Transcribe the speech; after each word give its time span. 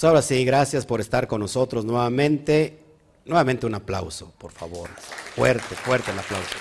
Pues 0.00 0.08
ahora 0.08 0.22
sí, 0.22 0.46
gracias 0.46 0.86
por 0.86 1.02
estar 1.02 1.28
con 1.28 1.42
nosotros 1.42 1.84
nuevamente. 1.84 2.78
Nuevamente 3.26 3.66
un 3.66 3.74
aplauso, 3.74 4.32
por 4.38 4.50
favor. 4.50 4.88
Fuerte, 5.36 5.74
fuerte 5.74 6.10
el 6.10 6.18
aplauso. 6.18 6.54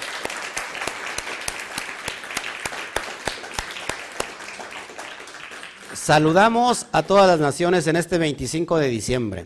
Saludamos 5.93 6.87
a 6.91 7.03
todas 7.03 7.29
las 7.29 7.39
naciones 7.39 7.87
en 7.87 7.95
este 7.95 8.17
25 8.17 8.77
de 8.77 8.89
diciembre. 8.89 9.45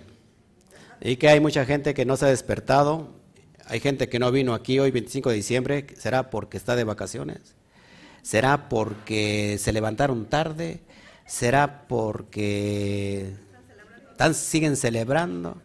Y 1.00 1.18
que 1.18 1.30
hay 1.30 1.39
mucha 1.39 1.64
gente 1.64 1.94
que 1.94 2.04
no 2.04 2.18
se 2.18 2.25
ha 2.25 2.30
despertado. 2.30 3.10
Hay 3.68 3.80
gente 3.80 4.10
que 4.10 4.18
no 4.18 4.32
vino 4.32 4.55
aquí 4.55 4.80
hoy 4.80 4.89
25 4.89 5.30
de 5.30 5.36
diciembre. 5.36 5.86
¿Será 6.00 6.32
porque 6.32 6.57
está 6.57 6.75
de 6.75 6.84
vacaciones? 6.84 7.54
¿Será 8.23 8.70
porque 8.70 9.60
se 9.60 9.71
levantaron 9.71 10.25
tarde? 10.25 10.82
¿Será 11.28 11.86
porque 11.88 13.36
siguen 14.34 14.75
celebrando? 14.75 15.57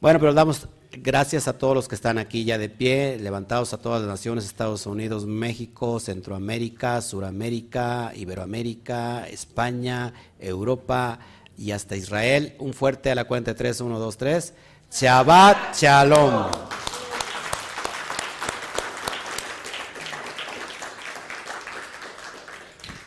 Bueno, 0.00 0.18
pero 0.18 0.32
damos 0.32 0.68
gracias 0.92 1.46
a 1.46 1.58
todos 1.58 1.74
los 1.74 1.88
que 1.88 1.94
están 1.94 2.18
aquí 2.18 2.44
ya 2.44 2.58
de 2.58 2.68
pie, 2.68 3.18
levantados 3.18 3.72
a 3.72 3.78
todas 3.78 4.00
las 4.00 4.08
naciones, 4.08 4.44
Estados 4.44 4.86
Unidos, 4.86 5.26
México, 5.26 6.00
Centroamérica, 6.00 7.00
Suramérica, 7.00 8.12
Iberoamérica, 8.14 9.26
España, 9.28 10.12
Europa 10.38 11.18
y 11.56 11.72
hasta 11.72 11.96
Israel. 11.96 12.54
Un 12.58 12.72
fuerte 12.72 13.10
a 13.10 13.14
la 13.14 13.24
cuenta 13.24 13.52
de 13.52 13.58
3, 13.58 13.80
1, 13.80 13.98
2, 13.98 14.16
3. 14.16 14.54
Shabbat 14.90 15.76
Shalom. 15.76 16.50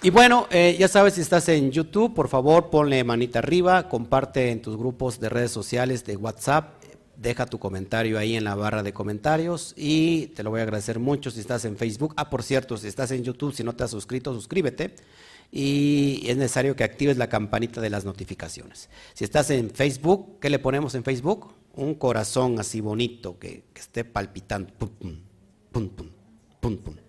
Y 0.03 0.09
bueno, 0.09 0.47
eh, 0.51 0.75
ya 0.77 0.89
sabes, 0.89 1.13
si 1.13 1.21
estás 1.21 1.47
en 1.47 1.71
YouTube, 1.71 2.13
por 2.13 2.27
favor 2.27 2.69
ponle 2.69 3.05
manita 3.05 3.39
arriba, 3.39 3.87
comparte 3.87 4.51
en 4.51 4.61
tus 4.61 4.75
grupos 4.75 5.17
de 5.21 5.29
redes 5.29 5.51
sociales, 5.51 6.03
de 6.03 6.17
WhatsApp, 6.17 6.83
deja 7.15 7.45
tu 7.45 7.57
comentario 7.57 8.19
ahí 8.19 8.35
en 8.35 8.43
la 8.43 8.53
barra 8.53 8.83
de 8.83 8.91
comentarios 8.91 9.73
y 9.77 10.27
te 10.35 10.43
lo 10.43 10.49
voy 10.49 10.59
a 10.59 10.63
agradecer 10.63 10.99
mucho 10.99 11.31
si 11.31 11.39
estás 11.39 11.63
en 11.63 11.77
Facebook. 11.77 12.13
Ah, 12.17 12.29
por 12.29 12.43
cierto, 12.43 12.75
si 12.75 12.89
estás 12.89 13.11
en 13.11 13.23
YouTube, 13.23 13.53
si 13.53 13.63
no 13.63 13.77
te 13.77 13.85
has 13.85 13.91
suscrito, 13.91 14.33
suscríbete 14.33 14.93
y 15.53 16.25
es 16.27 16.35
necesario 16.35 16.75
que 16.75 16.83
actives 16.83 17.15
la 17.15 17.29
campanita 17.29 17.79
de 17.79 17.89
las 17.89 18.03
notificaciones. 18.03 18.89
Si 19.13 19.23
estás 19.23 19.51
en 19.51 19.69
Facebook, 19.69 20.37
¿qué 20.41 20.49
le 20.49 20.59
ponemos 20.59 20.95
en 20.95 21.05
Facebook? 21.05 21.53
Un 21.75 21.95
corazón 21.95 22.59
así 22.59 22.81
bonito 22.81 23.39
que, 23.39 23.63
esté 23.73 24.03
palpitando. 24.03 24.73
Pum, 24.73 24.89
pum, 24.99 25.87
pum, 25.87 26.09
pum, 26.59 26.77
pum 26.77 27.02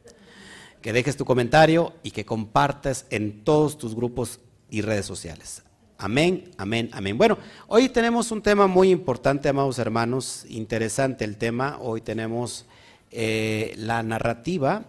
que 0.85 0.93
dejes 0.93 1.17
tu 1.17 1.25
comentario 1.25 1.95
y 2.03 2.11
que 2.11 2.27
compartas 2.27 3.07
en 3.09 3.43
todos 3.43 3.79
tus 3.79 3.95
grupos 3.95 4.41
y 4.69 4.83
redes 4.83 5.07
sociales. 5.07 5.63
Amén, 5.97 6.51
amén, 6.59 6.91
amén. 6.93 7.17
Bueno, 7.17 7.39
hoy 7.69 7.89
tenemos 7.89 8.31
un 8.31 8.43
tema 8.43 8.67
muy 8.67 8.91
importante, 8.91 9.49
amados 9.49 9.79
hermanos, 9.79 10.45
interesante 10.47 11.25
el 11.25 11.39
tema. 11.39 11.79
Hoy 11.81 12.03
tenemos 12.03 12.67
eh, 13.11 13.73
la 13.79 14.03
narrativa, 14.03 14.85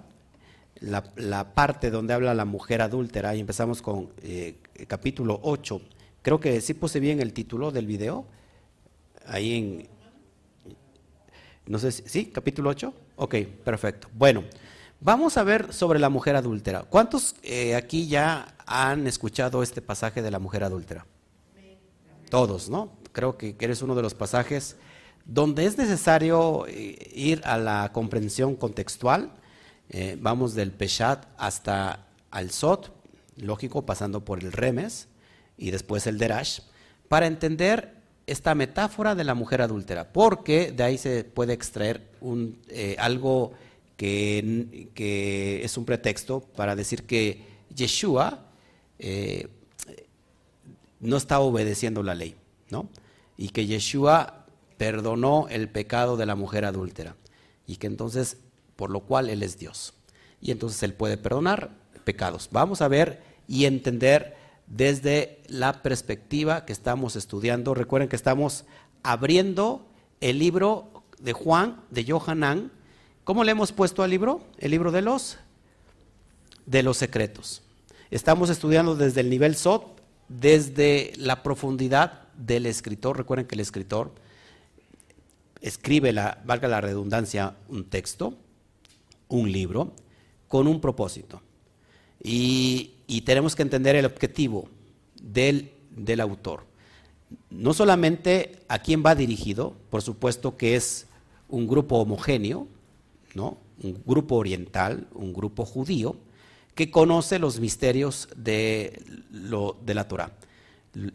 la, 0.82 1.54
parte 1.54 1.90
donde 1.92 2.14
habla 2.14 2.34
la 2.34 2.44
mujer 2.44 2.82
adúltera 2.82 3.34
y 3.34 3.40
empezamos 3.40 3.82
con 3.82 4.09
eh, 4.22 4.58
capítulo 4.88 5.40
8. 5.44 5.80
Creo 6.22 6.42
que 6.42 6.59
sí 6.59 6.74
puse 6.74 7.00
bien 7.00 7.22
el 7.22 7.32
título 7.32 7.72
del 7.72 7.86
video. 7.86 8.26
Ahí 9.28 9.58
en... 9.58 9.88
No 11.68 11.80
sé 11.80 11.94
si... 11.94 12.04
¿Sí? 12.06 12.26
¿Capítulo 12.26 12.72
8? 12.72 12.94
Ok, 13.16 13.36
perfecto. 13.64 14.09
Bueno. 14.14 14.44
Vamos 15.02 15.38
a 15.38 15.44
ver 15.44 15.74
sobre 15.74 16.00
la 16.00 16.10
mujer 16.10 16.36
adúltera. 16.36 16.84
¿Cuántos 16.84 17.36
eh, 17.44 17.76
aquí 17.76 18.08
ya 18.08 18.56
han 18.66 19.08
escuchado 19.08 19.62
este 19.62 19.82
pasaje 19.82 20.22
de 20.22 20.32
la 20.32 20.40
mujer 20.40 20.64
adúltera? 20.64 21.06
Todos, 22.30 22.70
¿no? 22.70 22.92
Creo 23.12 23.38
que 23.38 23.56
eres 23.60 23.82
uno 23.82 23.96
de 23.96 24.02
los 24.02 24.14
pasajes 24.14 24.78
donde 25.26 25.66
es 25.66 25.78
necesario 25.78 26.66
eh, 26.68 27.12
ir 27.14 27.42
a 27.46 27.58
la 27.58 27.92
comprensión 27.94 28.56
contextual. 28.56 29.32
Eh, 29.90 30.18
vamos 30.19 30.56
del 30.56 30.72
Peshat 30.72 31.25
hasta 31.38 32.08
al 32.31 32.52
Sot, 32.52 32.92
lógico, 33.38 33.86
pasando 33.86 34.25
por 34.25 34.40
el 34.44 34.52
Remes 34.52 35.08
y 35.58 35.72
después 35.72 36.08
el 36.08 36.18
Derash, 36.18 36.62
para 37.09 37.28
entender 37.28 37.94
esta 38.28 38.56
metáfora 38.56 39.14
de 39.14 39.24
la 39.24 39.36
mujer 39.36 39.62
adúltera, 39.62 40.12
porque 40.12 40.72
de 40.72 40.84
ahí 40.84 40.98
se 40.98 41.24
puede 41.24 41.53
extraer 41.53 42.09
un, 42.22 42.59
algo 42.98 43.53
que, 43.97 45.61
es 45.63 45.78
un 45.78 45.85
pretexto 45.85 46.41
para 46.41 46.75
decir 46.75 47.03
que 47.03 47.44
Yeshua 47.73 48.45
eh, 49.00 49.47
no 51.00 51.17
está 51.17 51.39
obedeciendo 51.39 52.03
la 52.03 52.16
ley, 52.16 52.35
¿no? 52.69 52.89
Y 53.38 53.50
que 53.50 53.66
Yeshua 53.66 54.45
perdonó 54.78 55.47
el 55.50 55.69
pecado 55.69 56.17
de 56.17 56.25
la 56.25 56.35
mujer 56.35 56.66
adúltera 56.66 57.16
y 57.67 57.78
que 57.78 57.88
entonces, 57.88 58.38
por 58.75 58.89
lo 58.89 59.01
cual 59.01 59.29
Él 59.29 59.44
es 59.44 59.57
Dios. 59.57 59.94
Y 60.41 60.51
entonces 60.51 60.81
Él 60.83 60.94
puede 60.94 61.17
perdonar 61.17 61.72
pecados. 62.03 62.50
Vamos 62.51 62.81
a 62.81 62.88
ver 62.88 63.22
y 63.47 63.66
entender 63.66 64.35
desde 64.67 65.41
la 65.47 65.81
perspectiva 65.81 66.66
que 66.66 66.73
estamos 66.73 67.16
estudiando. 67.16 67.73
Recuerden 67.73 68.09
que 68.09 68.16
estamos 68.16 68.66
abriendo 69.03 69.88
el 70.22 70.39
libro 70.39 71.03
de 71.19 71.33
Juan, 71.33 71.81
de 71.91 72.06
Johanán, 72.09 72.72
¿Cómo 73.25 73.44
le 73.44 73.53
hemos 73.53 73.72
puesto 73.72 74.03
al 74.03 74.12
libro? 74.12 74.44
El 74.59 74.69
libro 74.69 74.91
de 74.91 75.02
los 75.02 75.40
de 76.68 76.84
los 76.84 76.97
secretos. 76.97 77.63
Estamos 78.12 78.52
estudiando 78.52 78.96
desde 78.96 79.22
el 79.22 79.31
nivel 79.31 79.56
SOT, 79.56 80.00
desde 80.30 81.12
la 81.18 81.41
profundidad 81.41 82.28
del 82.38 82.68
escritor. 82.68 83.18
Recuerden 83.18 83.47
que 83.47 83.56
el 83.56 83.62
escritor 83.62 84.12
escribe, 85.59 86.13
la, 86.13 86.40
valga 86.46 86.68
la 86.68 86.81
redundancia, 86.81 87.56
un 87.68 87.86
texto, 87.86 88.38
un 89.28 89.52
libro, 89.52 89.94
con 90.47 90.68
un 90.68 90.80
propósito. 90.80 91.42
Y, 92.22 92.92
tenemos 93.25 93.56
que 93.56 93.63
entender 93.63 93.96
el 93.96 94.06
objetivo 94.06 94.69
del, 95.19 95.72
del 95.90 96.22
autor. 96.22 96.63
No 97.50 97.74
solamente 97.74 98.59
a 98.68 98.78
quién 98.78 99.03
va 99.03 99.16
dirigido, 99.16 99.74
por 99.90 100.03
supuesto 100.03 100.57
que 100.57 100.75
es 100.75 101.07
un 101.50 101.68
grupo 101.68 101.97
homogéneo, 101.97 102.68
un 103.35 104.03
grupo 104.06 104.35
oriental, 104.35 105.07
un 105.13 105.34
grupo 105.34 105.66
judío, 105.66 106.16
que 106.73 106.91
conoce 106.91 107.40
los 107.40 107.59
misterios 107.59 108.28
de, 108.35 109.01
lo, 109.31 109.78
de 109.85 109.94
la 109.94 110.07
Torah, 110.07 110.31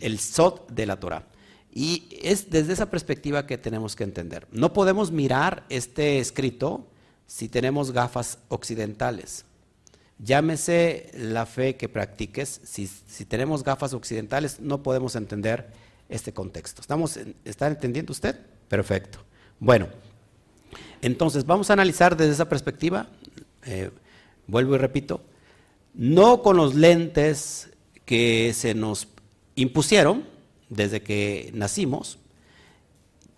el 0.01 0.19
Sot 0.19 0.71
de 0.71 0.87
la 0.87 0.99
Torah. 0.99 1.27
Y 1.73 2.09
es 2.23 2.51
desde 2.51 2.73
esa 2.73 2.91
perspectiva 2.91 3.47
que 3.47 3.59
tenemos 3.59 3.95
que 3.95 4.05
entender. 4.05 4.49
No 4.51 4.73
podemos 4.73 5.13
mirar 5.13 5.65
este 5.69 6.19
escrito 6.19 6.87
si 7.27 7.49
tenemos 7.49 7.93
gafas 7.93 8.39
occidentales. 8.49 9.45
Llámese 10.19 11.11
la 11.15 11.47
fe 11.47 11.77
que 11.77 11.89
practiques, 11.89 12.61
si, 12.65 12.87
si 12.87 13.25
tenemos 13.25 13.63
gafas 13.63 13.95
occidentales 13.95 14.61
no 14.61 14.83
podemos 14.83 15.15
entender 15.15 15.71
este 16.09 16.33
contexto. 16.33 16.83
¿Estamos, 16.83 17.19
¿Está 17.45 17.69
entendiendo 17.69 18.13
usted? 18.13 18.39
Perfecto. 18.69 19.21
Bueno. 19.61 20.10
Entonces, 21.03 21.47
vamos 21.47 21.71
a 21.71 21.75
analizar 21.75 22.17
desde 22.17 22.33
esa 22.33 22.49
perspectiva, 22.49 23.09
eh, 23.65 23.91
vuelvo 24.47 24.75
y 24.75 24.79
repito, 24.79 25.23
no 25.95 26.43
con 26.43 26.57
los 26.57 26.75
lentes 26.75 27.71
que 28.05 28.53
se 28.55 28.75
nos 28.75 29.09
impusieron 29.55 30.25
desde 30.69 31.03
que 31.03 31.51
nacimos, 31.55 32.19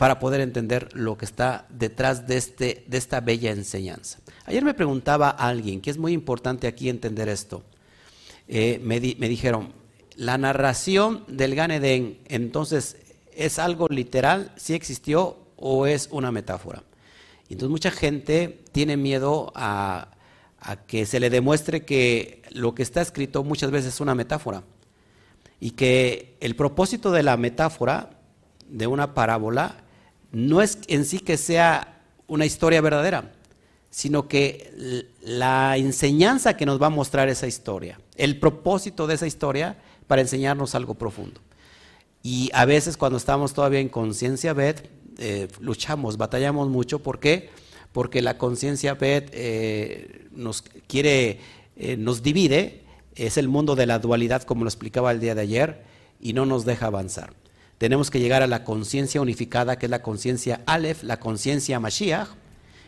para 0.03 0.19
poder 0.19 0.41
entender 0.41 0.89
lo 0.95 1.17
que 1.17 1.25
está 1.25 1.65
detrás 1.69 2.27
de, 2.27 2.37
este, 2.37 2.84
de 2.89 2.99
esta 2.99 3.21
bella 3.21 3.53
enseñanza. 3.53 4.19
Ayer 4.47 4.65
me 4.65 4.75
preguntaba 4.75 5.31
a 5.31 5.47
alguien, 5.47 5.81
que 5.81 5.91
es 5.91 5.97
muy 5.99 6.12
importante 6.12 6.67
aquí 6.67 6.89
entender 6.89 7.28
esto, 7.28 7.62
eh, 8.49 8.81
me, 8.83 8.99
me, 8.99 9.28
dijeron, 9.28 9.72
la 10.17 10.39
narración 10.39 11.25
del 11.28 11.55
Gan 11.55 11.71
entonces, 11.71 12.97
¿es 13.33 13.60
algo 13.60 13.86
literal? 13.89 14.53
¿Sí 14.57 14.75
existió 14.75 15.39
o 15.57 15.86
es 15.86 16.09
una 16.10 16.33
metáfora? 16.33 16.83
Entonces 17.53 17.71
mucha 17.71 17.91
gente 17.91 18.60
tiene 18.72 18.97
miedo 18.97 19.53
a, 19.54 20.09
que 20.87 21.07
se 21.07 21.21
le 21.21 21.28
demuestre 21.28 21.84
que 21.84 22.43
lo 22.51 22.75
que 22.75 22.83
está 22.83 23.01
escrito 23.03 23.45
muchas 23.45 23.71
veces 23.71 23.95
es 23.95 24.01
una 24.01 24.15
metáfora 24.15 24.63
y 25.60 25.72
que 25.72 26.37
el 26.41 26.57
propósito 26.57 27.10
de 27.10 27.22
la 27.22 27.37
metáfora, 27.37 28.10
de 28.69 28.87
una 28.87 29.13
parábola, 29.13 29.84
no 30.31 30.63
es 30.63 30.78
en 30.87 31.04
sí 31.04 31.19
que 31.19 31.37
sea 31.37 32.01
una 32.27 32.47
historia 32.47 32.81
verdadera, 32.81 33.33
sino 33.91 34.28
que 34.28 35.10
la 35.21 35.77
enseñanza 35.77 36.57
que 36.57 36.65
nos 36.65 36.81
va 36.81 36.87
a 36.87 36.91
mostrar 36.91 37.28
esa 37.28 37.47
historia, 37.47 38.01
el 38.16 38.39
propósito 38.39 39.07
de 39.07 39.15
esa 39.15 39.27
historia 39.27 39.77
para 40.07 40.22
enseñarnos 40.22 40.75
algo 40.75 40.95
profundo. 40.95 41.41
Y 42.22 42.51
a 42.55 42.65
veces 42.65 42.97
cuando 42.97 43.19
estamos 43.19 43.53
todavía 43.53 43.81
en 43.81 43.89
conciencia, 43.89 44.53
ved, 44.55 44.77
eh, 45.18 45.48
luchamos, 45.60 46.16
batallamos 46.16 46.68
mucho. 46.68 47.00
¿Por 47.00 47.20
qué? 47.20 47.50
Porque 47.92 48.22
la 48.22 48.38
conciencia 48.38 48.94
Bet 48.94 49.30
eh, 49.32 50.26
nos 50.32 50.62
quiere, 50.62 51.41
eh, 51.76 51.97
nos 51.97 52.22
divide, 52.22 52.82
es 53.14 53.36
el 53.36 53.48
mundo 53.48 53.76
de 53.76 53.86
la 53.86 53.98
dualidad, 53.98 54.42
como 54.42 54.64
lo 54.64 54.68
explicaba 54.68 55.10
el 55.10 55.20
día 55.20 55.34
de 55.34 55.42
ayer, 55.42 55.82
y 56.20 56.32
no 56.32 56.47
nos 56.47 56.64
deja 56.64 56.86
avanzar. 56.86 57.34
Tenemos 57.78 58.10
que 58.10 58.20
llegar 58.20 58.42
a 58.42 58.47
la 58.47 58.64
conciencia 58.64 59.20
unificada, 59.20 59.76
que 59.76 59.86
es 59.86 59.91
la 59.91 60.03
conciencia 60.03 60.62
Aleph, 60.66 61.03
la 61.03 61.18
conciencia 61.18 61.80
Mashiach. 61.80 62.28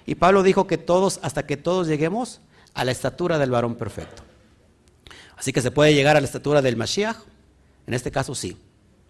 Y 0.07 0.15
Pablo 0.15 0.43
dijo 0.43 0.67
que 0.67 0.79
todos, 0.79 1.19
hasta 1.23 1.47
que 1.47 1.57
todos 1.57 1.89
lleguemos 1.89 2.41
a 2.75 2.85
la 2.85 2.93
estatura 2.93 3.39
del 3.39 3.51
varón 3.51 3.75
perfecto. 3.75 4.23
Así 5.37 5.53
que 5.53 5.63
se 5.63 5.71
puede 5.71 5.95
llegar 5.95 6.17
a 6.17 6.21
la 6.21 6.27
estatura 6.27 6.63
del 6.63 6.77
Mashiach. 6.77 7.17
En 7.87 7.95
este 7.95 8.11
caso 8.11 8.35
sí, 8.35 8.57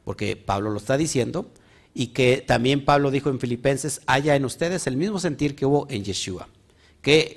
porque 0.04 0.36
Pablo 0.36 0.70
lo 0.70 0.78
está 0.78 0.96
diciendo. 0.96 1.50
Y 1.94 2.08
que 2.08 2.44
también 2.46 2.84
Pablo 2.84 3.10
dijo 3.10 3.30
en 3.30 3.38
Filipenses, 3.38 4.02
haya 4.06 4.34
en 4.34 4.44
ustedes 4.44 4.86
el 4.88 4.96
mismo 4.96 5.20
sentir 5.20 5.54
que 5.54 5.64
hubo 5.64 5.86
en 5.88 6.04
Yeshua. 6.04 6.48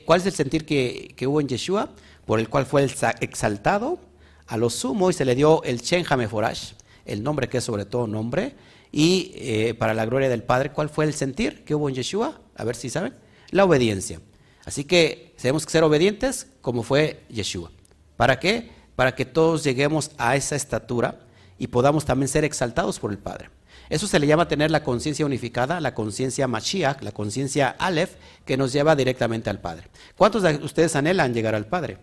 ¿Cuál 0.05 0.21
es 0.21 0.25
el 0.25 0.33
sentir 0.33 0.65
que, 0.65 1.27
hubo 1.27 1.41
en 1.41 1.47
Yeshua? 1.47 1.89
Por 2.25 2.39
el 2.39 2.49
cual 2.49 2.65
fue 2.65 2.83
exaltado 3.21 3.99
a 4.47 4.57
lo 4.57 4.69
sumo 4.69 5.09
y 5.09 5.13
se 5.13 5.25
le 5.25 5.35
dio 5.35 5.61
el 5.63 5.81
Shen 5.81 6.05
Hameforash, 6.09 6.71
el 7.05 7.21
nombre 7.21 7.49
que 7.49 7.57
es 7.57 7.63
sobre 7.63 7.85
todo 7.85 8.07
nombre. 8.07 8.55
Y 8.91 9.31
eh, 9.35 9.73
para 9.73 9.93
la 9.93 10.05
gloria 10.05 10.29
del 10.29 10.43
Padre, 10.43 10.71
¿cuál 10.71 10.89
fue 10.89 11.05
el 11.05 11.13
sentir 11.13 11.63
que 11.65 11.75
hubo 11.75 11.89
en 11.89 11.95
Yeshua? 11.95 12.39
A 12.55 12.63
ver 12.63 12.75
si 12.75 12.89
saben. 12.89 13.13
La 13.51 13.65
obediencia. 13.65 14.21
Así 14.65 14.85
que 14.85 15.33
tenemos 15.41 15.65
que 15.65 15.71
ser 15.71 15.83
obedientes 15.83 16.47
como 16.61 16.83
fue 16.83 17.23
Yeshua. 17.29 17.71
¿Para 18.15 18.39
qué? 18.39 18.71
Para 18.95 19.15
que 19.15 19.25
todos 19.25 19.63
lleguemos 19.63 20.11
a 20.17 20.35
esa 20.35 20.55
estatura 20.55 21.19
y 21.59 21.67
podamos 21.67 22.05
también 22.05 22.27
ser 22.27 22.43
exaltados 22.45 22.99
por 22.99 23.11
el 23.11 23.17
Padre. 23.17 23.49
Eso 23.89 24.07
se 24.07 24.19
le 24.19 24.27
llama 24.27 24.47
tener 24.47 24.71
la 24.71 24.83
conciencia 24.83 25.25
unificada, 25.25 25.79
la 25.79 25.93
conciencia 25.93 26.47
Mashiach, 26.47 27.01
la 27.01 27.11
conciencia 27.11 27.69
Aleph, 27.79 28.15
que 28.45 28.57
nos 28.57 28.73
lleva 28.73 28.95
directamente 28.95 29.49
al 29.49 29.59
Padre. 29.59 29.87
¿Cuántos 30.17 30.43
de 30.43 30.55
ustedes 30.55 30.95
anhelan 30.95 31.33
llegar 31.33 31.55
al 31.55 31.65
Padre? 31.65 31.97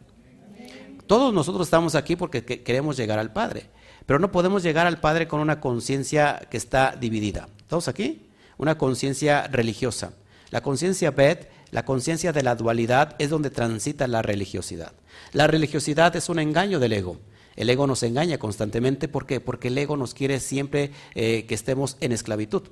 Todos 1.06 1.34
nosotros 1.34 1.66
estamos 1.66 1.94
aquí 1.94 2.16
porque 2.16 2.44
queremos 2.44 2.96
llegar 2.96 3.18
al 3.18 3.32
Padre, 3.32 3.66
pero 4.06 4.18
no 4.18 4.32
podemos 4.32 4.62
llegar 4.62 4.86
al 4.86 5.00
Padre 5.00 5.28
con 5.28 5.40
una 5.40 5.60
conciencia 5.60 6.46
que 6.50 6.56
está 6.56 6.96
dividida. 6.98 7.48
¿Todos 7.68 7.88
aquí? 7.88 8.26
Una 8.56 8.78
conciencia 8.78 9.46
religiosa. 9.48 10.12
La 10.50 10.62
conciencia 10.62 11.10
Bet, 11.10 11.50
la 11.72 11.84
conciencia 11.84 12.32
de 12.32 12.42
la 12.42 12.54
dualidad, 12.54 13.16
es 13.18 13.28
donde 13.28 13.50
transita 13.50 14.06
la 14.06 14.22
religiosidad. 14.22 14.92
La 15.32 15.46
religiosidad 15.46 16.14
es 16.16 16.28
un 16.28 16.38
engaño 16.38 16.78
del 16.78 16.92
ego. 16.92 17.18
El 17.56 17.70
ego 17.70 17.86
nos 17.86 18.02
engaña 18.02 18.38
constantemente. 18.38 19.08
¿Por 19.08 19.26
qué? 19.26 19.40
Porque 19.40 19.68
el 19.68 19.78
ego 19.78 19.96
nos 19.96 20.14
quiere 20.14 20.40
siempre 20.40 20.90
eh, 21.14 21.44
que 21.46 21.54
estemos 21.54 21.96
en 22.00 22.12
esclavitud. 22.12 22.62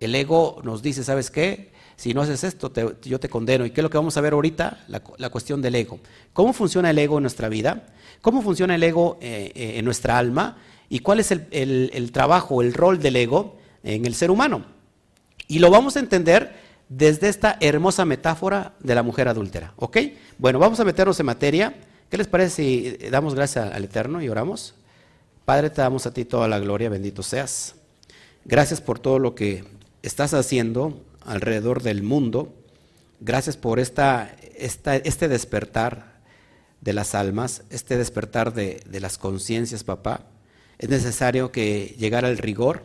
El 0.00 0.14
ego 0.14 0.60
nos 0.64 0.82
dice, 0.82 1.04
¿sabes 1.04 1.30
qué? 1.30 1.72
Si 1.96 2.14
no 2.14 2.22
haces 2.22 2.42
esto, 2.44 2.72
yo 3.02 3.20
te 3.20 3.28
condeno. 3.28 3.64
¿Y 3.64 3.70
qué 3.70 3.80
es 3.80 3.82
lo 3.82 3.90
que 3.90 3.98
vamos 3.98 4.16
a 4.16 4.20
ver 4.20 4.32
ahorita? 4.32 4.84
La, 4.88 5.30
cuestión 5.30 5.62
del 5.62 5.74
ego. 5.74 6.00
¿Cómo 6.32 6.52
funciona 6.52 6.90
el 6.90 6.98
ego 6.98 7.18
en 7.18 7.22
nuestra 7.22 7.48
vida? 7.48 7.86
¿Cómo 8.20 8.42
funciona 8.42 8.74
el 8.74 8.82
ego 8.82 9.18
eh, 9.20 9.52
eh, 9.54 9.72
en 9.76 9.84
nuestra 9.84 10.18
alma? 10.18 10.58
¿Y 10.88 10.98
cuál 11.00 11.20
es 11.20 11.30
el, 11.30 11.46
el 11.50 12.12
trabajo, 12.12 12.60
el 12.60 12.74
rol 12.74 12.98
del 12.98 13.16
ego 13.16 13.56
en 13.84 14.04
el 14.04 14.14
ser 14.14 14.30
humano? 14.30 14.64
Y 15.46 15.58
lo 15.58 15.70
vamos 15.70 15.96
a 15.96 16.00
entender 16.00 16.54
desde 16.88 17.28
esta 17.28 17.56
hermosa 17.60 18.04
metáfora 18.04 18.74
de 18.80 18.94
la 18.94 19.02
mujer 19.02 19.28
adúltera. 19.28 19.72
¿Ok? 19.76 19.98
Bueno, 20.38 20.58
vamos 20.58 20.80
a 20.80 20.84
meternos 20.84 21.18
en 21.20 21.26
materia. 21.26 21.74
¿Qué 22.12 22.18
les 22.18 22.26
parece 22.26 22.56
si 22.56 23.08
damos 23.08 23.34
gracias 23.34 23.72
al 23.72 23.84
Eterno 23.84 24.20
y 24.20 24.28
oramos? 24.28 24.74
Padre, 25.46 25.70
te 25.70 25.80
damos 25.80 26.04
a 26.04 26.12
ti 26.12 26.26
toda 26.26 26.46
la 26.46 26.58
gloria, 26.58 26.90
bendito 26.90 27.22
seas. 27.22 27.74
Gracias 28.44 28.82
por 28.82 28.98
todo 28.98 29.18
lo 29.18 29.34
que 29.34 29.64
estás 30.02 30.34
haciendo 30.34 31.02
alrededor 31.22 31.82
del 31.82 32.02
mundo. 32.02 32.54
Gracias 33.20 33.56
por 33.56 33.80
esta, 33.80 34.36
este 34.58 35.28
despertar 35.28 36.20
de 36.82 36.92
las 36.92 37.14
almas, 37.14 37.62
este 37.70 37.96
despertar 37.96 38.52
de, 38.52 38.82
las 38.90 39.16
conciencias, 39.16 39.82
papá. 39.82 40.26
Es 40.78 40.90
necesario 40.90 41.50
que 41.50 41.96
llegara 41.98 42.28
el 42.28 42.36
rigor, 42.36 42.82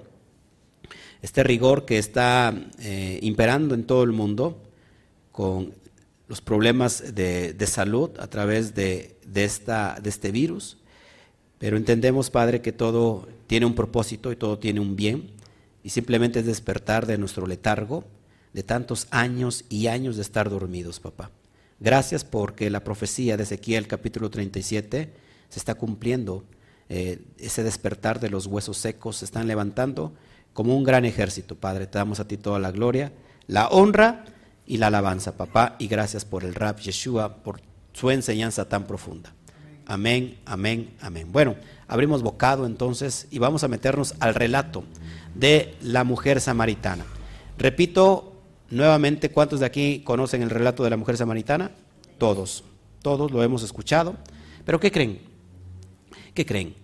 este 1.21 1.43
rigor 1.43 1.83
que 1.83 1.97
está 1.97 2.55
eh, 2.79 3.19
imperando 3.21 3.75
en 3.75 3.83
todo 3.83 4.03
el 4.03 4.13
mundo 4.13 4.63
con 5.33 5.73
los 6.29 6.41
problemas 6.41 7.13
de, 7.13 7.67
salud 7.67 8.11
a 8.19 8.27
través 8.27 8.73
de, 8.73 9.16
esta, 9.35 9.99
de 10.01 10.09
este 10.09 10.31
virus, 10.31 10.77
pero 11.59 11.77
entendemos, 11.77 12.29
Padre, 12.29 12.61
que 12.61 12.71
todo 12.71 13.27
tiene 13.47 13.65
un 13.65 13.75
propósito 13.75 14.31
y 14.31 14.35
todo 14.35 14.59
tiene 14.59 14.79
un 14.79 14.95
bien, 14.95 15.31
y 15.83 15.89
simplemente 15.89 16.39
es 16.39 16.45
despertar 16.45 17.05
de 17.05 17.17
nuestro 17.17 17.47
letargo, 17.47 18.03
de 18.53 18.63
tantos 18.63 19.07
años 19.11 19.65
y 19.69 19.87
años 19.87 20.15
de 20.15 20.21
estar 20.21 20.49
dormidos, 20.49 20.99
papá. 20.99 21.31
Gracias 21.79 22.23
porque 22.23 22.69
la 22.69 22.83
profecía 22.83 23.37
de 23.37 23.43
Ezequiel 23.43 23.87
capítulo 23.87 24.29
37 24.29 25.13
se 25.49 25.59
está 25.59 25.75
cumpliendo, 25.75 26.43
eh, 26.89 27.19
ese 27.37 27.63
despertar 27.63 28.19
de 28.19 28.29
los 28.29 28.47
huesos 28.47 28.77
secos 28.77 29.17
se 29.17 29.25
están 29.25 29.47
levantando 29.47 30.13
como 30.53 30.75
un 30.75 30.83
gran 30.83 31.05
ejército, 31.05 31.55
Padre. 31.55 31.85
Te 31.85 31.99
damos 31.99 32.19
a 32.19 32.27
ti 32.27 32.37
toda 32.37 32.59
la 32.59 32.71
gloria, 32.71 33.11
la 33.47 33.67
honra, 33.67 34.25
y 34.67 34.77
la 34.77 34.87
alabanza, 34.87 35.37
papá, 35.37 35.77
y 35.79 35.87
gracias 35.87 36.25
por 36.25 36.43
el 36.43 36.53
rap 36.53 36.79
Yeshua, 36.79 37.37
por 37.37 37.61
su 37.97 38.11
enseñanza 38.11 38.69
tan 38.69 38.85
profunda. 38.85 39.33
Amén, 39.87 40.37
amén, 40.45 40.93
amén. 41.01 41.31
Bueno, 41.31 41.55
abrimos 41.87 42.21
bocado 42.21 42.67
entonces 42.67 43.27
y 43.31 43.39
vamos 43.39 43.63
a 43.63 43.67
meternos 43.67 44.13
al 44.19 44.35
relato 44.35 44.83
de 45.33 45.75
la 45.81 46.03
mujer 46.03 46.39
samaritana. 46.39 47.05
Repito 47.57 48.33
nuevamente, 48.69 49.31
¿cuántos 49.31 49.61
de 49.61 49.65
aquí 49.65 50.01
conocen 50.05 50.43
el 50.43 50.51
relato 50.51 50.83
de 50.83 50.91
la 50.91 50.97
mujer 50.97 51.17
samaritana? 51.17 51.71
Todos, 52.19 52.63
todos 53.01 53.31
lo 53.31 53.41
hemos 53.41 53.63
escuchado. 53.63 54.15
Pero 54.63 54.79
¿qué 54.79 54.91
creen? 54.91 55.19
¿Qué 56.35 56.45
creen? 56.45 56.75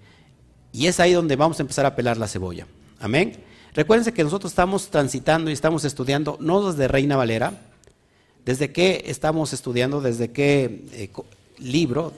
Y 0.71 0.87
es 0.87 0.99
ahí 0.99 1.13
donde 1.13 1.35
vamos 1.35 1.59
a 1.59 1.63
empezar 1.63 1.85
a 1.85 1.95
pelar 1.95 2.17
la 2.17 2.27
cebolla. 2.27 2.65
Amén. 2.99 3.33
Recuérdense 3.75 4.13
que 4.13 4.23
nosotros 4.23 4.51
estamos 4.51 4.89
transitando 4.89 5.51
y 5.51 5.53
estamos 5.53 5.85
estudiando 5.85 6.37
no 6.39 6.71
desde 6.71 6.87
Reina 6.87 7.17
Valera, 7.17 7.53
¿Desde 8.45 8.73
qué 8.73 9.05
estamos 9.07 9.53
estudiando? 9.53 10.01
¿Desde 10.01 10.31
qué 10.31 10.83
eh, 10.91 11.09
libro? 11.59 12.11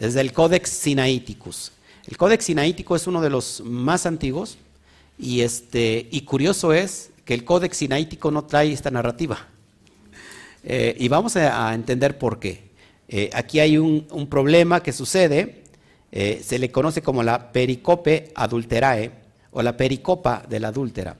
Desde 0.00 0.20
el 0.20 0.32
Codex 0.32 0.68
Sinaiticus. 0.68 1.70
El 2.08 2.16
Codex 2.16 2.46
Sinaítico 2.46 2.96
es 2.96 3.06
uno 3.06 3.20
de 3.20 3.30
los 3.30 3.62
más 3.64 4.04
antiguos 4.04 4.58
y, 5.20 5.42
este, 5.42 6.08
y 6.10 6.22
curioso 6.22 6.72
es 6.72 7.10
que 7.24 7.34
el 7.34 7.44
Codex 7.44 7.76
Sinaítico 7.76 8.32
no 8.32 8.44
trae 8.44 8.72
esta 8.72 8.90
narrativa. 8.90 9.46
Eh, 10.64 10.96
y 10.98 11.06
vamos 11.06 11.36
a, 11.36 11.72
entender 11.74 12.18
por 12.18 12.40
qué. 12.40 12.64
Eh, 13.08 13.30
aquí 13.32 13.60
hay 13.60 13.78
un, 13.78 14.08
un, 14.10 14.26
problema 14.26 14.82
que 14.82 14.92
sucede, 14.92 15.62
se 16.10 16.58
le 16.58 16.70
conoce 16.70 17.02
como 17.02 17.22
la 17.22 17.52
pericope 17.52 18.32
adulterae 18.34 19.10
o 19.52 19.62
la 19.62 19.76
pericopa 19.76 20.44
de 20.48 20.60
la 20.60 20.68
adúltera. 20.68 21.16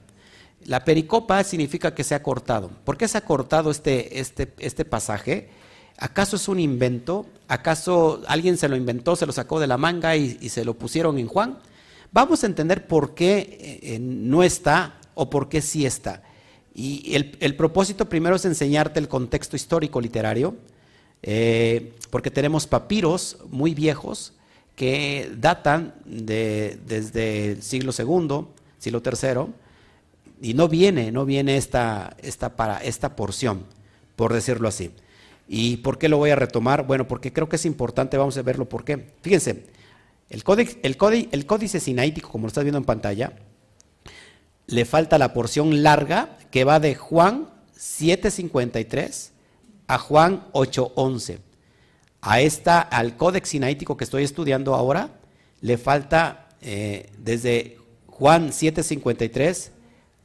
La 0.65 0.85
pericopa 0.85 1.43
significa 1.43 1.93
que 1.93 2.03
se 2.03 2.15
ha 2.15 2.23
cortado. 2.23 2.69
¿Por 2.83 2.97
qué 2.97 3.07
se 3.07 3.17
ha 3.17 3.21
cortado 3.21 3.71
este, 3.71 4.19
este, 4.19 4.53
este 4.59 4.85
pasaje? 4.85 5.49
¿Acaso 5.97 6.35
es 6.35 6.47
un 6.47 6.59
invento? 6.59 7.25
¿Acaso 7.47 8.21
alguien 8.27 8.57
se 8.57 8.67
lo 8.67 8.75
inventó, 8.75 9.15
se 9.15 9.25
lo 9.25 9.31
sacó 9.31 9.59
de 9.59 9.67
la 9.67 9.77
manga 9.77 10.15
y, 10.15 10.49
se 10.49 10.65
lo 10.65 10.73
pusieron 10.73 11.17
en 11.17 11.27
Juan? 11.27 11.59
Vamos 12.11 12.43
a 12.43 12.47
entender 12.47 12.87
por 12.87 13.13
qué 13.13 13.79
eh, 13.81 13.99
no 13.99 14.43
está 14.43 14.99
o 15.15 15.29
por 15.29 15.49
qué 15.49 15.61
sí 15.61 15.85
está. 15.85 16.23
Y 16.75 17.15
el, 17.15 17.55
propósito 17.55 18.09
primero 18.09 18.35
es 18.35 18.45
enseñarte 18.45 18.99
el 18.99 19.07
contexto 19.07 19.55
histórico 19.55 20.01
literario, 20.01 20.55
eh, 21.21 21.93
porque 22.09 22.31
tenemos 22.31 22.65
papiros 22.65 23.37
muy 23.49 23.75
viejos 23.75 24.33
que 24.75 25.31
datan 25.37 25.93
de, 26.05 26.79
desde 26.87 27.51
el 27.51 27.61
siglo 27.61 27.91
II, 27.97 28.47
siglo 28.79 29.03
III, 29.05 29.53
y 30.43 30.55
no 30.55 30.67
viene, 30.67 31.09
no 31.13 31.25
viene 31.25 31.55
esta, 31.55 32.17
esta, 32.21 32.57
para, 32.57 32.83
esta 32.83 33.15
porción, 33.15 33.65
por 34.17 34.33
decirlo 34.33 34.67
así. 34.67 34.91
¿Y 35.47 35.77
por 35.77 35.97
qué 35.97 36.09
lo 36.09 36.17
voy 36.17 36.31
a 36.31 36.35
retomar? 36.35 36.85
Bueno, 36.85 37.07
porque 37.07 37.31
creo 37.31 37.47
que 37.47 37.55
es 37.55 37.65
importante, 37.65 38.17
vamos 38.17 38.37
a 38.37 38.41
verlo 38.41 38.67
por 38.67 38.83
qué. 38.83 39.13
Fíjense, 39.21 39.67
el, 40.29 40.43
códice, 40.43 40.77
el, 40.83 40.97
el 41.31 41.45
códice 41.45 41.79
sinaítico, 41.79 42.29
como 42.29 42.43
lo 42.43 42.49
estás 42.49 42.65
viendo 42.65 42.77
en 42.77 42.83
pantalla, 42.83 43.31
le 44.67 44.83
falta 44.83 45.17
la 45.17 45.31
porción 45.31 45.81
larga 45.81 46.37
que 46.51 46.65
va 46.65 46.81
de 46.81 46.95
Juan 46.95 47.47
7.53 47.77 49.29
a 49.87 49.97
Juan 49.97 50.45
8.11. 50.51 51.39
A 52.19 52.41
esta, 52.41 52.81
al 52.81 53.15
códex 53.15 53.47
sinaítico 53.47 53.95
que 53.95 54.03
estoy 54.03 54.23
estudiando 54.23 54.75
ahora, 54.75 55.09
le 55.61 55.77
falta 55.77 56.49
eh, 56.61 57.09
desde 57.17 57.77
Juan 58.07 58.49
7.53 58.49 59.72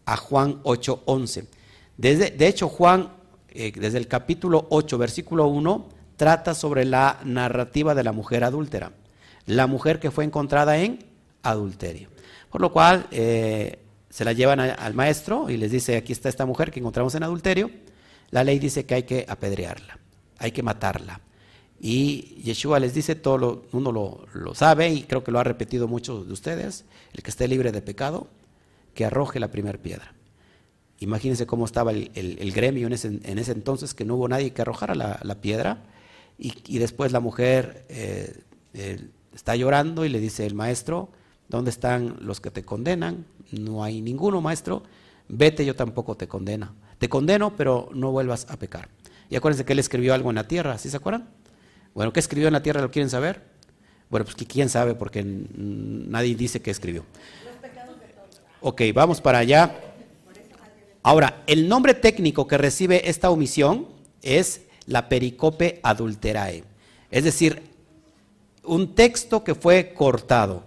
a 0.09 0.17
Juan 0.17 0.61
8:11. 0.65 1.47
de 1.99 2.47
hecho, 2.47 2.69
Juan, 2.69 3.12
eh, 3.50 3.73
desde 3.73 3.99
el 3.99 4.09
capítulo 4.09 4.67
8, 4.71 4.97
versículo 4.97 5.49
1, 5.49 5.88
trata 6.17 6.55
sobre 6.55 6.87
la 6.87 7.21
narrativa 7.25 7.95
de 7.95 8.03
la 8.03 8.12
mujer 8.12 8.43
adúltera, 8.43 8.93
la 9.45 9.67
mujer 9.67 10.00
que 10.00 10.11
fue 10.11 10.25
encontrada 10.25 10.79
en 10.79 11.05
adulterio. 11.43 12.09
Por 12.50 12.62
lo 12.62 12.73
cual, 12.73 13.07
eh, 13.11 13.81
se 14.09 14.25
la 14.25 14.33
llevan 14.33 14.61
al 14.61 14.95
maestro 14.95 15.50
y 15.50 15.59
les 15.59 15.71
dice, 15.71 15.99
aquí 15.99 16.12
está 16.12 16.31
esta 16.31 16.47
mujer 16.47 16.71
que 16.71 16.81
encontramos 16.81 17.15
en 17.15 17.23
adulterio. 17.23 17.71
La 18.31 18.43
ley 18.43 18.59
dice 18.59 18.87
que 18.87 18.95
hay 18.95 19.03
que 19.03 19.27
apedrearla, 19.29 19.99
hay 20.38 20.53
que 20.53 20.62
matarla. 20.62 21.21
Y 21.81 22.41
Yeshua 22.43 22.81
les 22.81 22.95
dice, 22.95 23.15
todo 23.15 23.67
uno 23.73 23.93
lo, 23.93 24.27
lo, 24.33 24.55
sabe 24.55 24.88
y 24.88 25.03
creo 25.03 25.23
que 25.23 25.31
lo 25.31 25.38
ha 25.38 25.45
repetido 25.45 25.87
muchos 25.87 26.27
de 26.27 26.33
ustedes, 26.33 26.87
el 27.12 27.23
que 27.23 27.31
esté 27.31 27.47
libre 27.47 27.71
de 27.71 27.83
pecado, 27.83 28.29
que 28.99 29.05
arroje 29.05 29.38
la 29.38 29.52
primera 29.52 29.78
piedra. 29.78 30.12
Imagínense 30.99 31.47
cómo 31.47 31.67
estaba 31.67 31.93
el, 31.93 32.11
el, 32.17 32.50
gremio 32.50 32.88
en 32.88 32.95
ese, 32.95 33.21
en 33.23 33.38
ese, 33.38 33.52
entonces, 33.52 33.95
que 33.95 34.05
no 34.05 34.17
hubo 34.17 34.26
nadie 34.26 34.52
que 34.52 34.62
arrojara 34.62 34.97
la, 34.97 35.21
la 35.23 35.37
piedra. 35.37 35.85
Y, 36.37 36.52
y, 36.67 36.78
después 36.78 37.12
la 37.12 37.21
mujer 37.21 37.85
eh, 37.90 38.40
eh, 38.75 39.09
está 39.33 39.55
llorando 39.55 40.05
y 40.05 40.09
le 40.09 40.19
dice 40.19 40.47
el 40.47 40.57
maestro, 40.57 41.11
¿dónde 41.49 41.71
están 41.71 42.17
los 42.23 42.40
que 42.40 42.50
te 42.50 42.64
condenan? 42.64 43.25
No 43.52 43.85
hay 43.85 44.02
ninguno, 44.02 44.40
maestro. 44.40 44.83
Vete, 45.28 45.64
yo 45.64 45.76
tampoco 45.76 46.17
te 46.17 46.26
condeno. 46.26 46.75
Te 46.99 47.09
condeno, 47.09 47.55
pero 47.55 47.90
no 47.95 48.11
vuelvas 48.11 48.49
a 48.50 48.57
pecar. 48.57 48.88
Y 49.31 49.37
acuérdense 49.37 49.64
que 49.64 49.75
él 49.75 49.78
escribió 49.78 50.12
algo 50.12 50.31
en 50.31 50.35
la 50.35 50.49
tierra, 50.49 50.76
¿sí 50.76 50.90
se 50.90 50.97
acuerdan? 50.97 51.28
Bueno, 51.95 52.12
¿qué 52.12 52.19
escribió 52.19 52.49
en 52.49 52.55
la 52.55 52.64
tierra? 52.64 52.81
¿Lo 52.81 52.90
quieren 52.90 53.11
saber? 53.11 53.45
Bueno, 54.11 54.25
pues 54.25 54.35
quién 54.49 54.69
sabe, 54.69 54.97
porque 54.97 55.23
nadie 55.23 56.35
dice 56.35 56.61
qué 56.61 56.73
escribió. 56.73 57.05
Ok, 58.61 58.83
vamos 58.93 59.21
para 59.21 59.38
allá. 59.38 59.77
Ahora, 61.03 61.43
el 61.47 61.69
nombre 61.69 61.95
técnico 61.95 62.49
que 62.49 62.59
recibe 62.59 63.09
esta 63.09 63.31
omisión 63.31 63.87
es 64.21 64.62
la 64.87 65.09
pericope 65.09 65.79
adulterae. 65.83 66.65
Es 67.11 67.25
decir, 67.25 67.62
un 68.65 68.95
texto 68.95 69.45
que 69.45 69.55
fue 69.55 69.95
cortado. 69.95 70.65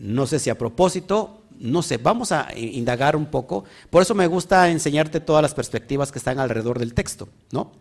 No 0.00 0.26
sé 0.26 0.40
si 0.40 0.50
a 0.50 0.58
propósito, 0.58 1.42
no 1.58 1.82
sé, 1.82 1.98
vamos 1.98 2.32
a 2.32 2.48
indagar 2.56 3.14
un 3.14 3.26
poco. 3.26 3.64
Por 3.90 4.02
eso 4.02 4.14
me 4.14 4.26
gusta 4.26 4.68
enseñarte 4.68 5.20
todas 5.20 5.42
las 5.42 5.54
perspectivas 5.54 6.10
que 6.10 6.18
están 6.18 6.40
alrededor 6.40 6.78
del 6.78 6.94
texto, 6.94 7.28
¿no? 7.52 7.72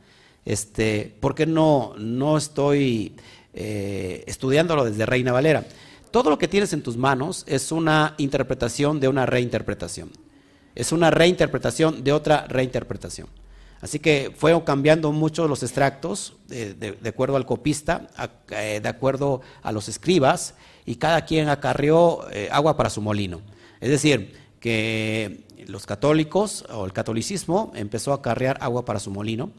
Este, 0.46 1.15
porque 1.20 1.46
no, 1.46 1.96
no 1.98 2.38
estoy 2.38 3.15
eh, 3.53 4.24
estudiándolo 4.27 4.86
desde 4.86 5.06
Reina 5.06 5.32
Valera. 5.32 5.65
Todo 6.12 6.30
lo 6.30 6.38
que 6.38 6.48
tienes 6.48 6.74
en 6.74 6.82
tus 6.82 6.98
manos 6.98 7.44
es 7.48 7.72
una 7.72 8.16
interpretación 8.18 9.00
de 9.00 9.08
una 9.08 9.25
reinterpretación. 9.25 10.12
Es 10.75 10.92
una 10.92 11.12
reinterpretación 11.12 12.04
de 12.04 12.12
otra 12.13 12.46
reinterpretación. 12.48 13.28
Así 13.82 14.00
que 14.00 14.34
fueron 14.36 14.62
cambiando 14.62 15.12
mucho 15.12 15.48
los 15.48 15.63
extractos 15.63 16.34
de, 16.48 16.98
acuerdo 17.08 17.38
al 17.38 17.46
copista, 17.46 18.08
eh, 18.50 18.80
de 18.82 18.89
acuerdo 18.89 19.42
a 19.62 19.72
los 19.72 19.88
escribas, 19.88 20.56
y 20.86 20.96
cada 20.96 21.25
quien 21.25 21.50
acarreó 21.50 22.30
eh, 22.32 22.50
agua 22.51 22.75
para 22.75 22.89
su 22.89 23.01
molino. 23.01 23.42
Es 23.80 23.89
decir, 23.89 24.34
que 24.60 25.46
los 25.68 25.86
católicos 25.86 26.66
o 26.70 26.86
el 26.86 26.94
catolicismo 26.94 27.72
empezó 27.75 28.12
a 28.12 28.16
acarrear 28.16 28.58
agua 28.62 28.84
para 28.84 29.00
su 29.00 29.12
molino 29.12 29.51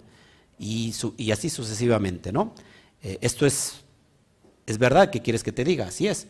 y, 0.59 0.93
así 1.33 1.49
sucesivamente, 1.49 2.33
¿no? 2.33 2.55
Eh, 3.03 3.19
esto 3.23 3.47
es, 3.47 3.85
es 4.71 4.79
verdad 4.79 5.11
que 5.11 5.21
quieres 5.21 5.43
que 5.43 5.51
te 5.51 5.65
diga, 5.65 5.87
así 5.87 6.07
es. 6.07 6.29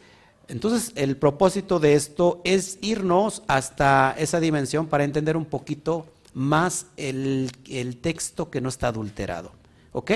Entonces, 0.49 0.93
el 0.95 1.19
propósito 1.19 1.79
de 1.79 1.93
esto 1.93 2.41
es 2.43 2.79
irnos 2.81 3.43
hasta 3.49 4.15
esa 4.17 4.41
dimensión 4.41 4.87
para 4.87 5.05
entender 5.05 5.37
un 5.37 5.45
poquito 5.45 6.07
más 6.33 6.87
el, 6.97 7.53
el, 7.69 7.99
texto 7.99 8.51
que 8.51 8.63
no 8.63 8.71
está 8.71 8.89
adulterado. 8.89 9.53
¿Ok? 9.93 10.13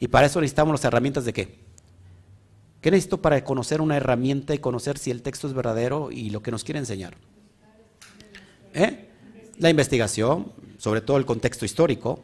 Y 0.00 0.08
para 0.08 0.26
eso 0.26 0.40
necesitamos 0.40 0.72
las 0.72 0.84
herramientas 0.84 1.24
de 1.24 1.32
qué? 1.32 1.58
¿Qué 2.80 2.90
necesito 2.90 3.22
para 3.22 3.44
conocer 3.44 3.80
una 3.80 3.96
herramienta 3.96 4.52
y 4.52 4.58
conocer 4.58 4.98
si 4.98 5.12
el 5.12 5.22
texto 5.22 5.46
es 5.46 5.54
verdadero 5.54 6.10
y 6.10 6.30
lo 6.30 6.42
que 6.42 6.50
nos 6.50 6.64
quiere 6.64 6.80
enseñar? 6.80 7.14
¿Eh? 8.74 9.10
La 9.58 9.70
investigación, 9.70 10.50
sobre 10.78 11.02
todo 11.02 11.18
el 11.18 11.24
contexto 11.24 11.64
histórico, 11.64 12.20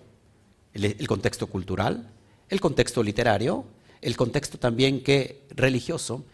el, 0.75 0.87
el 0.87 1.07
contexto 1.07 1.47
cultural, 1.47 2.11
el 2.49 2.61
contexto 2.61 3.01
literario, 3.05 3.65
el 4.03 4.17
contexto 4.17 4.59
también 4.59 5.03
que 5.03 5.47
religioso 5.51 6.25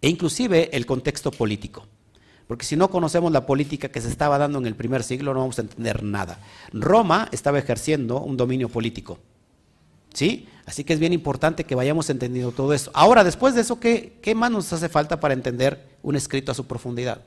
e 0.00 0.08
inclusive 0.08 0.70
el 0.76 0.86
contexto 0.86 1.30
político. 1.30 1.86
Porque 2.46 2.64
si 2.64 2.76
no 2.76 2.88
conocemos 2.88 3.30
la 3.30 3.44
política 3.44 3.90
que 3.90 4.00
se 4.00 4.08
estaba 4.08 4.38
dando 4.38 4.58
en 4.58 4.66
el 4.66 4.74
primer 4.74 5.02
siglo, 5.02 5.34
no 5.34 5.40
vamos 5.40 5.58
a 5.58 5.62
entender 5.62 6.02
nada. 6.02 6.40
Roma 6.72 7.28
estaba 7.30 7.58
ejerciendo 7.58 8.20
un 8.20 8.36
dominio 8.36 8.70
político. 8.70 9.18
¿Sí? 10.14 10.48
Así 10.64 10.82
que 10.84 10.94
es 10.94 10.98
bien 10.98 11.12
importante 11.12 11.64
que 11.64 11.74
vayamos 11.74 12.08
entendiendo 12.08 12.52
todo 12.52 12.72
eso. 12.72 12.90
Ahora, 12.94 13.22
después 13.22 13.54
de 13.54 13.60
eso, 13.60 13.78
¿qué, 13.78 14.18
qué 14.22 14.34
más 14.34 14.50
nos 14.50 14.72
hace 14.72 14.88
falta 14.88 15.20
para 15.20 15.34
entender 15.34 15.98
un 16.02 16.16
escrito 16.16 16.50
a 16.50 16.54
su 16.54 16.66
profundidad? 16.66 17.22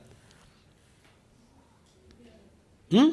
¿Mm? 2.90 3.10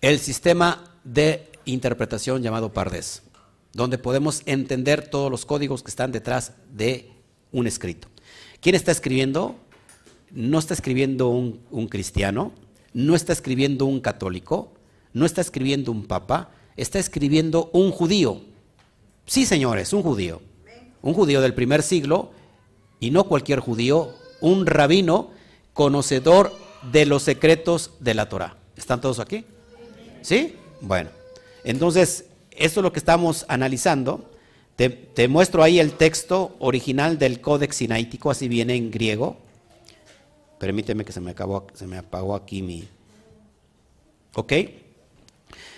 El 0.00 0.18
sistema 0.18 0.82
de 1.04 1.51
interpretación 1.64 2.42
llamado 2.42 2.72
Pardés, 2.72 3.22
donde 3.72 3.98
podemos 3.98 4.42
entender 4.46 5.08
todos 5.08 5.30
los 5.30 5.46
códigos 5.46 5.82
que 5.82 5.90
están 5.90 6.12
detrás 6.12 6.52
de 6.72 7.10
un 7.52 7.66
escrito. 7.66 8.08
¿Quién 8.60 8.74
está 8.74 8.92
escribiendo? 8.92 9.56
No 10.30 10.58
está 10.58 10.74
escribiendo 10.74 11.28
un, 11.28 11.88
cristiano, 11.88 12.52
no 12.94 13.14
está 13.14 13.32
escribiendo 13.32 13.86
un 13.86 14.00
católico, 14.00 14.72
no 15.12 15.26
está 15.26 15.40
escribiendo 15.40 15.92
un 15.92 16.06
papa, 16.06 16.50
está 16.76 16.98
escribiendo 16.98 17.70
un 17.72 17.90
judío. 17.90 18.40
Sí, 19.26 19.44
señores, 19.46 19.92
un 19.92 20.02
judío. 20.02 20.40
Un 21.02 21.14
judío 21.14 21.40
del 21.40 21.54
primer 21.54 21.82
siglo, 21.82 22.30
y 23.00 23.10
no 23.10 23.24
cualquier 23.24 23.58
judío, 23.58 24.14
un 24.40 24.64
rabino 24.64 25.30
conocedor 25.72 26.52
de 26.92 27.04
los 27.04 27.24
secretos 27.24 27.92
de 28.00 28.14
la 28.14 28.28
Torah. 28.28 28.56
¿Están 28.76 29.00
todos 29.00 29.18
aquí? 29.18 29.44
¿Sí? 30.22 30.54
Bueno, 30.80 31.10
entonces, 31.64 32.26
esto 32.50 32.80
es 32.80 32.84
lo 32.84 32.92
que 32.92 32.98
estamos 32.98 33.44
analizando. 33.48 34.30
Te, 34.76 35.28
muestro 35.28 35.62
ahí 35.62 35.78
el 35.78 35.92
texto 35.92 36.56
original 36.58 37.18
del 37.18 37.40
Códex 37.40 37.76
Sinaítico, 37.76 38.30
así 38.30 38.48
viene 38.48 38.74
en 38.74 38.90
griego. 38.90 39.36
Permíteme 40.58 41.04
que 41.04 41.12
se 41.12 41.20
me, 41.20 41.30
acabó, 41.30 41.66
se 41.74 41.86
me 41.86 41.98
apagó 41.98 42.34
aquí 42.34 42.62
mi... 42.62 42.88
¿Ok? 44.34 44.52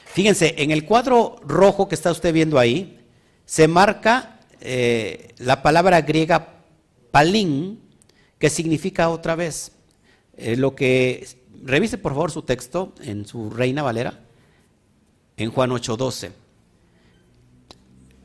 Fíjense, 0.07 0.55
en 0.59 0.71
el 0.71 0.85
cuadro 0.85 1.37
rojo 1.43 1.89
que 1.89 1.95
está 1.97 2.11
usted 2.13 2.33
viendo 2.33 2.59
ahí, 2.59 3.01
se 3.45 3.67
marca 3.67 4.41
eh, 4.61 5.35
la 5.39 5.63
palabra 5.63 6.01
griega 6.01 6.63
palín, 7.11 7.81
que 8.39 8.49
significa 8.49 9.11
otra 9.11 9.35
vez. 9.35 9.73
Eh, 10.37 10.57
lo 10.57 10.75
que 10.75 11.27
revise 11.63 11.99
por 11.99 12.13
favor 12.13 12.31
su 12.31 12.43
texto 12.43 12.95
en 13.03 13.27
su 13.27 13.51
Reina 13.51 13.83
Valera, 13.83 14.21
en 15.37 15.51
Juan 15.51 15.71
8:12. 15.71 16.33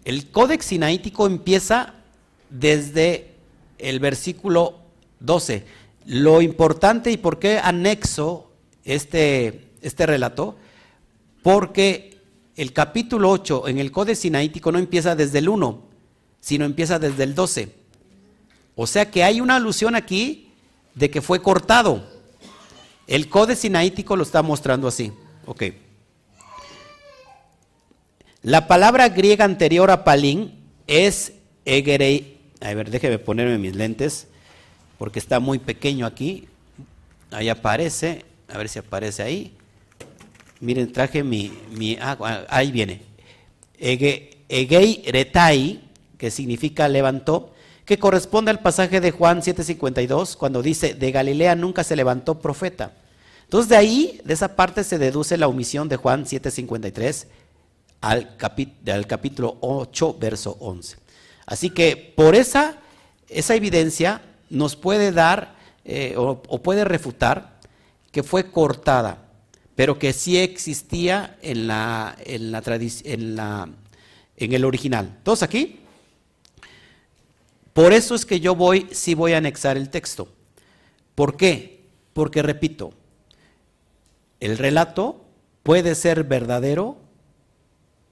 El 0.05 0.31
Códex 0.31 0.65
Sinaítico 0.65 1.27
empieza 1.27 1.93
desde 2.49 3.35
el 3.77 3.99
versículo 3.99 4.79
12. 5.19 5.65
Lo 6.05 6.41
importante 6.41 7.11
y 7.11 7.17
por 7.17 7.39
qué 7.39 7.59
anexo 7.59 8.51
este, 8.83 9.67
este 9.81 10.05
relato, 10.05 10.55
porque 11.43 12.17
el 12.55 12.73
capítulo 12.73 13.29
8 13.29 13.67
en 13.67 13.77
el 13.77 13.91
Códex 13.91 14.19
Sinaítico 14.19 14.71
no 14.71 14.79
empieza 14.79 15.15
desde 15.15 15.39
el 15.39 15.49
1, 15.49 15.81
sino 16.39 16.65
empieza 16.65 16.99
desde 16.99 17.23
el 17.23 17.35
12. 17.35 17.75
O 18.75 18.87
sea 18.87 19.11
que 19.11 19.23
hay 19.23 19.41
una 19.41 19.57
alusión 19.57 19.95
aquí 19.95 20.51
de 20.95 21.09
que 21.09 21.21
fue 21.21 21.41
cortado. 21.41 22.03
El 23.07 23.29
Códex 23.29 23.59
Sinaítico 23.59 24.15
lo 24.15 24.23
está 24.23 24.41
mostrando 24.41 24.87
así. 24.87 25.11
Ok. 25.45 25.63
La 28.41 28.67
palabra 28.67 29.09
griega 29.09 29.43
anterior 29.43 29.91
a 29.91 30.05
palín 30.05 30.53
es 30.87 31.33
egerei. 31.65 32.37
A 32.61 32.73
ver, 32.73 32.89
déjeme 32.89 33.19
ponerme 33.19 33.57
mis 33.57 33.75
lentes 33.75 34.27
porque 34.97 35.19
está 35.19 35.41
muy 35.41 35.59
pequeño 35.59 36.05
aquí. 36.05 36.47
Ahí 37.31 37.49
aparece, 37.49 38.23
a 38.47 38.57
ver 38.57 38.69
si 38.69 38.79
aparece 38.79 39.23
ahí. 39.23 39.53
Miren, 40.61 40.91
traje 40.91 41.21
mi, 41.21 41.51
mi 41.71 41.97
ah, 41.99 42.45
ahí 42.49 42.71
viene. 42.71 43.01
egei 43.77 45.03
retai, 45.11 45.81
que 46.17 46.31
significa 46.31 46.87
levantó, 46.87 47.53
que 47.83 47.99
corresponde 47.99 48.51
al 48.51 48.61
pasaje 48.61 49.01
de 49.01 49.11
Juan 49.11 49.41
7:52, 49.41 50.37
cuando 50.37 50.61
dice, 50.61 50.93
de 50.93 51.11
Galilea 51.11 51.55
nunca 51.55 51.83
se 51.83 51.97
levantó 51.97 52.39
profeta. 52.39 52.93
Entonces 53.43 53.67
de 53.67 53.75
ahí, 53.75 54.21
de 54.23 54.33
esa 54.33 54.55
parte 54.55 54.85
se 54.85 54.97
deduce 54.97 55.35
la 55.35 55.47
omisión 55.47 55.89
de 55.89 55.97
Juan 55.97 56.25
7:53 56.25 57.27
al, 58.01 58.37
capítulo 58.37 59.57
8, 59.61 60.17
verso 60.19 60.57
11. 60.59 60.97
Así 61.45 61.69
que 61.69 62.13
por 62.15 62.35
esa, 62.35 62.77
esa 63.27 63.55
evidencia 63.55 64.21
nos 64.49 64.75
puede 64.75 65.11
dar 65.11 65.55
eh, 65.85 66.15
o, 66.17 66.41
puede 66.61 66.85
refutar 66.85 67.59
que 68.11 68.23
fue 68.23 68.51
cortada, 68.51 69.25
pero 69.75 69.97
que 69.97 70.13
sí 70.13 70.37
existía 70.37 71.37
en, 71.41 71.67
la, 71.67 72.15
en, 72.25 72.51
la, 72.51 72.61
en, 72.65 73.35
la, 73.35 73.69
en 74.37 74.53
el 74.53 74.65
original. 74.65 75.17
¿Todos 75.23 75.43
aquí? 75.43 75.79
Por 77.73 77.93
eso 77.93 78.15
es 78.15 78.25
que 78.25 78.39
yo 78.39 78.55
voy, 78.55 78.87
sí 78.91 79.13
voy 79.13 79.33
a 79.33 79.37
anexar 79.37 79.77
el 79.77 79.89
texto. 79.89 80.27
¿Por 81.15 81.37
qué? 81.37 81.85
Porque 82.13 82.41
repito, 82.41 82.91
el 84.39 84.57
relato 84.57 85.25
puede 85.63 85.95
ser 85.95 86.23
verdadero 86.23 86.97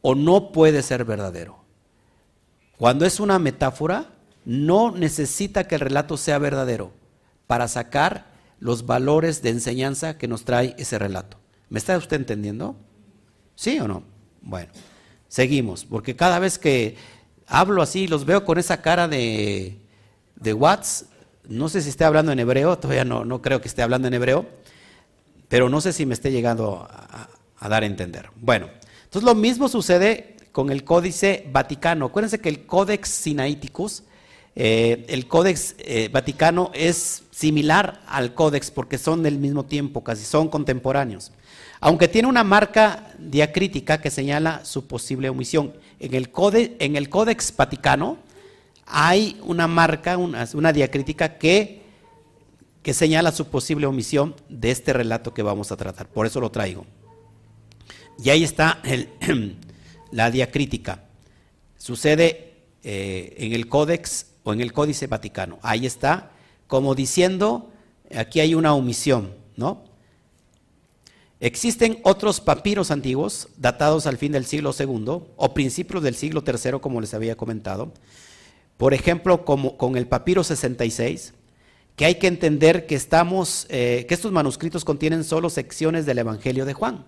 o 0.02 0.16
no 0.16 0.52
puede 0.52 0.82
ser 0.82 1.06
verdadero. 1.06 1.58
Cuando 2.78 3.06
es 3.06 3.20
una 3.20 3.40
metáfora, 3.40 4.14
no 4.46 4.92
necesita 4.92 5.68
que 5.68 5.76
el 5.76 5.82
relato 5.82 6.18
sea 6.18 6.38
verdadero 6.38 6.92
para 7.48 7.68
sacar 7.68 8.28
los 8.60 8.86
valores 8.86 9.42
de 9.42 9.50
enseñanza 9.50 10.18
que 10.18 10.28
nos 10.28 10.46
trae 10.46 10.76
ese 10.78 10.98
relato. 11.00 11.38
¿Me 11.70 11.80
está 11.80 11.98
usted 11.98 12.18
entendiendo? 12.18 12.76
¿Sí 13.56 13.80
o 13.80 13.88
no? 13.88 14.04
Bueno, 14.42 14.72
seguimos, 15.28 15.86
porque 15.86 16.16
cada 16.16 16.40
vez 16.40 16.58
que 16.58 16.96
hablo 17.48 17.82
así, 17.82 18.08
los 18.08 18.26
veo 18.26 18.46
con 18.46 18.58
esa 18.58 18.82
cara 18.82 19.08
de, 19.08 19.80
de 20.36 20.54
Watts, 20.54 21.06
no 21.48 21.70
sé 21.70 21.82
si 21.82 21.90
esté 21.90 22.04
hablando 22.04 22.32
en 22.32 22.40
hebreo, 22.40 22.78
todavía 22.78 23.06
no, 23.06 23.26
no 23.26 23.42
creo 23.42 23.62
que 23.62 23.68
esté 23.68 23.82
hablando 23.82 24.08
en 24.08 24.14
hebreo, 24.14 24.46
pero 25.48 25.70
no 25.70 25.82
sé 25.82 25.94
si 25.94 26.06
me 26.06 26.14
esté 26.14 26.32
llegando 26.32 26.88
a, 26.90 27.68
dar 27.70 27.84
a 27.84 27.86
entender. 27.86 28.30
Bueno, 28.36 28.70
entonces 29.08 29.24
lo 29.24 29.36
mismo 29.36 29.70
sucede 29.70 30.36
con 30.52 30.70
el 30.70 30.84
Códice 30.84 31.48
Vaticano. 31.50 32.08
Acuérdense 32.08 32.42
que 32.42 32.50
el 32.50 32.66
Codex 32.66 33.08
Sinaiticus, 33.08 34.04
eh, 34.54 35.06
el 35.08 35.30
Códex 35.30 35.76
eh, 35.78 36.10
Vaticano 36.12 36.72
es 36.74 37.24
similar 37.32 38.02
al 38.06 38.34
Códex 38.34 38.70
porque 38.70 38.98
son 38.98 39.24
del 39.24 39.40
mismo 39.40 39.64
tiempo, 39.64 40.04
casi 40.04 40.26
son 40.26 40.50
contemporáneos. 40.50 41.32
Aunque 41.80 42.10
tiene 42.10 42.28
una 42.28 42.44
marca 42.44 43.14
diacrítica 43.18 44.02
que 44.02 44.12
señala 44.12 44.66
su 44.66 44.88
posible 44.88 45.30
omisión. 45.30 45.74
En 46.02 46.16
el, 46.16 46.30
Códex 47.10 47.56
Vaticano 47.56 48.18
hay 48.86 49.40
una 49.44 49.68
marca, 49.68 50.18
una, 50.18 50.46
una 50.54 50.74
diacrítica 50.74 51.38
que, 51.38 51.82
que 52.84 52.94
señala 52.94 53.32
su 53.32 53.48
posible 53.48 53.88
omisión 53.88 54.36
de 54.50 54.72
este 54.72 54.92
relato 54.92 55.34
que 55.34 55.44
vamos 55.44 55.72
a 55.72 55.78
tratar. 55.78 56.10
Por 56.10 56.26
eso 56.26 56.42
lo 56.42 56.52
traigo. 56.52 56.86
Y 58.24 58.30
ahí 58.30 58.44
está 58.44 58.82
la 60.12 60.32
diacrítica. 60.32 61.04
Sucede 61.78 62.54
eh, 62.84 63.36
en 63.38 63.54
el 63.54 63.68
Códex 63.68 64.28
o 64.44 64.54
en 64.54 64.62
el 64.62 64.74
Códice 64.74 65.08
Vaticano. 65.08 65.60
Ahí 65.62 65.86
está, 65.86 66.32
como 66.68 66.96
diciendo, 66.96 67.72
aquí 68.16 68.40
hay 68.40 68.56
una 68.56 68.74
omisión, 68.74 69.34
¿no? 69.56 69.86
Existen 71.40 72.00
otros 72.04 72.42
papiros 72.42 72.90
antiguos, 72.90 73.50
datados 73.58 74.08
al 74.08 74.18
fin 74.18 74.32
del 74.32 74.46
siglo 74.46 74.74
II 74.78 75.22
o 75.36 75.54
principios 75.54 76.02
del 76.02 76.16
siglo 76.16 76.44
III, 76.46 76.80
como 76.80 77.00
les 77.00 77.14
había 77.14 77.38
comentado. 77.38 77.92
Por 78.78 78.96
ejemplo, 78.96 79.46
como 79.46 79.78
con 79.78 79.98
el 79.98 80.08
papiro 80.08 80.44
66, 80.44 81.34
que 81.96 82.06
hay 82.06 82.16
que 82.16 82.28
entender 82.28 82.88
que, 82.88 82.96
estamos, 82.96 83.68
eh, 83.70 84.06
que 84.08 84.16
estos 84.16 84.32
manuscritos 84.32 84.84
contienen 84.84 85.24
solo 85.24 85.50
secciones 85.52 86.08
del 86.08 86.20
Evangelio 86.20 86.66
de 86.66 86.74
Juan, 86.74 87.06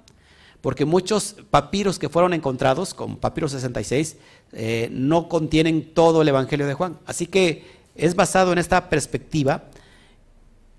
porque 0.61 0.85
muchos 0.85 1.35
papiros 1.49 1.99
que 1.99 2.09
fueron 2.09 2.33
encontrados, 2.33 2.93
como 2.93 3.17
papiro 3.17 3.47
66, 3.47 4.17
eh, 4.51 4.89
no 4.91 5.29
contienen 5.29 5.93
todo 5.93 6.21
el 6.21 6.27
Evangelio 6.27 6.67
de 6.67 6.73
Juan. 6.73 6.97
Así 7.05 7.27
que 7.27 7.65
es 7.95 8.15
basado 8.15 8.51
en 8.51 8.57
esta 8.57 8.89
perspectiva 8.89 9.63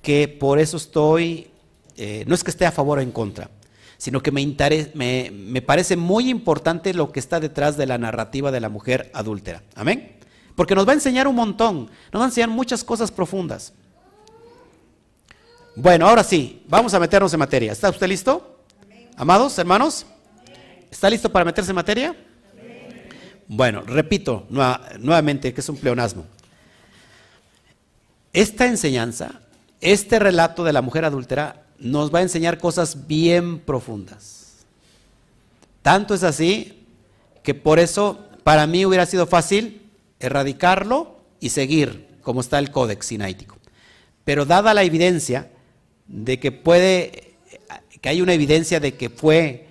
que 0.03 0.29
por 0.29 0.59
eso 0.59 0.77
estoy 0.77 1.51
eh, 2.03 2.25
no 2.27 2.35
es 2.35 2.43
que 2.43 2.51
esté 2.51 2.65
a 2.65 2.73
favor 2.73 2.99
o 2.99 3.03
en 3.03 3.13
contra, 3.13 3.51
sino 3.99 4.23
que 4.23 4.33
me, 4.33 5.31
me, 5.35 5.61
parece 5.61 5.99
muy 5.99 6.31
importante 6.31 6.95
lo 6.95 7.13
que 7.13 7.21
está 7.21 7.41
detrás 7.41 7.77
de 7.77 7.85
la 7.85 7.99
narrativa 7.99 8.51
de 8.51 8.59
la 8.59 8.71
mujer 8.71 9.11
adúltera. 9.13 9.63
Amén. 9.75 10.17
Porque 10.55 10.75
nos 10.75 10.89
va 10.89 10.93
a 10.93 10.95
enseñar 10.95 11.29
un 11.29 11.35
montón, 11.35 11.91
nos 12.11 12.21
va 12.21 12.25
a 12.25 12.29
enseñar 12.29 12.49
muchas 12.49 12.83
cosas 12.85 13.11
profundas. 13.11 13.75
Bueno, 15.77 16.09
ahora 16.09 16.25
sí, 16.25 16.63
vamos 16.69 16.95
a 16.95 17.01
meternos 17.01 17.35
en 17.35 17.39
materia. 17.39 17.73
¿Está 17.73 17.91
usted 17.91 18.09
listo? 18.09 18.60
Amados 19.21 19.59
hermanos, 19.59 20.07
¿está 20.91 21.11
listo 21.11 21.31
para 21.31 21.45
meterse 21.45 21.73
en 21.73 21.75
materia? 21.75 22.17
Bueno, 23.49 23.83
repito 23.83 24.47
nuevamente 24.49 25.53
que 25.53 25.61
es 25.61 25.69
un 25.69 25.77
pleonasmo. 25.77 26.25
Esta 28.33 28.65
enseñanza, 28.65 29.43
este 29.83 30.19
relato 30.19 30.65
de 30.65 30.73
la 30.73 30.81
mujer 30.81 31.05
adúltera 31.05 31.67
nos 31.79 32.15
va 32.15 32.21
a 32.21 32.23
enseñar 32.23 32.57
cosas 32.57 33.07
bien 33.07 33.59
profundas. 33.59 34.65
Tanto 35.83 36.15
es 36.15 36.23
así 36.23 36.87
que 37.43 37.53
por 37.53 37.79
eso 37.79 38.21
para 38.43 38.67
mí 38.67 38.87
hubiera 38.87 39.05
sido 39.05 39.27
fácil 39.27 39.83
erradicarlo 40.19 41.21
y 41.41 41.51
seguir 41.51 42.09
como 42.23 42.41
está 42.41 42.59
el 42.59 42.71
códex 42.71 43.05
sinaítico. 43.05 43.59
Pero 44.25 44.47
dada 44.47 44.73
la 44.73 44.83
evidencia 44.83 45.51
de 46.07 46.41
que 46.41 46.53
puede, 46.53 47.30
que 48.01 48.09
hay 48.09 48.23
una 48.23 48.35
evidencia 48.35 48.81
de 48.81 48.95
que 48.95 49.11
fue 49.11 49.69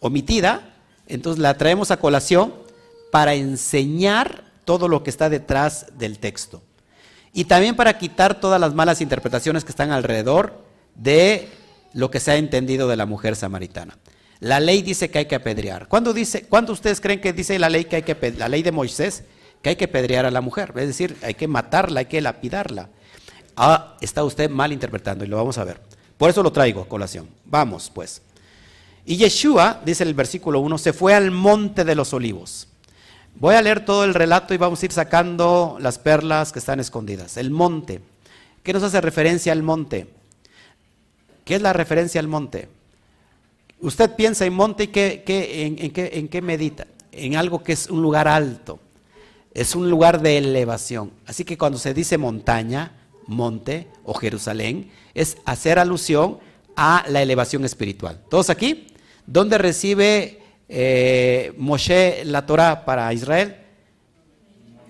omitida, 0.00 0.74
entonces 1.06 1.40
la 1.40 1.56
traemos 1.56 1.90
a 1.90 1.98
colación 1.98 2.54
para 3.10 3.34
enseñar 3.34 4.44
todo 4.64 4.88
lo 4.88 5.02
que 5.02 5.10
está 5.10 5.30
detrás 5.30 5.86
del 5.98 6.18
texto. 6.18 6.62
Y 7.32 7.44
también 7.44 7.76
para 7.76 7.98
quitar 7.98 8.40
todas 8.40 8.60
las 8.60 8.74
malas 8.74 9.00
interpretaciones 9.00 9.64
que 9.64 9.70
están 9.70 9.90
alrededor 9.90 10.62
de 10.94 11.48
lo 11.92 12.10
que 12.10 12.20
se 12.20 12.32
ha 12.32 12.36
entendido 12.36 12.88
de 12.88 12.96
la 12.96 13.06
mujer 13.06 13.36
samaritana. 13.36 13.98
La 14.40 14.60
ley 14.60 14.82
dice 14.82 15.10
que 15.10 15.18
hay 15.18 15.26
que 15.26 15.34
apedrear. 15.34 15.88
¿Cuándo, 15.88 16.12
dice, 16.12 16.44
¿cuándo 16.44 16.72
ustedes 16.72 17.00
creen 17.00 17.20
que 17.20 17.32
dice 17.32 17.58
la 17.58 17.68
ley 17.68 17.84
que 17.84 17.96
hay 17.96 18.02
que 18.02 18.34
la 18.36 18.48
ley 18.48 18.62
de 18.62 18.72
Moisés 18.72 19.24
que 19.62 19.70
hay 19.70 19.76
que 19.76 19.86
apedrear 19.86 20.26
a 20.26 20.30
la 20.30 20.40
mujer? 20.40 20.72
Es 20.76 20.86
decir, 20.86 21.16
hay 21.22 21.34
que 21.34 21.48
matarla, 21.48 22.00
hay 22.00 22.06
que 22.06 22.20
lapidarla. 22.20 22.88
Ah, 23.56 23.96
está 24.00 24.22
usted 24.22 24.48
mal 24.48 24.72
interpretando 24.72 25.24
y 25.24 25.28
lo 25.28 25.36
vamos 25.36 25.58
a 25.58 25.64
ver. 25.64 25.80
Por 26.18 26.28
eso 26.28 26.42
lo 26.42 26.52
traigo 26.52 26.82
a 26.82 26.88
colación. 26.88 27.28
Vamos, 27.44 27.90
pues. 27.94 28.20
Y 29.06 29.16
Yeshua, 29.16 29.80
dice 29.86 30.02
el 30.02 30.12
versículo 30.12 30.60
1, 30.60 30.76
se 30.76 30.92
fue 30.92 31.14
al 31.14 31.30
monte 31.30 31.84
de 31.84 31.94
los 31.94 32.12
olivos. 32.12 32.68
Voy 33.36 33.54
a 33.54 33.62
leer 33.62 33.84
todo 33.84 34.04
el 34.04 34.14
relato 34.14 34.52
y 34.52 34.58
vamos 34.58 34.82
a 34.82 34.84
ir 34.84 34.92
sacando 34.92 35.78
las 35.80 35.98
perlas 35.98 36.52
que 36.52 36.58
están 36.58 36.80
escondidas. 36.80 37.36
El 37.36 37.50
monte. 37.50 38.00
¿Qué 38.64 38.72
nos 38.72 38.82
hace 38.82 39.00
referencia 39.00 39.52
al 39.52 39.62
monte? 39.62 40.08
¿Qué 41.44 41.54
es 41.54 41.62
la 41.62 41.72
referencia 41.72 42.20
al 42.20 42.26
monte? 42.26 42.68
Usted 43.80 44.14
piensa 44.16 44.44
en 44.44 44.52
monte 44.52 44.84
y 44.84 44.88
qué, 44.88 45.22
en, 45.24 45.92
qué, 45.92 46.10
en 46.14 46.28
qué 46.28 46.42
medita. 46.42 46.86
En 47.12 47.36
algo 47.36 47.62
que 47.62 47.72
es 47.72 47.88
un 47.88 48.02
lugar 48.02 48.26
alto. 48.26 48.80
Es 49.54 49.76
un 49.76 49.88
lugar 49.88 50.20
de 50.20 50.36
elevación. 50.36 51.12
Así 51.26 51.44
que 51.44 51.56
cuando 51.56 51.78
se 51.78 51.94
dice 51.94 52.18
montaña, 52.18 52.97
monte 53.28 53.86
o 54.04 54.14
Jerusalén, 54.14 54.90
es 55.14 55.36
hacer 55.44 55.78
alusión 55.78 56.38
a 56.74 57.04
la 57.08 57.22
elevación 57.22 57.64
espiritual. 57.64 58.20
¿Todos 58.28 58.50
aquí? 58.50 58.88
¿Dónde 59.26 59.58
recibe 59.58 60.40
eh, 60.68 61.52
Moshe 61.56 62.24
la 62.24 62.46
Torah 62.46 62.84
para 62.84 63.12
Israel? 63.12 63.56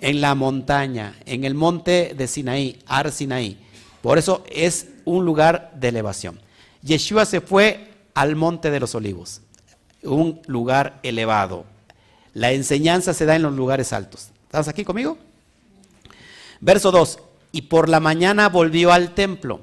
En 0.00 0.20
la 0.20 0.34
montaña, 0.34 1.16
en 1.26 1.44
el 1.44 1.54
monte 1.54 2.14
de 2.16 2.26
Sinaí, 2.28 2.78
Ar 2.86 3.10
Sinaí. 3.10 3.58
Por 4.00 4.16
eso 4.16 4.44
es 4.50 4.86
un 5.04 5.24
lugar 5.24 5.72
de 5.74 5.88
elevación. 5.88 6.40
Yeshua 6.82 7.26
se 7.26 7.40
fue 7.40 7.88
al 8.14 8.36
monte 8.36 8.70
de 8.70 8.80
los 8.80 8.94
olivos, 8.94 9.40
un 10.02 10.40
lugar 10.46 11.00
elevado. 11.02 11.64
La 12.34 12.52
enseñanza 12.52 13.12
se 13.12 13.26
da 13.26 13.34
en 13.34 13.42
los 13.42 13.54
lugares 13.54 13.92
altos. 13.92 14.28
¿Estás 14.44 14.68
aquí 14.68 14.84
conmigo? 14.84 15.18
Verso 16.60 16.90
2. 16.90 17.18
Y 17.52 17.62
por 17.62 17.88
la 17.88 18.00
mañana 18.00 18.48
volvió 18.48 18.92
al 18.92 19.14
templo. 19.14 19.62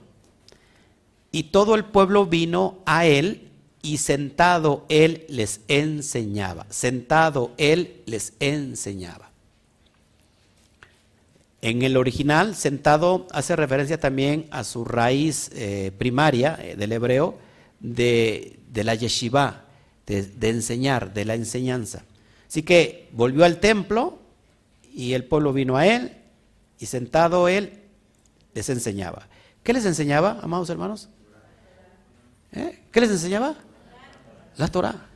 Y 1.32 1.44
todo 1.44 1.76
el 1.76 1.86
pueblo 1.86 2.26
vino 2.26 2.80
a 2.86 3.06
él 3.06 3.50
y 3.82 3.98
sentado 3.98 4.86
él 4.90 5.26
les 5.30 5.62
enseñaba. 5.68 6.66
Sentado 6.70 7.52
él 7.58 8.02
les 8.06 8.34
enseñaba. 8.40 9.30
En 11.62 11.82
el 11.82 11.98
original, 11.98 12.56
sentado 12.56 13.28
hace 13.32 13.56
referencia 13.56 14.00
también 14.00 14.48
a 14.52 14.64
su 14.64 14.86
raíz 14.86 15.52
eh, 15.54 15.92
primaria 15.98 16.58
eh, 16.62 16.76
del 16.76 16.92
hebreo 16.92 17.38
de, 17.80 18.60
la 18.74 18.96
yeshiva, 18.96 19.66
de, 20.06 20.50
enseñar, 20.50 21.14
de 21.14 21.26
la 21.26 21.36
enseñanza. 21.36 22.04
Así 22.48 22.64
que 22.64 23.10
volvió 23.12 23.46
al 23.46 23.60
templo 23.60 24.20
y 24.94 25.14
el 25.14 25.26
pueblo 25.26 25.54
vino 25.54 25.78
a 25.78 25.88
él 25.88 26.12
y 26.80 26.86
sentado 26.86 27.48
él 27.48 27.84
les 28.54 28.70
enseñaba. 28.70 29.28
¿Qué 29.64 29.74
les 29.74 29.86
enseñaba, 29.86 30.40
amados 30.42 30.70
hermanos? 30.70 31.10
¿Eh? 32.52 32.84
¿Qué 32.92 33.02
les 33.02 33.12
enseñaba? 33.12 33.56
La 34.58 34.68
Torah. 34.68 35.08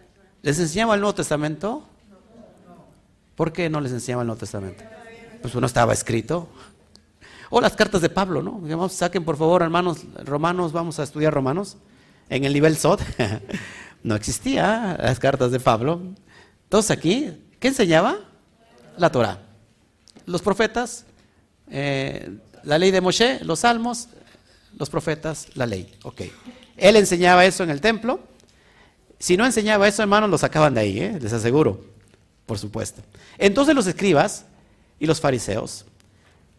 ¿Les 0.42 0.60
enseñaba 0.60 0.96
el 0.96 1.02
Nuevo 1.02 1.16
Testamento? 1.16 1.84
¿Por 3.36 3.54
qué 3.54 3.70
no 3.70 3.80
les 3.80 3.92
enseñaba 3.92 4.24
el 4.24 4.28
Nuevo 4.28 4.40
Testamento? 4.40 4.84
pues 5.42 5.56
no 5.56 5.66
estaba 5.66 5.94
escrito. 5.94 6.50
O 7.50 7.62
las 7.62 7.76
cartas 7.76 8.02
de 8.02 8.10
Pablo, 8.10 8.44
¿no? 8.44 8.60
Digamos, 8.62 8.94
saquen 8.94 9.26
por 9.26 9.38
favor, 9.38 9.62
hermanos, 9.62 10.02
romanos, 10.24 10.72
vamos 10.72 11.00
a 11.00 11.04
estudiar 11.04 11.34
romanos. 11.34 11.78
En 12.30 12.46
el 12.46 12.54
nivel 12.54 12.78
SOT 12.78 13.02
no 14.04 14.16
existía 14.16 14.98
las 15.02 15.20
cartas 15.20 15.52
de 15.52 15.60
Pablo. 15.60 16.02
Todos 16.68 16.92
aquí, 16.92 17.44
¿qué 17.60 17.70
enseñaba? 17.70 18.18
La 18.98 19.12
Torah. 19.12 19.40
Los 20.26 20.44
profetas, 20.44 21.06
eh, 21.72 22.30
la 22.64 22.78
ley 22.78 22.92
de 22.92 23.02
Moshe, 23.02 23.40
los 23.44 23.60
salmos, 23.60 24.08
los 24.78 24.90
profetas, 24.90 25.48
la 25.56 25.66
ley. 25.66 25.94
Ok. 26.04 26.22
Él 26.78 26.96
enseñaba 26.96 27.46
eso 27.46 27.64
en 27.64 27.70
el 27.70 27.82
templo. 27.82 28.20
Si 29.20 29.36
no 29.36 29.46
enseñaba 29.46 29.88
eso, 29.88 30.02
hermanos, 30.02 30.30
lo 30.30 30.38
sacaban 30.38 30.74
de 30.74 30.82
ahí, 30.82 31.00
¿eh? 31.00 31.18
les 31.20 31.34
aseguro. 31.34 31.84
por 32.46 32.58
supuesto. 32.58 33.02
Entonces 33.38 33.76
los 33.76 33.86
escribas 33.86 34.46
y 35.00 35.06
los 35.06 35.22
fariseos, 35.22 35.86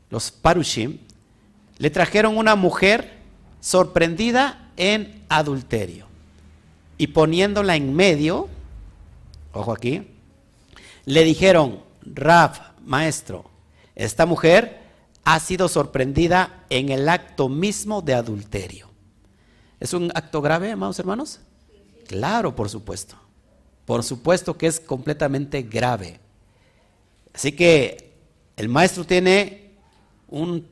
los 0.08 0.30
parushim, 0.30 0.98
le 1.78 1.90
trajeron 1.90 2.36
una 2.36 2.54
mujer 2.54 3.18
sorprendida 3.60 4.70
en 4.76 5.24
adulterio 5.28 6.06
y 6.96 7.08
poniéndola 7.08 7.76
en 7.76 7.94
medio, 7.94 8.48
ojo 9.52 9.72
aquí, 9.72 10.06
le 11.06 11.24
dijeron, 11.24 11.80
Rab, 12.02 12.52
maestro, 12.84 13.50
esta 13.96 14.26
mujer 14.26 14.79
ha 15.32 15.38
sido 15.38 15.68
sorprendida 15.68 16.64
en 16.70 16.88
el 16.88 17.08
acto 17.08 17.48
mismo 17.48 18.02
de 18.02 18.14
adulterio. 18.14 18.90
¿Es 19.78 19.94
un 19.94 20.10
acto 20.12 20.42
grave, 20.42 20.72
amados 20.72 20.98
hermanos? 20.98 21.38
Claro, 22.08 22.56
por 22.56 22.68
supuesto. 22.68 23.14
Por 23.84 24.02
supuesto 24.02 24.58
que 24.58 24.66
es 24.66 24.80
completamente 24.80 25.62
grave. 25.62 26.18
Así 27.32 27.52
que 27.52 28.12
el 28.56 28.68
maestro 28.68 29.04
tiene 29.04 29.70
un 30.26 30.66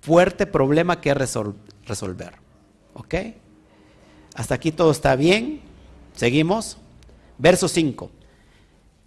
fuerte 0.00 0.44
problema 0.48 1.00
que 1.00 1.14
resolver. 1.14 2.34
¿Ok? 2.94 3.14
Hasta 4.34 4.56
aquí 4.56 4.72
todo 4.72 4.90
está 4.90 5.14
bien. 5.14 5.60
Seguimos. 6.16 6.78
Verso 7.38 7.68
5. 7.68 8.10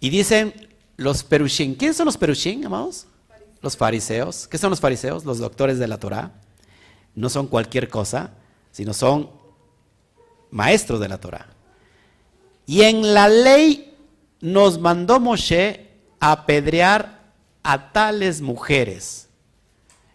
Y 0.00 0.08
dicen 0.08 0.54
los 0.96 1.22
perushim. 1.24 1.74
¿Quiénes 1.74 1.98
son 1.98 2.06
los 2.06 2.16
perushim, 2.16 2.64
amados? 2.64 3.06
Los 3.60 3.76
fariseos. 3.76 4.46
¿Qué 4.46 4.58
son 4.58 4.70
los 4.70 4.80
fariseos? 4.80 5.24
Los 5.24 5.38
doctores 5.38 5.78
de 5.78 5.88
la 5.88 5.98
Torah. 5.98 6.32
No 7.14 7.28
son 7.28 7.46
cualquier 7.46 7.88
cosa, 7.88 8.32
sino 8.70 8.94
son 8.94 9.30
maestros 10.50 11.00
de 11.00 11.08
la 11.08 11.18
Torah. 11.18 11.46
Y 12.66 12.82
en 12.82 13.14
la 13.14 13.28
ley 13.28 13.96
nos 14.40 14.78
mandó 14.78 15.18
Moshe 15.18 15.88
apedrear 16.20 17.32
a 17.62 17.92
tales 17.92 18.40
mujeres. 18.40 19.28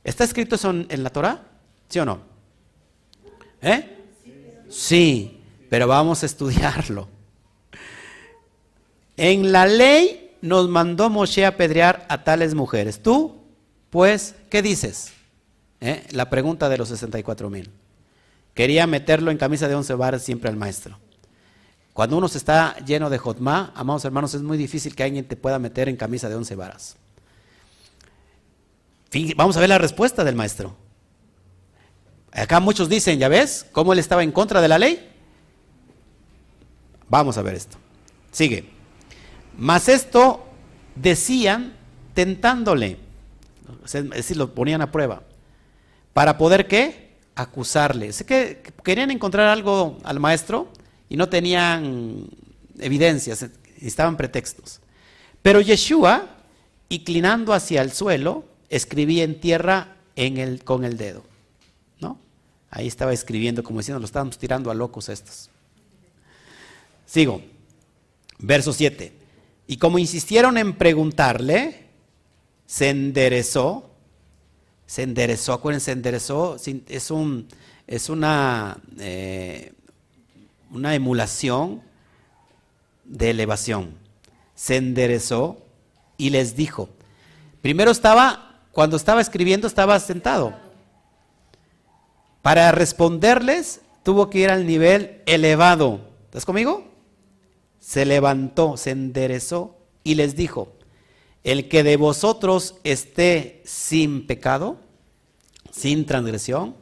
¿Está 0.03 0.23
escrito 0.23 0.55
eso 0.55 0.69
en 0.69 1.03
la 1.03 1.09
Torah? 1.09 1.41
¿Sí 1.89 1.99
o 1.99 2.05
no? 2.05 2.21
¿Eh? 3.61 3.97
Sí, 4.69 5.41
pero 5.69 5.87
vamos 5.87 6.23
a 6.23 6.25
estudiarlo. 6.25 7.07
En 9.15 9.51
la 9.51 9.65
ley 9.65 10.22
nos 10.43 10.67
mandó 10.67 11.09
Moshe 11.09 11.45
a 11.45 11.49
apedrear 11.49 12.05
a 12.09 12.25
tales 12.25 12.53
mujeres. 12.53 13.01
Tú, 13.01 13.45
pues, 13.89 14.35
¿qué 14.49 14.61
dices? 14.61 15.13
¿Eh? 15.79 16.05
La 16.11 16.29
pregunta 16.29 16.67
de 16.67 16.77
los 16.77 16.89
64 16.89 17.49
mil. 17.49 17.71
Quería 18.53 18.85
meterlo 18.85 19.31
en 19.31 19.37
camisa 19.37 19.69
de 19.69 19.75
once 19.75 19.93
varas 19.93 20.21
siempre 20.21 20.49
al 20.49 20.57
maestro. 20.57 20.99
Cuando 21.93 22.17
uno 22.17 22.27
se 22.27 22.39
está 22.39 22.75
lleno 22.85 23.09
de 23.09 23.19
jotma, 23.19 23.71
amados 23.73 24.03
hermanos, 24.03 24.33
es 24.33 24.41
muy 24.41 24.57
difícil 24.57 24.97
que 24.97 25.03
alguien 25.03 25.25
te 25.25 25.37
pueda 25.37 25.59
meter 25.59 25.87
en 25.87 25.95
camisa 25.95 26.27
de 26.27 26.35
once 26.35 26.55
varas. 26.55 26.97
Vamos 29.37 29.55
a 29.55 29.61
ver 29.61 29.69
la 29.69 29.77
respuesta 29.77 30.25
del 30.25 30.35
maestro. 30.35 30.75
Acá 32.33 32.59
muchos 32.59 32.89
dicen, 32.89 33.17
¿ya 33.17 33.29
ves 33.29 33.65
cómo 33.71 33.93
él 33.93 33.99
estaba 33.99 34.23
en 34.23 34.33
contra 34.33 34.59
de 34.59 34.67
la 34.67 34.77
ley? 34.77 35.09
Vamos 37.07 37.37
a 37.37 37.41
ver 37.43 37.55
esto. 37.55 37.77
Sigue. 38.29 38.72
Mas 39.57 39.87
esto 39.89 40.45
decían 40.95 41.73
tentándole, 42.13 42.97
es 43.85 43.91
decir, 43.91 44.37
lo 44.37 44.53
ponían 44.53 44.81
a 44.81 44.91
prueba. 44.91 45.23
¿Para 46.13 46.37
poder 46.37 46.67
qué? 46.67 47.17
Acusarle. 47.35 48.13
Sé 48.13 48.25
que 48.25 48.61
querían 48.83 49.11
encontrar 49.11 49.47
algo 49.47 49.97
al 50.03 50.19
maestro 50.19 50.69
y 51.09 51.17
no 51.17 51.29
tenían 51.29 52.27
evidencias, 52.79 53.45
estaban 53.79 54.17
pretextos. 54.17 54.79
Pero 55.41 55.61
Yeshua, 55.61 56.27
inclinando 56.89 57.53
hacia 57.53 57.81
el 57.81 57.91
suelo, 57.91 58.45
escribía 58.69 59.23
en 59.23 59.39
tierra 59.39 59.95
con 60.63 60.85
el 60.85 60.97
dedo. 60.97 61.23
¿No? 61.99 62.19
Ahí 62.69 62.87
estaba 62.87 63.13
escribiendo, 63.13 63.63
como 63.63 63.79
diciendo, 63.79 63.99
lo 63.99 64.05
estábamos 64.05 64.37
tirando 64.37 64.69
a 64.69 64.75
locos 64.75 65.09
estos. 65.09 65.49
Sigo. 67.05 67.41
Verso 68.37 68.73
7. 68.73 69.22
Y 69.67 69.77
como 69.77 69.99
insistieron 69.99 70.57
en 70.57 70.73
preguntarle, 70.73 71.87
se 72.65 72.89
enderezó. 72.89 73.89
Se 74.85 75.03
enderezó, 75.03 75.53
acuérdense, 75.53 75.85
se 75.85 75.91
enderezó. 75.91 76.57
Es, 76.87 77.11
un, 77.11 77.47
es 77.87 78.09
una, 78.09 78.77
eh, 78.99 79.73
una 80.71 80.95
emulación 80.95 81.81
de 83.05 83.29
elevación. 83.29 83.95
Se 84.55 84.75
enderezó 84.75 85.57
y 86.17 86.29
les 86.29 86.55
dijo. 86.55 86.89
Primero 87.61 87.91
estaba, 87.91 88.59
cuando 88.71 88.97
estaba 88.97 89.21
escribiendo, 89.21 89.67
estaba 89.67 89.99
sentado. 89.99 90.53
Para 92.41 92.71
responderles, 92.73 93.81
tuvo 94.03 94.29
que 94.29 94.39
ir 94.39 94.49
al 94.49 94.67
nivel 94.67 95.21
elevado. 95.25 96.01
¿Estás 96.25 96.45
conmigo? 96.45 96.92
Se 97.83 98.05
levantó, 98.05 98.77
se 98.77 98.91
enderezó 98.91 99.77
y 100.05 100.15
les 100.15 100.37
dijo, 100.37 100.71
el 101.43 101.67
que 101.67 101.83
de 101.83 101.97
vosotros 101.97 102.75
esté 102.85 103.61
sin 103.65 104.25
pecado, 104.25 104.79
sin 105.69 106.05
transgresión, 106.05 106.77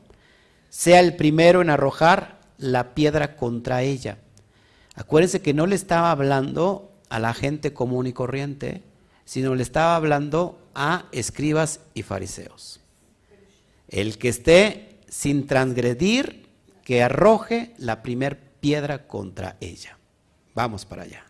sea 0.69 0.99
el 0.99 1.15
primero 1.15 1.63
en 1.63 1.71
arrojar 1.71 2.39
la 2.59 2.93
piedra 2.93 3.35
contra 3.35 3.81
ella. 3.81 4.19
Acuérdense 4.93 5.41
que 5.41 5.55
no 5.55 5.65
le 5.65 5.75
estaba 5.75 6.11
hablando 6.11 6.91
a 7.09 7.17
la 7.17 7.33
gente 7.33 7.73
común 7.73 8.05
y 8.05 8.13
corriente, 8.13 8.83
sino 9.25 9.55
le 9.55 9.63
estaba 9.63 9.95
hablando 9.95 10.61
a 10.75 11.07
escribas 11.11 11.79
y 11.95 12.03
fariseos. 12.03 12.79
El 13.87 14.19
que 14.19 14.29
esté 14.29 14.99
sin 15.09 15.47
transgredir, 15.47 16.47
que 16.85 17.01
arroje 17.01 17.73
la 17.79 18.03
primer 18.03 18.39
piedra 18.59 19.07
contra 19.07 19.57
ella. 19.61 19.97
Vamos 20.53 20.85
para 20.85 21.03
allá. 21.03 21.25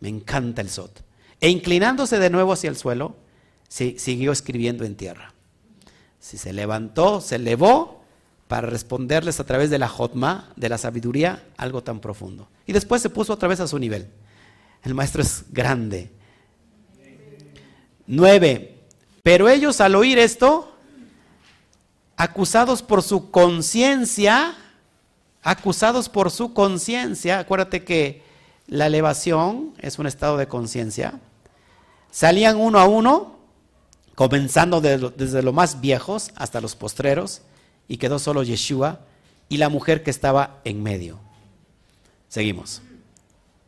Me 0.00 0.08
encanta 0.08 0.62
el 0.62 0.70
sot. 0.70 1.02
E 1.40 1.48
inclinándose 1.48 2.18
de 2.18 2.30
nuevo 2.30 2.52
hacia 2.52 2.70
el 2.70 2.76
suelo, 2.76 3.16
siguió 3.68 4.32
escribiendo 4.32 4.84
en 4.84 4.96
tierra. 4.96 5.32
Si 6.18 6.36
se 6.36 6.52
levantó, 6.52 7.20
se 7.20 7.36
elevó 7.36 8.04
para 8.48 8.66
responderles 8.66 9.40
a 9.40 9.44
través 9.44 9.70
de 9.70 9.78
la 9.78 9.88
jotma, 9.88 10.52
de 10.56 10.68
la 10.68 10.76
sabiduría, 10.76 11.44
algo 11.56 11.82
tan 11.82 12.00
profundo. 12.00 12.48
Y 12.66 12.72
después 12.72 13.00
se 13.00 13.08
puso 13.08 13.32
otra 13.32 13.48
vez 13.48 13.60
a 13.60 13.68
su 13.68 13.78
nivel. 13.78 14.08
El 14.82 14.94
maestro 14.94 15.22
es 15.22 15.44
grande. 15.50 16.10
Nueve. 18.06 18.76
Pero 19.22 19.48
ellos 19.48 19.80
al 19.80 19.94
oír 19.94 20.18
esto, 20.18 20.74
acusados 22.16 22.82
por 22.82 23.02
su 23.02 23.30
conciencia, 23.30 24.56
acusados 25.42 26.08
por 26.08 26.30
su 26.30 26.52
conciencia, 26.52 27.38
acuérdate 27.38 27.84
que 27.84 28.22
la 28.70 28.86
elevación 28.86 29.74
es 29.80 29.98
un 29.98 30.06
estado 30.06 30.36
de 30.36 30.46
conciencia, 30.46 31.18
salían 32.12 32.56
uno 32.56 32.78
a 32.78 32.86
uno, 32.86 33.36
comenzando 34.14 34.80
desde 34.80 35.42
los 35.42 35.52
más 35.52 35.80
viejos 35.80 36.30
hasta 36.36 36.60
los 36.60 36.76
postreros, 36.76 37.42
y 37.88 37.96
quedó 37.96 38.20
solo 38.20 38.44
Yeshua 38.44 39.00
y 39.48 39.56
la 39.56 39.68
mujer 39.68 40.04
que 40.04 40.12
estaba 40.12 40.60
en 40.62 40.82
medio. 40.82 41.18
Seguimos. 42.28 42.80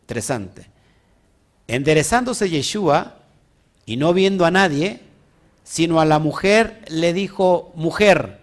Interesante. 0.03 0.71
Enderezándose 1.67 2.49
Yeshua 2.49 3.17
y 3.85 3.97
no 3.97 4.15
viendo 4.15 4.45
a 4.45 4.53
nadie, 4.53 5.01
sino 5.65 6.01
a 6.01 6.05
la 6.05 6.21
mujer, 6.21 6.85
le 6.88 7.12
dijo, 7.12 7.73
mujer, 7.75 8.41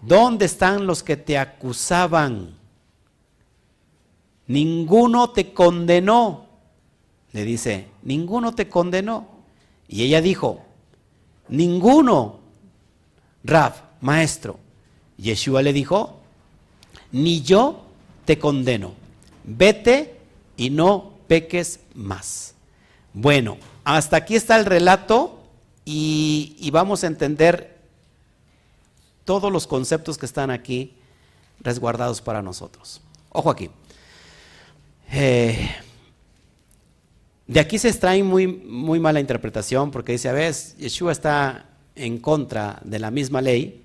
¿dónde 0.00 0.44
están 0.44 0.86
los 0.86 1.02
que 1.02 1.16
te 1.16 1.38
acusaban? 1.38 2.55
Ninguno 4.46 5.30
te 5.30 5.52
condenó. 5.52 6.46
Le 7.32 7.44
dice, 7.44 7.88
ninguno 8.02 8.54
te 8.54 8.68
condenó. 8.68 9.28
Y 9.88 10.02
ella 10.02 10.20
dijo, 10.20 10.62
ninguno, 11.48 12.40
Rab, 13.44 13.74
maestro. 14.00 14.58
Yeshua 15.16 15.62
le 15.62 15.72
dijo, 15.72 16.20
ni 17.12 17.42
yo 17.42 17.82
te 18.24 18.38
condeno, 18.38 18.92
vete 19.44 20.18
y 20.56 20.70
no 20.70 21.12
peques 21.28 21.80
más. 21.94 22.54
Bueno, 23.14 23.56
hasta 23.84 24.16
aquí 24.16 24.34
está 24.34 24.56
el 24.56 24.66
relato 24.66 25.40
y, 25.84 26.68
vamos 26.72 27.04
a 27.04 27.06
entender 27.06 27.78
todos 29.24 29.50
los 29.50 29.66
conceptos 29.66 30.18
que 30.18 30.26
están 30.26 30.50
aquí 30.50 30.94
resguardados 31.60 32.20
para 32.20 32.42
nosotros. 32.42 33.00
Ojo 33.30 33.50
aquí. 33.50 33.70
Eh, 35.10 35.70
de 37.46 37.60
aquí 37.60 37.78
se 37.78 37.88
extrae 37.88 38.22
muy, 38.22 38.46
muy 38.46 38.98
mala 38.98 39.20
interpretación 39.20 39.90
porque 39.90 40.12
dice, 40.12 40.28
a 40.28 40.32
ver, 40.32 40.54
Yeshua 40.78 41.12
está 41.12 41.70
en 41.94 42.18
contra 42.18 42.80
de 42.84 42.98
la 42.98 43.10
misma 43.10 43.40
ley 43.40 43.84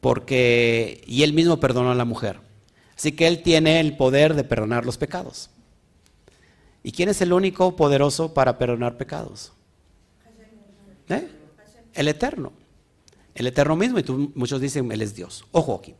porque 0.00 1.02
y 1.06 1.22
él 1.22 1.32
mismo 1.32 1.58
perdonó 1.58 1.90
a 1.90 1.94
la 1.94 2.04
mujer. 2.04 2.38
Así 2.96 3.12
que 3.12 3.26
él 3.26 3.42
tiene 3.42 3.80
el 3.80 3.96
poder 3.96 4.34
de 4.34 4.44
perdonar 4.44 4.84
los 4.84 4.98
pecados. 4.98 5.50
¿Y 6.82 6.92
quién 6.92 7.08
es 7.08 7.20
el 7.22 7.32
único 7.32 7.74
poderoso 7.74 8.34
para 8.34 8.58
perdonar 8.58 8.98
pecados? 8.98 9.52
¿Eh? 11.08 11.28
El 11.94 12.08
eterno. 12.08 12.52
El 13.34 13.46
eterno 13.46 13.74
mismo, 13.74 13.98
y 13.98 14.02
tú, 14.02 14.30
muchos 14.34 14.60
dicen, 14.60 14.92
Él 14.92 15.02
es 15.02 15.14
Dios. 15.14 15.44
Ojo 15.50 15.74
aquí. 15.74 15.94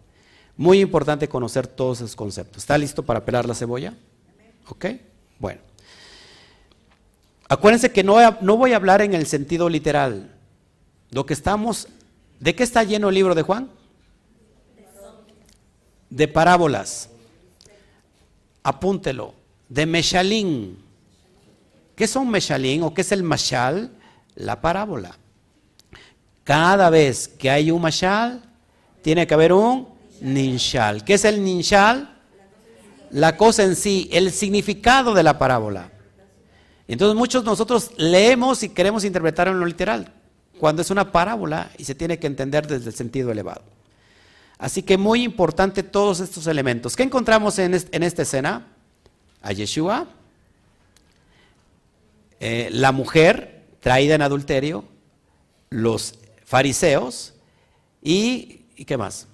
Muy 0.56 0.80
importante 0.80 1.28
conocer 1.28 1.66
todos 1.66 1.98
esos 1.98 2.14
conceptos. 2.14 2.62
¿Está 2.62 2.78
listo 2.78 3.02
para 3.02 3.24
pelar 3.24 3.46
la 3.46 3.54
cebolla? 3.54 3.94
¿Ok? 4.68 4.86
Bueno. 5.38 5.60
Acuérdense 7.48 7.92
que 7.92 8.02
no, 8.02 8.16
no 8.40 8.56
voy 8.56 8.72
a 8.72 8.76
hablar 8.76 9.02
en 9.02 9.14
el 9.14 9.26
sentido 9.26 9.68
literal. 9.68 10.34
Lo 11.10 11.26
que 11.26 11.34
estamos, 11.34 11.88
¿de 12.40 12.54
qué 12.54 12.62
está 12.62 12.82
lleno 12.82 13.08
el 13.08 13.14
libro 13.14 13.34
de 13.34 13.42
Juan? 13.42 13.70
De 16.10 16.28
parábolas. 16.28 17.10
Apúntelo. 18.62 19.34
De 19.68 19.86
Meshalín. 19.86 20.78
¿Qué 21.94 22.06
son 22.06 22.30
Meshalín 22.30 22.82
o 22.82 22.92
qué 22.92 23.02
es 23.02 23.12
el 23.12 23.22
Mashal? 23.22 23.90
La 24.34 24.60
parábola. 24.60 25.16
Cada 26.42 26.90
vez 26.90 27.28
que 27.28 27.50
hay 27.50 27.70
un 27.70 27.80
Mashal, 27.80 28.42
tiene 29.02 29.26
que 29.26 29.34
haber 29.34 29.52
un 29.52 29.88
Ninshal. 30.20 31.04
¿Qué 31.04 31.14
es 31.14 31.24
el 31.24 31.44
Ninshal? 31.44 32.13
La 33.10 33.36
cosa 33.36 33.62
en 33.62 33.76
sí, 33.76 34.08
el 34.12 34.32
significado 34.32 35.14
de 35.14 35.22
la 35.22 35.38
parábola. 35.38 35.90
Entonces 36.86 37.16
muchos 37.16 37.44
nosotros 37.44 37.92
leemos 37.96 38.62
y 38.62 38.68
queremos 38.68 39.04
interpretar 39.04 39.48
en 39.48 39.58
lo 39.58 39.66
literal, 39.66 40.12
cuando 40.58 40.82
es 40.82 40.90
una 40.90 41.12
parábola 41.12 41.70
y 41.78 41.84
se 41.84 41.94
tiene 41.94 42.18
que 42.18 42.26
entender 42.26 42.66
desde 42.66 42.90
el 42.90 42.94
sentido 42.94 43.32
elevado. 43.32 43.62
Así 44.58 44.82
que 44.82 44.96
muy 44.98 45.22
importante 45.22 45.82
todos 45.82 46.20
estos 46.20 46.46
elementos. 46.46 46.96
¿Qué 46.96 47.02
encontramos 47.02 47.58
en, 47.58 47.74
esta 47.74 48.22
escena? 48.22 48.66
A 49.42 49.52
Yeshua, 49.52 50.06
eh, 52.40 52.68
la 52.72 52.92
mujer 52.92 53.64
traída 53.80 54.14
en 54.14 54.22
adulterio, 54.22 54.84
los 55.70 56.14
fariseos 56.44 57.34
y, 58.02 58.62
¿y 58.76 58.84
qué 58.84 58.96
más? 58.96 59.26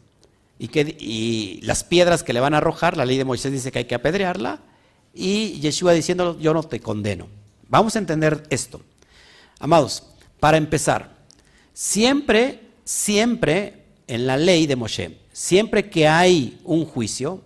Y, 0.61 1.61
las 1.63 1.85
piedras 1.85 2.23
que 2.23 2.35
le 2.35 2.41
van 2.41 2.53
a 2.53 2.59
arrojar, 2.59 2.97
la 2.97 3.07
ley 3.07 3.17
de 3.17 3.25
Moisés 3.25 3.51
dice 3.51 3.73
que 3.73 3.79
hay 3.79 3.85
que 3.87 3.95
apedrearla, 3.95 4.61
y 5.15 5.59
Yeshua 5.61 5.95
diciendo, 5.95 6.39
yo 6.39 6.53
no 6.53 6.63
te 6.63 6.81
condeno. 6.81 7.29
Vamos 7.69 7.97
a 7.97 7.99
entender 7.99 8.43
esto. 8.51 8.83
Amados, 9.59 10.03
para 10.39 10.59
empezar, 10.59 11.17
siempre, 11.73 12.61
siempre 12.85 13.85
en 14.07 14.27
la 14.27 14.37
ley 14.37 14.67
de 14.67 14.77
Moshe, 14.77 15.19
siempre 15.33 15.89
que 15.89 16.07
hay 16.07 16.61
un 16.65 16.85
juicio, 16.85 17.43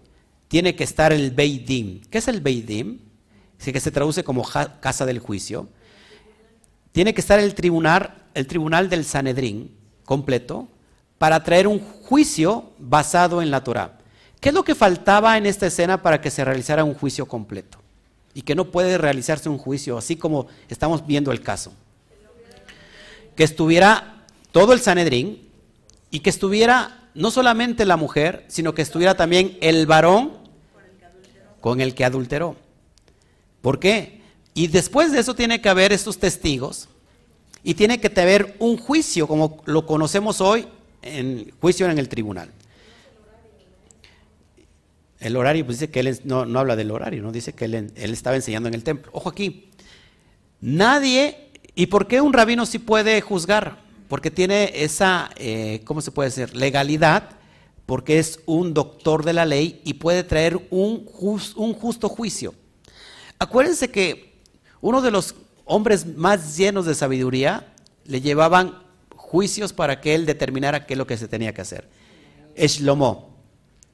tiene 0.49 0.75
que 0.75 0.85
estar 0.85 1.13
el 1.13 1.31
Beidim. 1.31 2.01
¿Qué 2.11 2.19
es 2.19 2.27
el 2.29 2.41
Beidim? 2.41 2.99
Que 3.59 3.81
se 3.81 3.91
traduce 3.91 4.25
como 4.25 4.45
casa 4.81 5.07
del 5.07 5.21
juicio. 5.21 5.69
Tiene 6.93 7.15
que 7.15 7.21
estar 7.21 7.39
el 7.39 7.55
tribunal, 7.55 8.25
el 8.35 8.47
tribunal 8.47 8.89
del 8.89 9.05
Sanedrín 9.05 9.71
completo, 10.05 10.69
para 11.25 11.43
traer 11.43 11.67
un 11.67 11.81
juicio 11.81 12.73
basado 12.79 13.41
en 13.41 13.51
la 13.51 13.65
Torah. 13.65 13.97
¿Qué 14.41 14.51
es 14.51 14.55
lo 14.55 14.63
que 14.63 14.75
faltaba 14.75 15.39
en 15.39 15.47
esta 15.47 15.67
escena 15.67 16.03
para 16.03 16.21
que 16.21 16.31
se 16.31 16.45
realizara 16.45 16.85
un 16.85 16.93
juicio 16.93 17.25
completo? 17.25 17.79
Y 18.35 18.43
que 18.43 18.55
no 18.55 18.67
puede 18.71 18.99
realizarse 18.99 19.49
un 19.49 19.57
juicio 19.57 19.97
así 19.97 20.17
como 20.17 20.49
estamos 20.69 21.07
viendo 21.07 21.33
el 21.33 21.41
caso. 21.41 21.73
Que 23.37 23.43
estuviera 23.43 24.27
todo 24.53 24.75
el 24.75 24.81
Sanedrín 24.81 25.49
y 26.11 26.21
que 26.21 26.29
estuviera 26.29 27.09
no 27.15 27.31
solamente 27.31 27.87
la 27.87 27.97
mujer, 27.97 28.45
sino 28.49 28.75
que 28.75 28.83
estuviera 28.83 29.17
también 29.17 29.57
el 29.63 29.87
varón 29.87 30.33
con 31.63 31.81
el 31.81 31.95
que 31.95 32.05
adulteró. 32.05 32.55
¿Por 33.63 33.79
qué? 33.79 34.21
Y 34.53 34.67
después 34.67 35.11
de 35.11 35.21
eso 35.21 35.35
tiene 35.35 35.63
que 35.63 35.71
haber 35.71 35.91
estos 35.91 36.19
testigos 36.19 36.91
y 37.63 37.73
tiene 37.73 37.99
que 37.99 38.13
haber 38.21 38.57
un 38.59 38.77
juicio 38.77 39.27
como 39.27 39.63
lo 39.65 39.87
conocemos 39.87 40.43
hoy 40.43 40.67
en 41.05 41.53
juicio 41.61 41.89
en 41.89 41.99
el 41.99 42.09
tribunal. 42.09 42.51
El 45.21 45.37
horario, 45.37 45.65
pues 45.65 45.79
dice 45.79 45.91
que 45.91 46.01
él 46.01 46.21
no, 46.25 46.41
habla 46.59 46.77
del 46.77 46.91
horario, 46.91 47.23
no 47.23 47.33
dice 47.33 47.55
que 47.55 47.65
él, 47.65 47.93
estaba 47.95 48.37
enseñando 48.37 48.69
en 48.69 48.75
el 48.75 48.85
templo. 48.85 49.11
Ojo 49.15 49.31
aquí, 49.31 49.71
nadie, 50.61 51.51
¿y 51.75 51.87
por 51.87 52.07
qué 52.07 52.21
un 52.21 52.33
rabino 52.33 52.67
sí 52.67 52.79
puede 52.79 53.21
juzgar? 53.23 53.83
Porque 54.09 54.31
tiene 54.31 54.71
esa, 54.75 55.31
eh, 55.37 55.81
¿cómo 55.85 56.03
se 56.03 56.11
puede 56.11 56.29
decir? 56.29 56.55
Legalidad, 56.55 57.31
porque 57.87 58.19
es 58.19 58.41
un 58.45 58.75
doctor 58.75 59.25
de 59.25 59.33
la 59.33 59.47
ley 59.47 59.81
y 59.85 59.95
puede 59.95 60.25
traer 60.25 60.61
un, 60.71 61.09
un 61.57 61.73
justo 61.73 62.09
juicio. 62.09 62.55
Acuérdense 63.39 63.91
que 63.91 64.35
uno 64.83 65.01
de 65.01 65.11
los 65.11 65.35
hombres 65.65 66.05
más 66.05 66.59
llenos 66.59 66.85
de 66.85 66.95
sabiduría 66.95 67.73
le 68.05 68.21
llevaban 68.21 68.84
juicios 69.35 69.73
para 69.73 70.01
que 70.01 70.15
él 70.15 70.27
determinara 70.27 70.87
qué 70.87 70.95
es 70.95 70.99
lo 70.99 71.09
que 71.09 71.17
se 71.17 71.27
tenía 71.27 71.53
que 71.53 71.61
hacer. 71.61 71.89
Shlomo, 72.57 73.35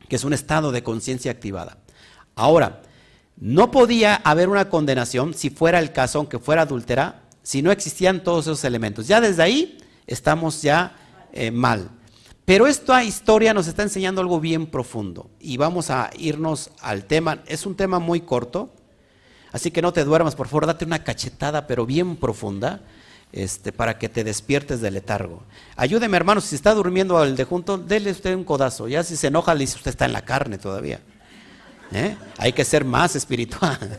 que 0.07 0.17
es 0.17 0.25
un 0.25 0.35
estado 0.35 0.71
de 0.71 0.83
conciencia 0.83 1.33
activada. 1.33 1.79
Ahora, 2.35 2.83
no 3.39 3.71
podía 3.71 4.17
haber 4.17 4.51
una 4.51 4.69
condenación 4.69 5.33
si 5.33 5.49
fuera 5.49 5.79
el 5.79 5.93
caso, 5.93 6.19
aunque 6.19 6.39
fuera 6.39 6.61
adúltera, 6.63 7.23
si 7.43 7.63
no 7.63 7.73
existían 7.73 8.23
todos 8.23 8.49
esos 8.49 8.65
elementos. 8.65 9.09
Ya 9.09 9.23
desde 9.23 9.43
ahí 9.43 9.79
estamos 10.07 10.61
ya 10.61 10.95
eh, 11.33 11.51
mal. 11.51 11.89
Pero 12.45 12.67
esta 12.67 13.03
historia 13.03 13.55
nos 13.55 13.67
está 13.67 13.83
enseñando 13.83 14.21
algo 14.21 14.41
bien 14.41 14.67
profundo 14.67 15.31
y 15.41 15.57
vamos 15.57 15.89
a 15.89 16.11
irnos 16.19 16.71
al 16.83 17.07
tema. 17.07 17.43
Es 17.47 17.65
un 17.65 17.77
tema 17.77 17.99
muy 17.99 18.21
corto, 18.21 18.75
así 19.53 19.71
que 19.71 19.81
no 19.81 19.95
te 19.95 20.05
duermas, 20.05 20.35
por 20.35 20.49
favor, 20.49 20.67
date 20.67 20.85
una 20.85 21.03
cachetada, 21.03 21.67
pero 21.67 21.87
bien 21.87 22.17
profunda 22.17 22.83
este, 23.33 23.73
para 23.73 23.99
que 23.99 24.09
te 24.09 24.25
despiertes 24.25 24.81
del 24.81 24.95
letargo. 24.95 25.43
Ayúdeme, 25.77 26.17
hermano, 26.17 26.41
si 26.41 26.55
está 26.55 26.75
durmiendo 26.75 27.19
al 27.19 27.37
de 27.37 27.45
junto, 27.45 27.79
dele 27.79 28.11
usted 28.11 28.35
un 28.35 28.45
codazo. 28.45 28.89
Ya 28.89 29.05
si 29.05 29.17
se 29.17 29.29
enoja, 29.29 29.55
le 29.55 29.61
dice, 29.61 29.77
usted 29.77 29.91
está 29.91 30.05
en 30.05 30.13
la 30.13 30.25
carne 30.25 30.59
todavía. 30.59 31.01
¿Eh? 31.93 32.17
Hay 32.39 32.53
que 32.53 32.65
ser 32.65 32.85
más 32.85 33.17
espiritual. 33.17 33.79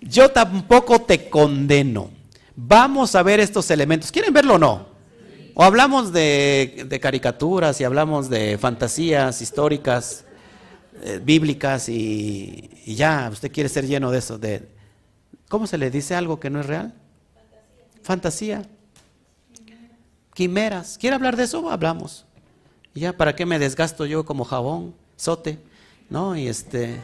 Yo 0.00 0.30
tampoco 0.30 1.00
te 1.00 1.28
condeno. 1.28 2.10
Vamos 2.56 3.14
a 3.14 3.22
ver 3.22 3.40
estos 3.40 3.70
elementos. 3.70 4.12
¿Quieren 4.12 4.32
verlo 4.32 4.54
o 4.54 4.58
no? 4.58 4.86
O 5.54 5.62
hablamos 5.62 6.12
de, 6.12 6.98
caricaturas 7.00 7.80
y 7.80 7.84
hablamos 7.84 8.28
de 8.28 8.58
fantasías 8.58 9.40
históricas, 9.40 10.24
eh, 11.02 11.20
bíblicas 11.22 11.88
y, 11.88 12.70
ya, 12.86 13.28
usted 13.32 13.52
quiere 13.52 13.68
ser 13.68 13.86
lleno 13.86 14.10
de 14.10 14.18
eso. 14.18 14.38
¿Cómo 15.48 15.66
se 15.66 15.78
le 15.78 15.90
dice 15.90 16.16
algo 16.16 16.40
que 16.40 16.50
no 16.50 16.60
es 16.60 16.66
real? 16.66 16.94
Fantasía, 18.04 18.62
quimeras. 20.34 20.98
¿Quiere 20.98 21.16
hablar 21.16 21.36
de 21.36 21.44
eso? 21.44 21.68
Hablamos. 21.70 22.26
ya, 22.94 23.16
¿para 23.16 23.34
qué 23.34 23.46
me 23.46 23.58
desgasto 23.58 24.06
yo 24.06 24.24
como 24.24 24.44
jabón, 24.44 24.94
sote? 25.16 25.58
¿No? 26.10 26.36
Y 26.36 26.46
este, 26.46 27.02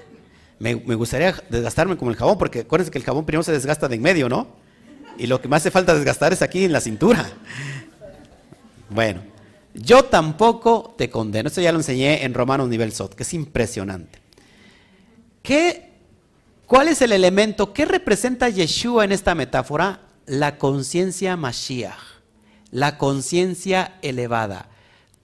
me, 0.58 0.74
gustaría 0.74 1.34
desgastarme 1.48 1.96
como 1.96 2.10
el 2.10 2.16
jabón, 2.16 2.38
porque 2.38 2.60
acuérdense 2.60 2.92
que 2.92 2.98
el 2.98 3.04
jabón 3.04 3.24
primero 3.24 3.42
se 3.42 3.52
desgasta 3.52 3.88
de 3.88 3.96
en 3.96 4.02
medio, 4.02 4.28
¿no? 4.28 4.46
Y 5.18 5.26
lo 5.26 5.40
que 5.40 5.48
más 5.48 5.62
hace 5.62 5.70
falta 5.70 5.94
desgastar 5.94 6.32
es 6.32 6.42
aquí 6.42 6.64
en 6.64 6.72
la 6.72 6.80
cintura. 6.80 7.28
Bueno, 8.90 9.22
yo 9.72 10.04
tampoco 10.04 10.94
te 10.98 11.10
condeno. 11.10 11.46
Esto 11.48 11.60
ya 11.60 11.72
lo 11.72 11.78
enseñé 11.78 12.24
en 12.24 12.34
Romanos 12.34 12.68
nivel 12.68 12.92
SOT, 12.92 13.14
que 13.14 13.22
es 13.22 13.34
impresionante. 13.34 14.18
¿Qué, 15.42 15.92
¿Cuál 16.66 16.88
es 16.88 17.00
el 17.02 17.12
elemento? 17.12 17.72
¿Qué 17.72 17.84
representa 17.84 18.48
Yeshua 18.48 19.04
en 19.04 19.12
esta 19.12 19.34
metáfora? 19.34 20.10
La 20.31 20.59
conciencia 20.59 21.37
Mashiach, 21.37 21.99
la 22.71 22.99
conciencia 22.99 23.99
elevada. 24.01 24.69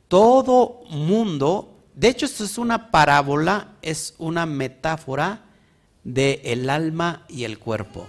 Todo 0.09 0.81
mundo, 0.91 1.79
de 1.95 2.09
hecho 2.09 2.27
esto 2.27 2.43
es 2.43 2.59
una 2.59 2.91
parábola, 2.91 3.77
es 3.83 4.15
una 4.19 4.47
metáfora 4.47 5.45
del 6.03 6.41
el 6.43 6.71
alma 6.71 7.25
y 7.29 7.45
el 7.45 7.61
cuerpo. 7.61 8.09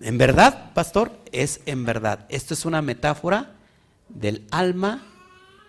En 0.00 0.16
verdad, 0.16 0.72
pastor, 0.72 1.12
es 1.30 1.60
en 1.66 1.84
verdad. 1.84 2.24
Esto 2.30 2.54
es 2.54 2.64
una 2.64 2.80
metáfora 2.80 3.52
del 4.08 4.46
alma 4.50 5.04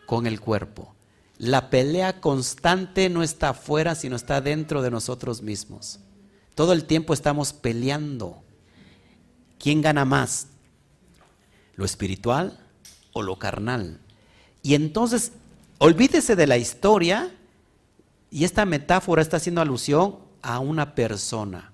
con 0.06 0.26
el 0.26 0.40
cuerpo. 0.40 0.96
La 1.38 1.70
pelea 1.70 2.22
constante 2.22 3.10
no 3.10 3.24
está 3.24 3.50
afuera, 3.50 3.94
sino 3.94 4.16
está 4.16 4.40
dentro 4.40 4.82
de 4.82 4.90
nosotros 4.90 5.42
mismos. 5.42 6.00
Todo 6.56 6.72
el 6.72 6.86
tiempo 6.86 7.14
estamos 7.14 7.52
peleando. 7.52 8.45
¿Quién 9.66 9.82
gana 9.82 10.06
más? 10.06 10.46
¿Lo 11.76 11.86
espiritual 11.86 12.60
o 13.14 13.24
lo 13.24 13.40
carnal? 13.40 14.00
Y 14.62 14.76
entonces, 14.76 15.32
olvídese 15.80 16.36
de 16.36 16.46
la 16.46 16.60
historia 16.60 17.36
y 18.30 18.44
esta 18.44 18.66
metáfora 18.66 19.24
está 19.24 19.38
haciendo 19.38 19.62
alusión 19.62 20.20
a 20.44 20.60
una 20.60 20.94
persona, 20.94 21.74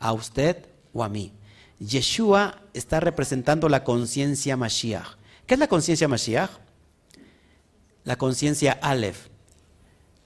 a 0.00 0.12
usted 0.14 0.66
o 0.92 1.04
a 1.04 1.08
mí. 1.08 1.30
Yeshua 1.78 2.60
está 2.74 2.98
representando 2.98 3.68
la 3.68 3.84
conciencia 3.84 4.56
Mashiach. 4.56 5.14
¿Qué 5.46 5.54
es 5.54 5.60
la 5.60 5.68
conciencia 5.68 6.08
Mashiach? 6.08 6.50
La 8.02 8.18
conciencia 8.18 8.72
Aleph. 8.82 9.28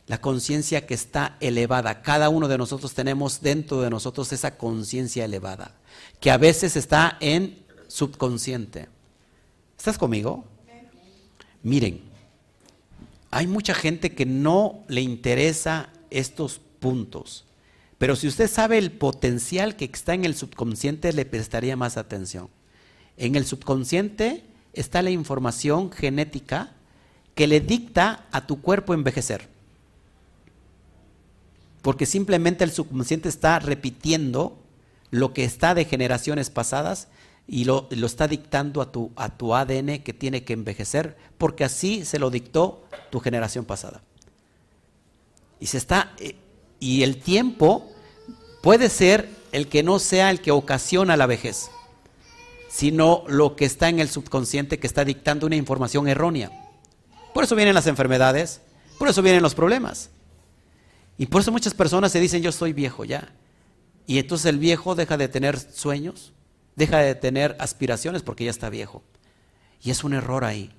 La 0.07 0.21
conciencia 0.21 0.87
que 0.87 0.95
está 0.95 1.37
elevada. 1.41 2.03
Cada 2.03 2.29
uno 2.29 2.49
de 2.49 2.59
nosotros 2.59 2.95
tenemos 2.95 3.41
dentro 3.41 3.81
de 3.81 3.91
nosotros 3.91 4.33
esa 4.33 4.57
conciencia 4.57 5.25
elevada, 5.25 5.75
que 6.21 6.31
a 6.31 6.37
veces 6.37 6.77
está 6.77 7.17
en 7.21 7.63
subconsciente. 7.89 8.89
¿Estás 9.79 9.99
conmigo? 9.99 10.45
Miren, 11.63 12.01
hay 13.31 13.47
mucha 13.47 13.75
gente 13.75 14.15
que 14.15 14.27
no 14.27 14.85
le 14.89 15.01
interesa 15.01 15.91
estos 16.11 16.61
puntos, 16.81 17.45
pero 17.99 18.17
si 18.17 18.27
usted 18.27 18.51
sabe 18.51 18.79
el 18.79 18.91
potencial 18.91 19.77
que 19.77 19.85
está 19.85 20.15
en 20.15 20.25
el 20.25 20.35
subconsciente, 20.35 21.13
le 21.13 21.25
prestaría 21.25 21.77
más 21.77 21.97
atención. 21.97 22.49
En 23.17 23.37
el 23.37 23.47
subconsciente 23.47 24.43
está 24.73 25.03
la 25.03 25.11
información 25.11 25.93
genética 25.93 26.73
que 27.35 27.47
le 27.47 27.61
dicta 27.61 28.27
a 28.33 28.47
tu 28.47 28.61
cuerpo 28.61 28.95
envejecer. 28.95 29.49
Porque 31.83 32.07
simplemente 32.07 32.65
el 32.65 32.73
subconsciente 32.73 33.29
está 33.29 33.59
repitiendo 33.59 34.59
lo 35.11 35.35
que 35.35 35.45
está 35.45 35.75
de 35.75 35.85
generaciones 35.85 36.49
pasadas 36.49 37.09
y 37.47 37.65
lo, 37.65 37.89
está 37.91 38.29
dictando 38.29 38.81
a 38.81 38.93
tu, 38.93 39.11
a 39.17 39.37
tu 39.37 39.55
ADN 39.55 39.99
que 40.03 40.15
tiene 40.15 40.45
que 40.45 40.53
envejecer, 40.53 41.17
porque 41.39 41.65
así 41.65 42.05
se 42.05 42.19
lo 42.19 42.31
dictó 42.31 42.85
tu 43.11 43.21
generación 43.21 43.65
pasada. 43.65 44.01
Y 45.61 45.67
se 45.67 45.79
está 45.79 46.15
eh, 46.19 46.37
y 46.81 47.03
el 47.03 47.19
tiempo 47.19 47.93
puede 48.63 48.89
ser 48.89 49.29
el 49.53 49.69
que 49.69 49.83
no 49.83 49.99
sea 49.99 50.31
el 50.31 50.41
que 50.41 50.51
ocasiona 50.51 51.17
la 51.17 51.27
vejez, 51.27 51.71
sino 52.69 53.25
lo 53.29 53.55
que 53.55 53.67
está 53.67 53.89
en 53.89 54.01
el 54.01 54.09
subconsciente 54.09 54.79
que 54.79 54.87
está 54.87 55.05
dictando 55.05 55.47
una 55.47 55.57
información 55.57 56.09
errónea. 56.09 56.51
Por 57.35 57.45
eso 57.45 57.55
vienen 57.55 57.75
las 57.75 57.87
enfermedades, 57.87 58.63
por 58.99 59.09
eso 59.09 59.23
vienen 59.23 59.43
los 59.43 59.55
problemas. 59.55 60.11
Y 61.23 61.27
por 61.27 61.41
eso 61.41 61.53
muchas 61.53 61.73
personas 61.73 62.11
se 62.11 62.19
dicen, 62.19 62.43
yo 62.43 62.51
estoy 62.51 62.73
viejo 62.73 63.05
ya. 63.05 63.33
Y 64.09 64.19
entonces 64.19 64.47
el 64.47 64.59
viejo 64.59 64.97
deja 64.97 65.17
de 65.17 65.29
tener 65.29 65.57
sueños, 65.57 66.33
deja 66.75 66.99
de 66.99 67.15
tener 67.15 67.55
aspiraciones 67.61 68.23
porque 68.23 68.43
ya 68.43 68.51
está 68.51 68.69
viejo. 68.71 69.05
Y 69.85 69.93
es 69.93 70.03
un 70.03 70.15
error 70.15 70.45
ahí. 70.45 70.73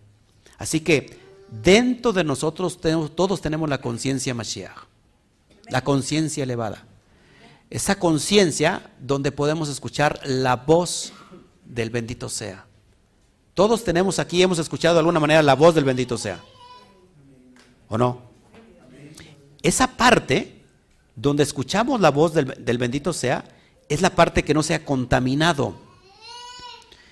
Así 0.58 0.82
que 0.82 1.18
dentro 1.50 2.12
de 2.12 2.26
nosotros 2.26 2.78
todos 3.16 3.40
tenemos 3.40 3.70
la 3.70 3.80
conciencia 3.80 4.34
Mashiach, 4.34 4.80
la 5.70 5.82
conciencia 5.82 6.44
elevada. 6.44 6.88
Esa 7.70 7.98
conciencia 7.98 8.92
donde 9.00 9.32
podemos 9.32 9.70
escuchar 9.70 10.20
la 10.26 10.58
voz 10.58 11.14
del 11.64 11.90
bendito 11.90 12.28
sea. 12.28 12.66
Todos 13.54 13.86
tenemos 13.86 14.20
aquí, 14.20 14.44
hemos 14.44 14.60
escuchado 14.60 14.96
de 14.96 15.00
alguna 15.00 15.22
manera 15.22 15.42
la 15.42 15.56
voz 15.56 15.74
del 15.74 15.86
bendito 15.86 16.18
sea. 16.18 16.44
¿O 17.88 17.98
no? 17.98 18.33
Esa 19.64 19.88
parte 19.88 20.62
donde 21.16 21.44
escuchamos 21.44 22.02
la 22.02 22.12
voz 22.12 22.34
del, 22.34 22.78
bendito 22.78 23.14
sea 23.14 23.46
es 23.90 24.02
la 24.02 24.12
parte 24.12 24.44
que 24.44 24.54
no 24.54 24.62
se 24.62 24.76
ha 24.76 24.86
contaminado. 24.86 25.76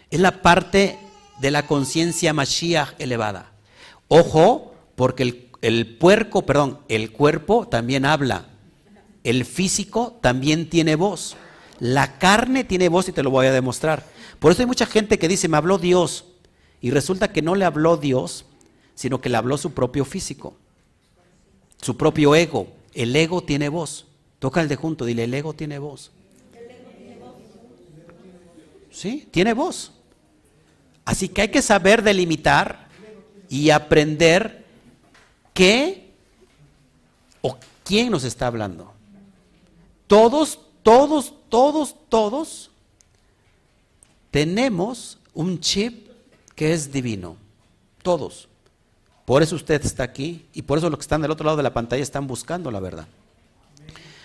Es 0.10 0.20
la 0.20 0.42
parte 0.42 1.00
de 1.40 1.52
la 1.52 1.66
conciencia 1.66 2.34
Mashiach 2.34 2.94
elevada. 3.00 3.52
Ojo, 4.10 4.76
porque 4.96 5.24
el, 5.24 5.50
el 5.62 5.98
puerco, 5.98 6.46
perdón, 6.46 6.80
el 6.90 7.12
cuerpo 7.12 7.68
también 7.68 8.06
habla. 8.06 8.50
El 9.24 9.46
físico 9.46 10.20
también 10.22 10.70
tiene 10.70 10.96
voz. 10.96 11.38
La 11.80 12.20
carne 12.20 12.64
tiene 12.64 12.90
voz 12.90 13.08
y 13.08 13.12
te 13.12 13.24
lo 13.24 13.32
voy 13.32 13.48
a 13.48 13.52
demostrar. 13.52 14.06
Por 14.40 14.52
eso 14.52 14.62
hay 14.62 14.68
mucha 14.68 14.86
gente 14.86 15.18
que 15.18 15.28
dice, 15.28 15.48
me 15.48 15.58
habló 15.58 15.78
Dios. 15.78 16.26
Y 16.82 16.92
resulta 16.92 17.32
que 17.32 17.42
no 17.42 17.56
le 17.56 17.64
habló 17.64 17.96
Dios, 17.96 18.46
sino 18.96 19.22
que 19.22 19.30
le 19.30 19.38
habló 19.38 19.58
su 19.58 19.74
propio 19.74 20.04
físico, 20.04 20.56
su 21.82 21.98
propio 21.98 22.36
ego. 22.36 22.68
El 22.94 23.16
ego 23.16 23.42
tiene 23.42 23.70
voz. 23.70 24.06
Toca 24.40 24.62
el 24.62 24.68
de 24.68 24.76
junto, 24.76 25.06
dile, 25.06 25.26
el 25.26 25.34
ego 25.34 25.54
tiene 25.54 25.80
voz. 25.80 26.12
Sí, 28.92 29.28
tiene 29.32 29.54
voz. 29.54 29.92
Así 31.06 31.30
que 31.30 31.42
hay 31.42 31.48
que 31.50 31.62
saber 31.62 32.04
delimitar 32.04 32.88
y 33.50 33.70
aprender 33.70 34.66
qué 35.54 36.12
o 37.42 37.58
quién 37.84 38.12
nos 38.12 38.24
está 38.24 38.48
hablando. 38.48 38.94
Todos, 40.08 40.60
todos, 40.84 41.34
todos, 41.50 41.96
todos 42.10 42.72
tenemos 44.30 45.18
un 45.34 45.60
chip 45.60 46.10
que 46.56 46.74
es 46.74 46.92
divino. 46.92 47.38
Todos. 48.02 48.48
Por 49.26 49.44
eso 49.44 49.56
usted 49.56 49.84
está 49.86 50.04
aquí 50.04 50.46
y 50.54 50.64
por 50.64 50.78
eso 50.78 50.90
los 50.90 50.98
que 50.98 51.04
están 51.04 51.22
del 51.22 51.32
otro 51.32 51.46
lado 51.46 51.58
de 51.58 51.64
la 51.64 51.74
pantalla 51.74 52.04
están 52.04 52.28
buscando 52.28 52.72
la 52.72 52.80
verdad. 52.80 53.08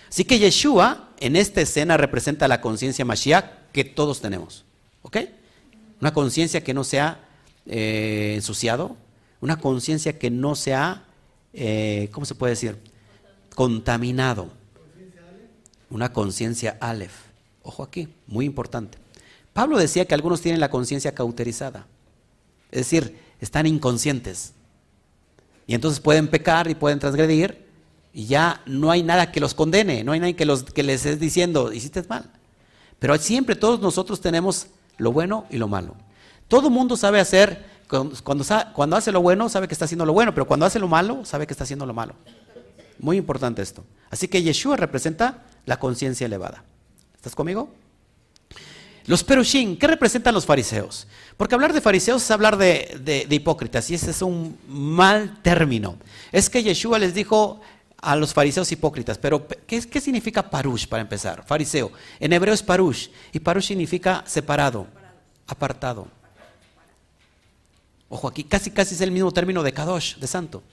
Así 0.09 0.25
que 0.25 0.39
Yeshua 0.39 1.09
en 1.19 1.35
esta 1.35 1.61
escena 1.61 1.97
representa 1.97 2.47
la 2.47 2.61
conciencia 2.61 3.05
Mashiach 3.05 3.45
que 3.71 3.83
todos 3.83 4.21
tenemos. 4.21 4.65
¿Ok? 5.01 5.17
Una 6.01 6.13
conciencia 6.13 6.63
que 6.63 6.73
no 6.73 6.83
sea 6.83 7.19
eh, 7.65 8.33
ensuciado, 8.35 8.95
una 9.41 9.57
conciencia 9.57 10.17
que 10.17 10.29
no 10.29 10.55
sea, 10.55 11.05
eh, 11.53 12.09
¿cómo 12.11 12.25
se 12.25 12.35
puede 12.35 12.51
decir? 12.51 12.77
Contaminado. 13.55 14.49
Una 15.89 16.11
conciencia 16.11 16.77
Aleph. 16.79 17.13
Ojo 17.63 17.83
aquí, 17.83 18.07
muy 18.27 18.45
importante. 18.45 18.97
Pablo 19.53 19.77
decía 19.77 20.05
que 20.05 20.13
algunos 20.13 20.41
tienen 20.41 20.59
la 20.59 20.69
conciencia 20.69 21.13
cauterizada. 21.13 21.87
Es 22.71 22.81
decir, 22.81 23.19
están 23.39 23.65
inconscientes. 23.65 24.53
Y 25.67 25.75
entonces 25.75 25.99
pueden 25.99 26.29
pecar 26.29 26.69
y 26.69 26.75
pueden 26.75 26.97
transgredir 26.97 27.67
y 28.13 28.25
ya 28.25 28.61
no 28.65 28.89
hay 28.89 29.03
nada 29.03 29.31
que 29.31 29.39
los 29.39 29.53
condene, 29.53 30.03
no 30.03 30.13
hay 30.13 30.19
nadie 30.19 30.35
que, 30.35 30.45
los, 30.45 30.63
que 30.63 30.81
les 30.81 31.05
esté 31.05 31.17
diciendo, 31.17 31.71
hiciste 31.71 32.01
mal. 32.09 32.31
Pero 32.97 33.15
siempre 33.17 33.55
todos 33.55 33.79
nosotros 33.79 34.21
tenemos 34.21 34.67
lo 34.97 35.11
bueno 35.11 35.45
y 35.51 35.57
lo 35.57 35.67
malo. 35.67 35.95
Todo 36.47 36.69
mundo 36.69 36.97
sabe 36.97 37.19
hacer, 37.19 37.63
cuando, 37.87 38.15
cuando, 38.73 38.95
hace 38.95 39.11
lo 39.11 39.21
bueno, 39.21 39.49
sabe 39.49 39.67
que 39.67 39.75
está 39.75 39.85
haciendo 39.85 40.05
lo 40.05 40.13
bueno, 40.13 40.33
pero 40.33 40.47
cuando 40.47 40.65
hace 40.65 40.79
lo 40.79 40.87
malo, 40.87 41.25
sabe 41.25 41.45
que 41.45 41.53
está 41.53 41.65
haciendo 41.65 41.85
lo 41.85 41.93
malo. 41.93 42.15
Muy 42.97 43.17
importante 43.17 43.61
esto. 43.61 43.83
Así 44.09 44.27
que 44.27 44.41
Yeshua 44.41 44.77
representa 44.77 45.43
la 45.65 45.77
conciencia 45.77 46.25
elevada. 46.25 46.63
¿Estás 47.15 47.35
conmigo? 47.35 47.69
Los 49.07 49.23
perushim, 49.23 49.77
¿qué 49.77 49.87
representan 49.87 50.33
los 50.33 50.45
fariseos? 50.45 51.07
Porque 51.37 51.55
hablar 51.55 51.71
de 51.71 51.79
fariseos 51.79 52.21
es 52.21 52.29
hablar 52.29 52.57
de, 52.57 53.25
hipócritas 53.29 53.89
y 53.89 53.95
ese 53.95 54.11
es 54.11 54.21
un 54.21 54.59
mal 54.67 55.41
término. 55.41 55.97
Es 56.33 56.49
que 56.49 56.61
Yeshua 56.61 56.99
les 56.99 57.13
dijo 57.13 57.61
a 58.01 58.17
los 58.17 58.33
fariseos 58.33 58.69
hipócritas, 58.69 59.17
pero 59.17 59.47
¿qué, 59.65 59.81
¿qué, 59.81 60.01
significa 60.01 60.49
parush 60.49 60.87
para 60.87 61.01
empezar? 61.01 61.45
Fariseo. 61.47 61.89
En 62.19 62.33
hebreo 62.33 62.53
es 62.53 62.61
parush 62.61 63.07
y 63.31 63.39
parush 63.39 63.67
significa 63.67 64.25
separado, 64.27 64.87
apartado. 65.47 66.09
Ojo, 68.09 68.27
aquí 68.27 68.43
casi 68.43 68.71
casi 68.71 68.93
es 68.93 69.01
el 69.01 69.11
mismo 69.11 69.31
término 69.31 69.63
de 69.63 69.71
kadosh, 69.71 70.17
de 70.17 70.27
santo. 70.27 70.63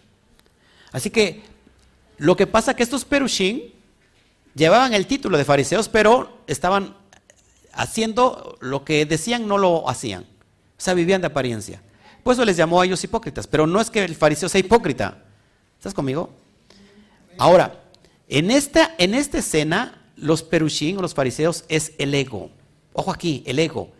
Así 0.91 1.09
que 1.09 1.43
lo 2.19 2.37
que 2.37 2.49
pasa 2.49 2.73
es 2.73 2.77
que 2.77 2.83
estos 2.83 3.05
perushim 3.05 3.61
llevaban 4.57 4.93
el 4.93 5.07
título 5.07 5.39
de 5.39 5.45
fariseos, 5.45 5.89
pero 5.89 6.39
estaban 6.49 6.97
haciendo 7.77 8.57
lo 8.61 8.85
que 8.85 9.07
decían 9.07 9.47
no 9.47 9.59
lo 9.59 9.89
hacían. 9.89 10.23
O 10.23 10.81
sea, 10.85 10.95
vivían 10.95 11.21
de 11.21 11.29
apariencia. 11.29 11.83
Por 12.23 12.35
eso 12.35 12.45
les 12.45 12.57
llamó 12.57 12.81
a 12.81 12.87
ellos 12.87 13.05
hipócritas. 13.05 13.47
Pero 13.47 13.67
no 13.67 13.81
es 13.81 13.91
que 13.91 14.05
el 14.05 14.15
fariseo 14.15 14.49
sea 14.49 14.61
hipócrita. 14.61 15.23
¿Estás 15.79 15.95
conmigo? 15.95 16.31
Ahora, 17.39 17.85
en 18.29 18.51
esta, 18.51 18.95
en 18.99 19.15
esta 19.15 19.39
escena, 19.39 20.03
los 20.17 20.43
perushín 20.43 21.01
los 21.01 21.15
fariseos 21.15 21.65
es 21.69 21.93
el 21.99 22.15
ego. 22.15 22.51
Ojo 22.93 23.11
aquí, 23.11 23.43
el 23.47 23.59
ego. 23.59 23.91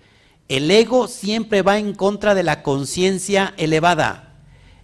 El 0.49 0.71
ego 0.71 1.09
siempre 1.09 1.63
va 1.63 1.79
en 1.79 1.95
contra 1.95 2.35
de 2.35 2.43
la 2.43 2.63
conciencia 2.63 3.55
elevada. 3.57 4.35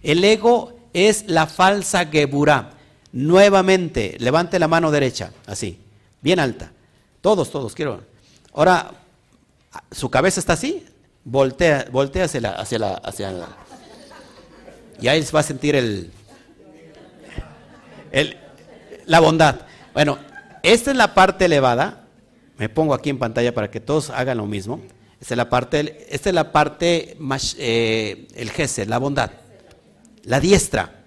El 0.03 0.23
ego 0.23 0.75
es 0.93 1.25
la 1.27 1.47
falsa 1.47 2.05
geburá. 2.05 2.71
Nuevamente, 3.11 4.15
levante 4.19 4.57
la 4.59 4.67
mano 4.67 4.89
derecha, 4.89 5.33
así, 5.45 5.79
bien 6.21 6.39
alta. 6.39 6.71
Todos, 7.19 7.51
todos, 7.51 7.75
quiero. 7.75 8.03
Ahora, 8.53 8.91
su 9.91 10.09
cabeza 10.09 10.39
está 10.39 10.53
así, 10.53 10.85
voltea, 11.23 11.87
voltea 11.91 12.25
hacia 12.25 12.41
la, 12.41 12.49
hacia 12.51 12.79
la, 12.79 12.93
hacia 12.95 13.31
la, 13.31 13.47
y 14.99 15.07
ahí 15.07 15.25
va 15.33 15.39
a 15.39 15.43
sentir 15.43 15.75
el, 15.75 16.11
el, 18.11 18.37
la 19.05 19.19
bondad. 19.19 19.61
Bueno, 19.93 20.19
esta 20.63 20.91
es 20.91 20.97
la 20.97 21.13
parte 21.13 21.45
elevada. 21.45 22.05
Me 22.57 22.69
pongo 22.69 22.93
aquí 22.93 23.09
en 23.09 23.17
pantalla 23.17 23.53
para 23.53 23.71
que 23.71 23.79
todos 23.79 24.11
hagan 24.11 24.37
lo 24.37 24.45
mismo. 24.45 24.81
Esta 25.19 25.33
es 25.33 25.37
la 25.37 25.49
parte, 25.49 26.07
esta 26.09 26.29
es 26.29 26.35
la 26.35 26.51
parte 26.51 27.15
más, 27.19 27.55
eh, 27.57 28.27
el 28.35 28.51
gesed, 28.51 28.87
la 28.87 28.97
bondad, 28.97 29.31
la 30.23 30.39
diestra. 30.39 31.03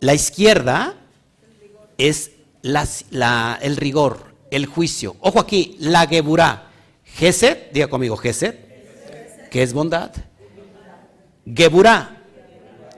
La 0.00 0.14
izquierda 0.14 0.94
es 1.98 2.30
la, 2.62 3.58
el 3.60 3.76
rigor, 3.76 4.29
el 4.50 4.66
juicio. 4.66 5.16
Ojo 5.20 5.40
aquí, 5.40 5.76
la 5.78 6.06
Geburá. 6.06 6.70
Geset, 7.04 7.72
diga 7.72 7.88
conmigo, 7.88 8.16
Geset, 8.16 9.48
que 9.50 9.62
es 9.62 9.72
bondad. 9.72 10.10
Geburá, 11.46 12.22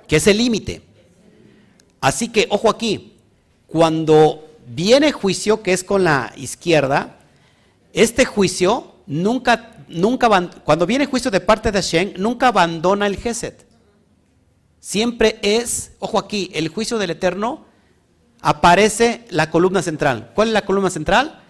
que 0.07 0.17
es 0.17 0.27
el 0.27 0.39
límite. 0.39 0.83
Así 2.01 2.29
que, 2.29 2.47
ojo 2.51 2.69
aquí, 2.69 3.15
cuando 3.67 4.49
viene 4.67 5.13
juicio, 5.13 5.63
que 5.63 5.73
es 5.73 5.85
con 5.85 6.05
la 6.05 6.33
izquierda, 6.37 7.19
este 7.93 8.25
juicio 8.25 8.97
nunca, 9.07 9.77
nunca, 9.89 10.29
cuando 10.65 10.87
viene 10.87 11.07
juicio 11.07 11.31
de 11.31 11.41
parte 11.41 11.71
de 11.71 11.79
Hashem, 11.81 12.15
nunca 12.17 12.49
abandona 12.49 13.07
el 13.07 13.17
Geset. 13.17 13.67
Siempre 14.81 15.39
es, 15.43 15.93
ojo 16.01 16.19
aquí, 16.19 16.51
el 16.55 16.69
juicio 16.69 16.99
del 16.99 17.11
Eterno, 17.11 17.67
aparece 18.41 19.25
la 19.31 19.49
columna 19.49 19.81
central. 19.81 20.33
¿Cuál 20.35 20.49
es 20.49 20.55
la 20.55 20.65
columna 20.65 20.91
central? 20.91 21.42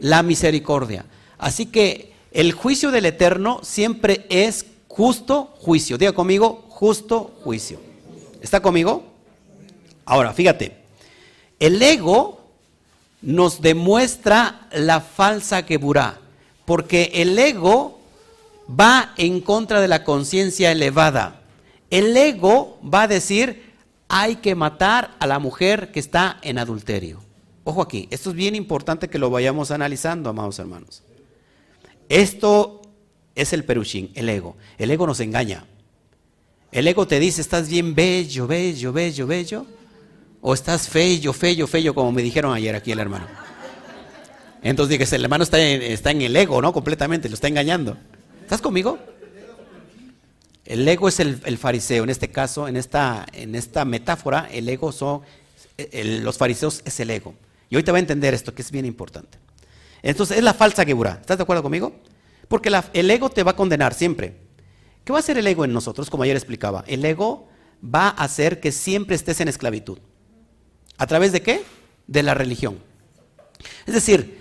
La 0.00 0.22
misericordia. 0.22 1.06
Así 1.38 1.66
que 1.66 2.12
el 2.32 2.52
juicio 2.52 2.90
del 2.90 3.06
Eterno 3.06 3.60
siempre 3.62 4.26
es 4.28 4.66
justo 4.88 5.54
juicio. 5.60 5.98
Diga 5.98 6.12
conmigo, 6.12 6.64
justo 6.68 7.34
juicio. 7.42 7.80
¿Está 8.42 8.60
conmigo? 8.60 9.04
Ahora, 10.04 10.32
fíjate, 10.32 10.76
el 11.58 11.80
ego 11.80 12.40
nos 13.22 13.62
demuestra 13.62 14.68
la 14.72 15.00
falsa 15.00 15.62
Geburá, 15.62 16.18
porque 16.64 17.10
el 17.14 17.38
ego 17.38 18.00
va 18.68 19.14
en 19.16 19.40
contra 19.40 19.80
de 19.80 19.88
la 19.88 20.04
conciencia 20.04 20.72
elevada. 20.72 21.40
El 21.90 22.16
ego 22.16 22.78
va 22.82 23.02
a 23.02 23.08
decir, 23.08 23.72
hay 24.08 24.36
que 24.36 24.54
matar 24.54 25.14
a 25.18 25.26
la 25.26 25.38
mujer 25.38 25.90
que 25.90 26.00
está 26.00 26.38
en 26.42 26.58
adulterio. 26.58 27.22
Ojo 27.64 27.82
aquí, 27.82 28.06
esto 28.10 28.30
es 28.30 28.36
bien 28.36 28.54
importante 28.54 29.08
que 29.08 29.18
lo 29.18 29.30
vayamos 29.30 29.70
analizando, 29.70 30.30
amados 30.30 30.58
hermanos. 30.58 31.02
Esto 32.08 32.82
es 33.34 33.52
el 33.52 33.64
perushín, 33.64 34.10
el 34.14 34.28
ego. 34.28 34.56
El 34.78 34.90
ego 34.90 35.06
nos 35.06 35.20
engaña. 35.20 35.64
El 36.70 36.86
ego 36.86 37.06
te 37.06 37.18
dice, 37.18 37.40
estás 37.40 37.68
bien 37.68 37.94
bello, 37.94 38.46
bello, 38.46 38.92
bello, 38.92 39.26
bello 39.26 39.66
o 40.46 40.52
estás 40.52 40.88
feo, 40.88 41.32
feo, 41.32 41.66
feo, 41.66 41.94
como 41.94 42.12
me 42.12 42.20
dijeron 42.20 42.52
ayer 42.52 42.74
aquí 42.76 42.92
el 42.92 42.98
hermano. 42.98 43.26
Entonces 44.62 44.98
dije, 44.98 45.16
el 45.16 45.24
hermano 45.24 45.42
está 45.42 45.58
en, 45.58 45.80
está 45.80 46.10
en 46.10 46.20
el 46.20 46.36
ego, 46.36 46.60
¿no? 46.60 46.70
Completamente, 46.70 47.30
lo 47.30 47.34
está 47.34 47.48
engañando. 47.48 47.96
¿Estás 48.42 48.60
conmigo? 48.60 48.98
El 50.66 50.86
ego 50.86 51.08
es 51.08 51.18
el, 51.20 51.56
fariseo, 51.56 52.04
en 52.04 52.10
este 52.10 52.28
caso, 52.28 52.68
en 52.68 52.76
esta, 52.76 53.24
en 53.32 53.54
esta 53.54 53.86
metáfora, 53.86 54.48
el 54.52 54.68
ego 54.68 54.92
son, 54.92 55.22
los 56.22 56.36
fariseos 56.36 56.82
es 56.84 57.00
el 57.00 57.08
ego. 57.08 57.34
Y 57.70 57.76
hoy 57.76 57.82
te 57.82 57.90
va 57.90 57.98
a 57.98 58.00
entender 58.00 58.34
esto, 58.34 58.54
que 58.54 58.62
es 58.62 58.70
bien 58.70 58.86
importante. 58.86 59.38
Entonces, 60.02 60.36
es 60.36 60.44
la 60.44 60.54
falsa 60.54 60.84
geburá. 60.84 61.18
¿Estás 61.20 61.38
de 61.38 61.42
acuerdo 61.42 61.62
conmigo? 61.62 61.92
Porque 62.48 62.70
el 62.92 63.10
ego 63.10 63.30
te 63.30 63.42
va 63.42 63.52
a 63.52 63.56
condenar 63.56 63.94
siempre. 63.94 64.36
¿Qué 65.04 65.12
va 65.12 65.18
a 65.18 65.20
hacer 65.20 65.38
el 65.38 65.46
ego 65.46 65.64
en 65.64 65.72
nosotros? 65.72 66.10
Como 66.10 66.22
ayer 66.22 66.36
explicaba. 66.36 66.84
El 66.86 67.04
ego 67.04 67.48
va 67.82 68.08
a 68.08 68.24
hacer 68.24 68.60
que 68.60 68.72
siempre 68.72 69.16
estés 69.16 69.40
en 69.40 69.48
esclavitud. 69.48 69.98
¿A 70.98 71.06
través 71.06 71.32
de 71.32 71.42
qué? 71.42 71.62
De 72.06 72.22
la 72.22 72.34
religión. 72.34 72.78
Es 73.86 73.94
decir, 73.94 74.38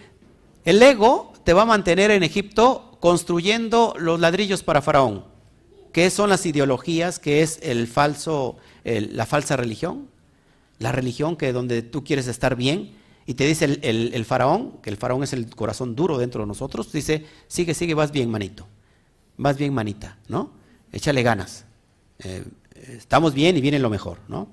el 0.65 0.81
ego 0.81 1.33
te 1.43 1.53
va 1.53 1.63
a 1.63 1.65
mantener 1.65 2.11
en 2.11 2.23
Egipto 2.23 2.97
construyendo 2.99 3.95
los 3.97 4.19
ladrillos 4.19 4.63
para 4.63 4.81
Faraón. 4.81 5.25
¿Qué 5.91 6.09
son 6.09 6.29
las 6.29 6.45
ideologías? 6.45 7.19
¿Qué 7.19 7.41
es 7.41 7.59
el 7.61 7.87
falso, 7.87 8.57
la 8.83 9.25
falsa 9.25 9.55
religión? 9.57 10.09
La 10.79 10.91
religión 10.91 11.35
que 11.35 11.53
donde 11.53 11.81
tú 11.81 12.03
quieres 12.03 12.27
estar 12.27 12.55
bien 12.55 12.95
y 13.25 13.35
te 13.35 13.45
dice 13.45 13.65
el, 13.65 14.25
faraón, 14.25 14.79
que 14.81 14.89
el 14.89 14.97
faraón 14.97 15.23
es 15.23 15.33
el 15.33 15.55
corazón 15.55 15.95
duro 15.95 16.17
dentro 16.17 16.41
de 16.41 16.47
nosotros, 16.47 16.91
dice, 16.91 17.25
sigue, 17.47 17.73
sigue, 17.73 17.93
vas 17.93 18.11
bien, 18.11 18.29
manito. 18.29 18.67
Vas 19.37 19.57
bien, 19.57 19.73
manita, 19.73 20.17
¿no? 20.27 20.51
Échale 20.91 21.23
ganas. 21.23 21.65
Eh, 22.19 22.43
estamos 22.75 23.33
bien 23.33 23.57
y 23.57 23.61
viene 23.61 23.79
lo 23.79 23.89
mejor, 23.89 24.19
¿no? 24.27 24.49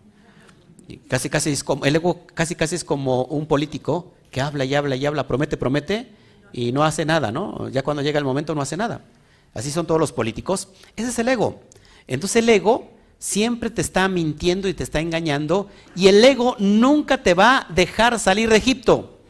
Casi 1.09 1.29
casi 1.29 1.51
es 1.51 1.65
como, 1.65 1.85
el 1.85 1.97
ego 1.97 2.27
casi 2.35 2.55
casi 2.55 2.75
es 2.77 2.85
como 2.85 3.25
un 3.25 3.47
político 3.47 4.13
que 4.31 4.41
habla 4.41 4.65
y 4.65 4.75
habla 4.75 4.97
y 4.97 5.05
habla, 5.07 5.27
promete, 5.27 5.57
promete 5.57 6.09
y 6.53 6.73
no 6.73 6.85
hace 6.85 7.05
nada, 7.05 7.31
¿no? 7.33 7.69
Ya 7.69 7.83
cuando 7.83 8.03
llega 8.03 8.19
el 8.19 8.25
momento 8.25 8.55
no 8.55 8.63
hace 8.63 8.77
nada. 8.77 9.05
Así 9.53 9.71
son 9.71 9.87
todos 9.87 10.01
los 10.01 10.13
políticos. 10.13 10.69
Ese 10.97 11.09
es 11.09 11.19
el 11.19 11.29
ego. 11.29 11.61
Entonces 12.07 12.37
el 12.37 12.49
ego 12.49 12.91
siempre 13.21 13.71
te 13.71 13.81
está 13.81 14.09
mintiendo 14.09 14.67
y 14.67 14.75
te 14.75 14.83
está 14.83 14.99
engañando 14.99 15.71
y 15.95 16.09
el 16.09 16.25
ego 16.25 16.57
nunca 16.59 17.23
te 17.23 17.35
va 17.35 17.59
a 17.59 17.73
dejar 17.73 18.19
salir 18.19 18.51
de 18.51 18.57
Egipto. 18.57 19.21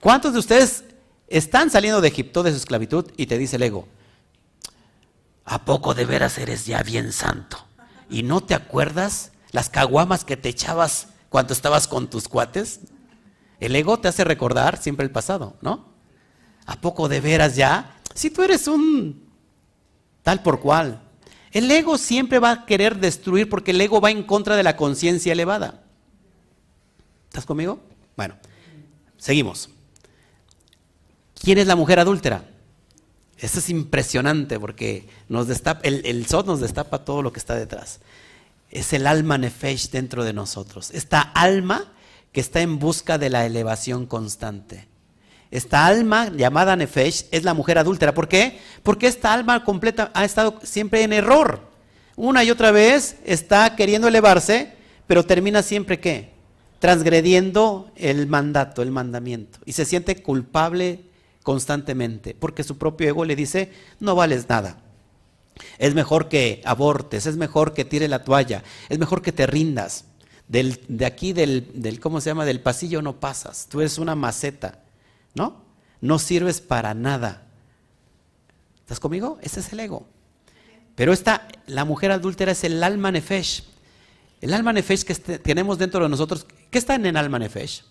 ¿Cuántos 0.00 0.32
de 0.32 0.40
ustedes 0.40 0.82
están 1.28 1.70
saliendo 1.70 2.00
de 2.00 2.08
Egipto, 2.08 2.42
de 2.42 2.50
su 2.50 2.56
esclavitud, 2.56 3.12
y 3.16 3.26
te 3.26 3.38
dice 3.38 3.54
el 3.54 3.62
ego, 3.62 3.86
¿a 5.44 5.64
poco 5.64 5.94
de 5.94 6.04
veras 6.04 6.38
eres 6.38 6.66
ya 6.66 6.82
bien 6.82 7.12
santo? 7.12 7.64
¿Y 8.10 8.24
no 8.24 8.40
te 8.40 8.54
acuerdas 8.54 9.30
las 9.52 9.68
caguamas 9.68 10.24
que 10.24 10.36
te 10.36 10.48
echabas 10.48 11.08
cuando 11.28 11.52
estabas 11.52 11.88
con 11.88 12.08
tus 12.08 12.28
cuates. 12.28 12.80
El 13.60 13.74
ego 13.76 13.98
te 13.98 14.08
hace 14.08 14.24
recordar 14.24 14.80
siempre 14.80 15.04
el 15.04 15.10
pasado, 15.10 15.56
¿no? 15.60 15.88
¿A 16.66 16.80
poco 16.80 17.08
de 17.08 17.20
veras 17.20 17.56
ya? 17.56 17.96
Si 18.14 18.30
tú 18.30 18.42
eres 18.42 18.68
un 18.68 19.28
tal 20.22 20.42
por 20.42 20.60
cual. 20.60 21.02
El 21.52 21.70
ego 21.70 21.98
siempre 21.98 22.38
va 22.38 22.50
a 22.50 22.66
querer 22.66 22.98
destruir 22.98 23.48
porque 23.48 23.70
el 23.70 23.80
ego 23.80 24.00
va 24.00 24.10
en 24.10 24.22
contra 24.22 24.56
de 24.56 24.62
la 24.62 24.76
conciencia 24.76 25.32
elevada. 25.32 25.82
¿Estás 27.28 27.46
conmigo? 27.46 27.80
Bueno, 28.16 28.36
seguimos. 29.16 29.70
¿Quién 31.40 31.58
es 31.58 31.66
la 31.66 31.76
mujer 31.76 32.00
adúltera? 32.00 32.44
Eso 33.38 33.60
es 33.60 33.70
impresionante 33.70 34.58
porque 34.58 35.08
nos 35.28 35.46
destapa, 35.46 35.80
el, 35.84 36.04
el 36.04 36.26
nos 36.44 36.60
destapa 36.60 37.04
todo 37.04 37.22
lo 37.22 37.32
que 37.32 37.38
está 37.38 37.54
detrás 37.54 38.00
es 38.70 38.92
el 38.92 39.06
alma 39.06 39.38
nefesh 39.38 39.90
dentro 39.90 40.24
de 40.24 40.32
nosotros. 40.32 40.90
Esta 40.90 41.20
alma 41.20 41.92
que 42.32 42.40
está 42.40 42.60
en 42.60 42.78
busca 42.78 43.18
de 43.18 43.30
la 43.30 43.46
elevación 43.46 44.06
constante. 44.06 44.86
Esta 45.50 45.86
alma 45.86 46.30
llamada 46.30 46.76
nefesh 46.76 47.26
es 47.30 47.44
la 47.44 47.54
mujer 47.54 47.78
adúltera. 47.78 48.12
¿Por 48.12 48.28
qué? 48.28 48.58
Porque 48.82 49.06
esta 49.06 49.32
alma 49.32 49.64
completa 49.64 50.10
ha 50.14 50.24
estado 50.24 50.58
siempre 50.62 51.02
en 51.02 51.12
error. 51.12 51.60
Una 52.16 52.44
y 52.44 52.50
otra 52.50 52.70
vez 52.70 53.16
está 53.24 53.76
queriendo 53.76 54.08
elevarse, 54.08 54.72
pero 55.06 55.24
termina 55.24 55.62
siempre 55.62 56.00
qué? 56.00 56.32
Transgrediendo 56.80 57.90
el 57.96 58.26
mandato, 58.26 58.82
el 58.82 58.90
mandamiento. 58.90 59.58
Y 59.64 59.72
se 59.72 59.84
siente 59.84 60.22
culpable 60.22 61.00
constantemente, 61.42 62.36
porque 62.38 62.62
su 62.64 62.76
propio 62.76 63.08
ego 63.08 63.24
le 63.24 63.34
dice, 63.34 63.72
no 64.00 64.14
vales 64.14 64.48
nada. 64.48 64.78
Es 65.78 65.94
mejor 65.94 66.28
que 66.28 66.60
abortes, 66.64 67.24
es 67.26 67.36
mejor 67.36 67.72
que 67.72 67.84
tire 67.84 68.06
la 68.06 68.22
toalla, 68.22 68.62
es 68.88 68.98
mejor 68.98 69.22
que 69.22 69.32
te 69.32 69.46
rindas. 69.46 70.04
de 70.48 71.06
aquí 71.06 71.32
del, 71.32 71.70
del, 71.74 72.00
¿cómo 72.00 72.20
se 72.20 72.30
llama? 72.30 72.44
Del 72.44 72.60
pasillo 72.60 73.00
no 73.00 73.18
pasas. 73.18 73.66
Tú 73.68 73.80
eres 73.80 73.98
una 73.98 74.14
maceta, 74.14 74.80
¿no? 75.34 75.64
No 76.00 76.18
sirves 76.18 76.60
para 76.60 76.94
nada. 76.94 77.46
¿Estás 78.80 79.00
conmigo? 79.00 79.38
Ese 79.42 79.60
es 79.60 79.72
el 79.72 79.80
ego. 79.80 80.06
Pero 80.94 81.12
esta, 81.12 81.48
la 81.66 81.84
mujer 81.84 82.10
adúltera 82.10 82.52
es 82.52 82.64
el 82.64 82.82
alma 82.82 83.10
nefesh. 83.12 83.64
El 84.40 84.54
alma 84.54 84.72
nefesh 84.72 85.04
que 85.04 85.12
este, 85.12 85.38
tenemos 85.38 85.78
dentro 85.78 86.02
de 86.02 86.08
nosotros, 86.08 86.46
¿qué 86.70 86.78
está 86.78 86.94
en 86.94 87.06
el 87.06 87.16
alma 87.16 87.38
nefesh? 87.38 87.84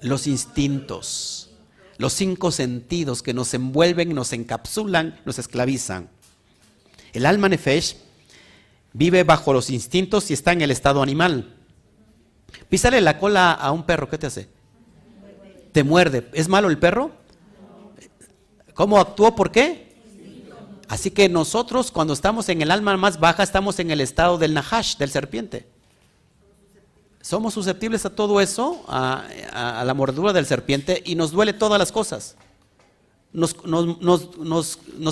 Los 0.00 0.26
instintos 0.26 1.48
los 1.98 2.12
cinco 2.12 2.52
sentidos 2.52 3.22
que 3.22 3.34
nos 3.34 3.52
envuelven, 3.54 4.14
nos 4.14 4.32
encapsulan, 4.32 5.20
nos 5.24 5.38
esclavizan. 5.38 6.08
El 7.12 7.26
alma 7.26 7.48
nefesh 7.48 7.96
vive 8.92 9.24
bajo 9.24 9.52
los 9.52 9.68
instintos 9.68 10.30
y 10.30 10.34
está 10.34 10.52
en 10.52 10.62
el 10.62 10.70
estado 10.70 11.02
animal. 11.02 11.56
Písale 12.68 13.00
la 13.00 13.18
cola 13.18 13.52
a 13.52 13.72
un 13.72 13.84
perro, 13.84 14.08
¿qué 14.08 14.16
te 14.16 14.28
hace? 14.28 14.48
Te 15.78 15.84
muerde. 15.84 16.28
¿Es 16.32 16.48
malo 16.48 16.70
el 16.70 16.76
perro? 16.76 17.12
¿Cómo 18.74 18.98
actuó? 18.98 19.36
¿Por 19.36 19.52
qué? 19.52 19.94
Así 20.88 21.12
que 21.12 21.28
nosotros 21.28 21.92
cuando 21.92 22.14
estamos 22.14 22.48
en 22.48 22.62
el 22.62 22.72
alma 22.72 22.96
más 22.96 23.20
baja 23.20 23.44
estamos 23.44 23.78
en 23.78 23.92
el 23.92 24.00
estado 24.00 24.38
del 24.38 24.54
nahash, 24.54 24.96
del 24.96 25.08
serpiente. 25.08 25.68
Somos 27.20 27.54
susceptibles 27.54 28.04
a 28.04 28.10
todo 28.10 28.40
eso, 28.40 28.82
a, 28.88 29.84
la 29.86 29.94
mordedura 29.94 30.32
del 30.32 30.46
serpiente, 30.46 31.00
y 31.06 31.14
nos 31.14 31.30
duele 31.30 31.52
todas 31.52 31.78
las 31.78 31.92
cosas. 31.92 32.34
Nos, 33.32 33.54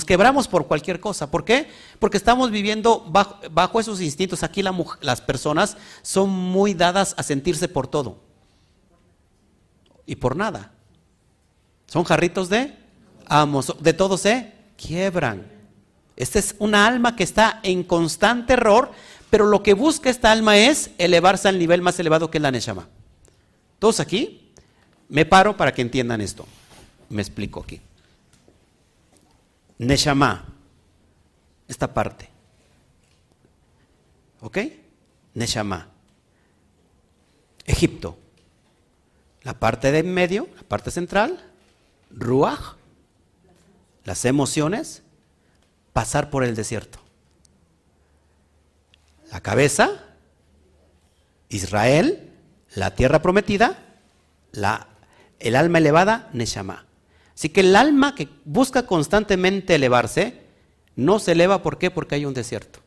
quebramos 0.04 0.48
por 0.48 0.66
cualquier 0.66 0.98
cosa. 0.98 1.30
¿Por 1.30 1.44
qué? 1.44 1.68
Porque 2.00 2.16
estamos 2.16 2.50
viviendo 2.50 3.06
bajo, 3.08 3.78
esos 3.78 4.00
instintos. 4.00 4.42
Aquí 4.42 4.64
las 4.64 5.20
personas 5.20 5.76
son 6.02 6.28
muy 6.28 6.74
dadas 6.74 7.14
a 7.16 7.22
sentirse 7.22 7.68
por 7.68 7.86
todo 7.86 8.25
y 10.06 10.16
por 10.16 10.36
nada. 10.36 10.72
Son 11.86 12.04
jarritos 12.04 12.48
de 12.48 12.76
amos, 13.26 13.74
de 13.80 13.92
todo 13.92 14.16
se 14.16 14.52
quiebran. 14.76 15.46
Esta 16.16 16.38
es 16.38 16.54
una 16.58 16.86
alma 16.86 17.16
que 17.16 17.24
está 17.24 17.60
en 17.62 17.82
constante 17.82 18.54
error 18.54 18.92
pero 19.30 19.46
lo 19.46 19.62
que 19.62 19.74
busca 19.74 20.08
esta 20.08 20.30
alma 20.30 20.56
es 20.56 20.90
elevarse 20.98 21.48
al 21.48 21.58
nivel 21.58 21.82
más 21.82 21.98
elevado 21.98 22.30
que 22.30 22.38
es 22.38 22.42
la 22.42 22.50
Neshama. 22.50 22.88
Todos 23.78 24.00
aquí, 24.00 24.52
me 25.08 25.26
paro 25.26 25.56
para 25.56 25.72
que 25.72 25.82
entiendan 25.82 26.20
esto. 26.20 26.46
Me 27.08 27.22
explico 27.22 27.60
aquí. 27.60 27.80
Neshama, 29.78 30.46
esta 31.68 31.92
parte. 31.92 32.30
¿Ok? 34.40 34.58
Neshama. 35.34 35.88
Egipto. 37.64 38.16
La 39.46 39.54
parte 39.54 39.92
de 39.92 40.02
medio, 40.02 40.48
la 40.56 40.64
parte 40.64 40.90
central, 40.90 41.38
Ruach, 42.10 42.74
las 44.02 44.24
emociones, 44.24 45.04
pasar 45.92 46.30
por 46.30 46.42
el 46.42 46.56
desierto. 46.56 46.98
La 49.30 49.38
cabeza, 49.38 50.02
Israel, 51.48 52.32
la 52.74 52.96
tierra 52.96 53.22
prometida, 53.22 53.78
la, 54.50 54.88
el 55.38 55.54
alma 55.54 55.78
elevada, 55.78 56.28
Neshama. 56.32 56.84
Así 57.32 57.48
que 57.50 57.60
el 57.60 57.76
alma 57.76 58.16
que 58.16 58.28
busca 58.44 58.84
constantemente 58.84 59.76
elevarse, 59.76 60.42
no 60.96 61.20
se 61.20 61.30
eleva, 61.30 61.62
¿por 61.62 61.78
qué? 61.78 61.92
Porque 61.92 62.16
hay 62.16 62.24
un 62.24 62.34
desierto. 62.34 62.80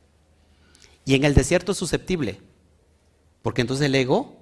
Y 1.05 1.15
en 1.15 1.23
el 1.23 1.35
desierto 1.35 1.71
es 1.71 1.77
susceptible, 1.77 2.41
porque 3.43 3.61
entonces 3.61 3.85
el 3.85 3.95
ego 3.95 4.38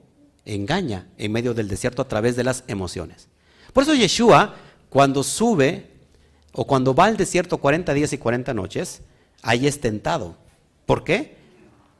engaña 0.48 1.08
en 1.18 1.32
medio 1.32 1.54
del 1.54 1.68
desierto 1.68 2.02
a 2.02 2.08
través 2.08 2.36
de 2.36 2.44
las 2.44 2.64
emociones. 2.68 3.28
Por 3.74 3.84
eso 3.84 3.94
Yeshua, 3.94 4.56
cuando 4.90 5.24
sube 5.24 5.92
o 6.54 6.66
cuando 6.66 6.96
va 6.96 7.06
al 7.06 7.18
desierto 7.18 7.58
40 7.58 7.94
días 7.94 8.14
y 8.14 8.18
40 8.18 8.54
noches, 8.54 9.02
ahí 9.44 9.68
es 9.68 9.80
tentado. 9.80 10.36
¿Por 10.86 11.04
qué? 11.04 11.38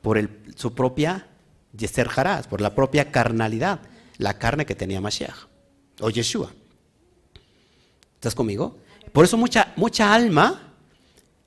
Por 0.02 0.28
su 0.56 0.74
propia 0.74 1.28
Yeser 1.76 2.08
Haraz, 2.14 2.46
por 2.46 2.60
la 2.60 2.74
propia 2.74 3.12
carnalidad, 3.12 3.80
la 4.16 4.38
carne 4.38 4.66
que 4.66 4.74
tenía 4.74 5.00
Mashiach 5.00 5.46
o 6.00 6.10
Yeshua. 6.10 6.52
¿Estás 8.14 8.34
conmigo? 8.34 8.78
Por 9.12 9.24
eso 9.24 9.36
mucha, 9.36 9.72
mucha 9.76 10.12
alma 10.12 10.72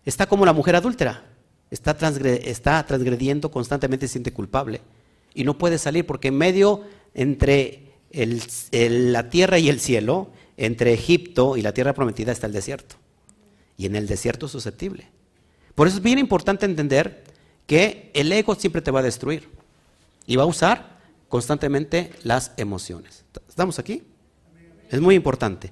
está 0.06 0.28
como 0.28 0.46
la 0.46 0.54
mujer 0.54 0.76
adúltera. 0.76 1.26
Está, 1.70 1.92
está 1.92 2.86
transgrediendo 2.86 3.50
constantemente, 3.50 4.08
se 4.08 4.14
siente 4.14 4.34
culpable. 4.34 4.82
Y 5.34 5.44
no 5.44 5.58
puede 5.58 5.78
salir 5.78 6.06
porque 6.06 6.30
en 6.30 6.38
medio 6.38 6.84
entre 7.14 7.94
la 8.12 9.30
tierra 9.30 9.60
y 9.60 9.70
el 9.70 9.80
cielo, 9.80 10.32
entre 10.58 10.94
Egipto 10.94 11.58
y 11.58 11.62
la 11.62 11.74
tierra 11.74 11.94
prometida 11.94 12.32
está 12.32 12.48
el 12.48 12.54
desierto. 12.54 12.96
Y 13.78 13.86
en 13.86 13.96
el 13.96 14.08
desierto 14.08 14.46
es 14.46 14.52
susceptible. 14.52 15.10
Por 15.76 15.88
eso 15.88 15.98
es 15.98 16.04
bien 16.04 16.20
importante 16.20 16.66
entender 16.66 17.24
que 17.66 18.12
el 18.14 18.32
ego 18.32 18.56
siempre 18.56 18.82
te 18.82 18.92
va 18.92 19.00
a 19.00 19.04
destruir. 19.04 19.50
Y 20.28 20.36
va 20.36 20.44
a 20.44 20.48
usar 20.48 21.00
constantemente 21.30 22.12
las 22.24 22.52
emociones. 22.58 23.24
¿Estamos 23.48 23.80
aquí? 23.80 24.04
Es 24.90 25.00
muy 25.00 25.16
importante. 25.16 25.72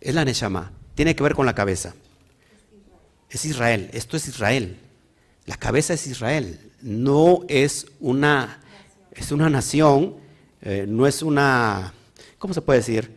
Es 0.00 0.14
la 0.14 0.24
Neshama. 0.24 0.72
Tiene 0.94 1.14
que 1.14 1.22
ver 1.22 1.34
con 1.34 1.46
la 1.46 1.54
cabeza. 1.54 1.94
Es 3.30 3.44
Israel. 3.44 3.90
Esto 3.92 4.16
es 4.16 4.26
Israel. 4.28 4.78
La 5.44 5.56
cabeza 5.56 5.94
es 5.94 6.06
Israel. 6.06 6.72
No 6.86 7.40
es 7.48 7.88
una, 7.98 8.60
es 9.10 9.32
una 9.32 9.50
nación, 9.50 10.14
eh, 10.62 10.84
no 10.86 11.08
es 11.08 11.20
una, 11.20 11.92
¿cómo 12.38 12.54
se 12.54 12.62
puede 12.62 12.78
decir? 12.78 13.12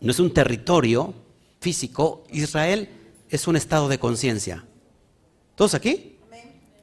No 0.00 0.10
es 0.10 0.18
un 0.18 0.34
territorio 0.34 1.14
físico. 1.60 2.24
Israel 2.32 2.88
es 3.28 3.46
un 3.46 3.54
estado 3.54 3.88
de 3.88 4.00
conciencia. 4.00 4.64
¿Todos 5.54 5.74
aquí? 5.74 6.16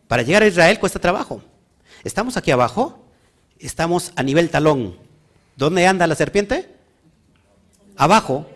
Para 0.07 0.23
llegar 0.23 0.43
a 0.43 0.47
Israel 0.47 0.79
cuesta 0.79 0.99
trabajo. 0.99 1.41
Estamos 2.05 2.37
aquí 2.37 2.51
abajo, 2.51 3.03
estamos 3.59 4.13
a 4.15 4.23
nivel 4.23 4.49
talón. 4.49 4.95
¿Dónde 5.57 5.85
anda 5.85 6.07
la 6.07 6.15
serpiente? 6.15 6.73
Abajo 7.97 8.47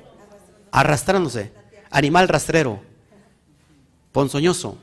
arrastrándose, 0.71 1.51
animal 1.89 2.29
rastrero, 2.29 2.81
ponzoñoso, 4.13 4.77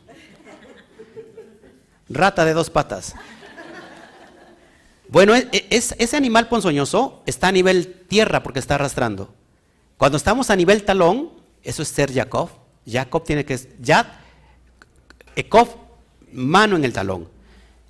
rata 2.15 2.45
de 2.45 2.55
dos 2.55 2.71
patas. 2.71 3.15
Bueno, 5.09 5.35
e, 5.35 5.49
e, 5.53 5.67
ese 5.71 6.17
animal 6.17 6.49
ponzoñoso 6.49 7.23
está 7.27 7.49
a 7.49 7.53
nivel 7.53 8.05
tierra 8.09 8.43
porque 8.43 8.59
está 8.59 8.77
arrastrando. 8.77 9.35
Cuando 9.99 10.17
estamos 10.17 10.51
a 10.51 10.57
nivel 10.57 10.85
talón, 10.85 11.31
eso 11.63 11.83
es 11.83 11.89
ser 11.89 12.13
Jacob. 12.13 12.49
Jacob 12.87 13.25
tiene 13.25 13.45
que 13.45 13.59
Yad, 13.81 14.07
Ekov, 15.37 15.69
mano 16.33 16.77
en 16.77 16.85
el 16.85 16.93
talón. 16.93 17.29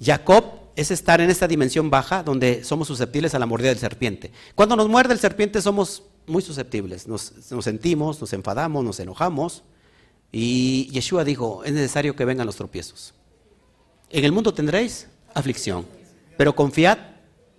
Jacob 0.01 0.45
es 0.77 0.91
estar 0.91 1.21
en 1.21 1.31
esta 1.31 1.47
dimensión 1.47 1.91
baja 1.91 2.23
donde 2.23 2.65
somos 2.65 2.89
susceptibles 2.89 3.35
a 3.35 3.39
la 3.39 3.47
mordida 3.47 3.69
del 3.69 3.79
serpiente. 3.79 4.33
Cuando 4.55 4.77
nos 4.77 4.89
muerde 4.89 5.15
el 5.15 5.21
serpiente 5.21 5.63
somos 5.63 6.03
muy 6.27 6.43
susceptibles. 6.43 7.07
Nos, 7.07 7.33
sentimos, 7.61 8.21
nos 8.21 8.33
enfadamos, 8.33 8.85
nos 8.85 9.01
enojamos. 9.01 9.63
Y 10.31 10.89
Yeshua 10.91 11.25
dijo, 11.25 11.63
es 11.65 11.73
necesario 11.73 12.17
que 12.17 12.25
vengan 12.25 12.47
los 12.47 12.57
tropiezos. 12.57 13.15
En 14.13 14.25
el 14.25 14.33
mundo 14.33 14.55
tendréis 14.55 15.09
aflicción, 15.35 15.87
pero 16.37 16.55
confiad 16.55 16.99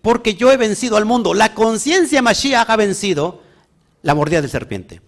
porque 0.02 0.36
yo 0.36 0.52
he 0.52 0.58
vencido 0.58 0.98
al 0.98 1.06
mundo. 1.06 1.34
La 1.34 1.54
conciencia 1.54 2.22
Mashiach 2.22 2.70
ha 2.70 2.76
vencido 2.76 3.42
la 4.02 4.16
mordida 4.16 4.42
del 4.42 4.50
serpiente. 4.50 5.02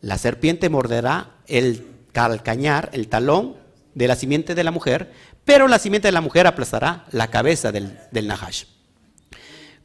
La 0.00 0.18
serpiente 0.18 0.68
morderá 0.68 1.36
el 1.46 1.86
calcañar, 2.12 2.90
el 2.92 3.08
talón 3.08 3.56
de 3.94 4.08
la 4.08 4.16
simiente 4.16 4.54
de 4.54 4.64
la 4.64 4.70
mujer, 4.70 5.12
pero 5.44 5.66
la 5.68 5.78
simiente 5.78 6.08
de 6.08 6.12
la 6.12 6.20
mujer 6.20 6.46
aplastará 6.46 7.06
la 7.10 7.28
cabeza 7.28 7.72
del, 7.72 7.98
del 8.12 8.26
Nahash. 8.26 8.64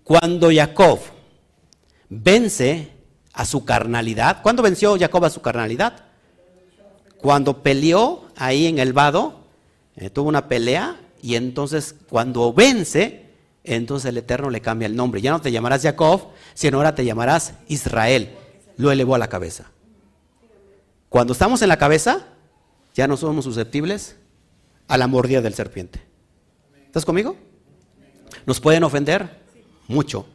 Cuando 0.04 0.52
Jacob 0.54 1.00
vence 2.10 2.92
a 3.34 3.46
su 3.46 3.66
carnalidad. 3.66 4.42
¿Cuándo 4.42 4.62
venció 4.62 4.98
Jacob 4.98 5.26
a 5.26 5.30
su 5.30 5.42
carnalidad? 5.42 6.06
Cuando 7.18 7.64
peleó 7.64 8.28
ahí 8.36 8.68
en 8.68 8.80
el 8.80 8.94
vado, 8.94 9.43
eh, 9.96 10.10
tuvo 10.10 10.30
una 10.30 10.48
pelea 10.48 11.00
y 11.22 11.36
entonces 11.36 11.96
cuando 12.10 12.54
vence, 12.54 13.26
entonces 13.64 14.10
el 14.10 14.18
Eterno 14.18 14.50
le 14.50 14.62
cambia 14.62 14.86
el 14.86 14.96
nombre. 14.96 15.22
Ya 15.22 15.32
no 15.32 15.42
te 15.42 15.52
llamarás 15.52 15.82
Jacob, 15.82 16.30
sino 16.54 16.78
ahora 16.78 16.96
te 16.96 17.06
llamarás 17.06 17.54
Israel. 17.68 18.36
Lo 18.78 18.92
elevó 18.92 19.16
a 19.16 19.20
la 19.20 19.30
cabeza. 19.30 19.72
Cuando 21.10 21.34
estamos 21.34 21.62
en 21.62 21.70
la 21.70 21.78
cabeza, 21.78 22.26
ya 22.94 23.08
no 23.08 23.18
somos 23.18 23.46
susceptibles 23.46 24.16
a 24.88 24.98
la 24.98 25.08
mordida 25.08 25.42
del 25.42 25.54
serpiente. 25.54 26.02
¿Estás 26.86 27.06
conmigo? 27.06 27.36
¿Nos 28.46 28.60
pueden 28.60 28.84
ofender? 28.84 29.42
Mucho 29.88 30.26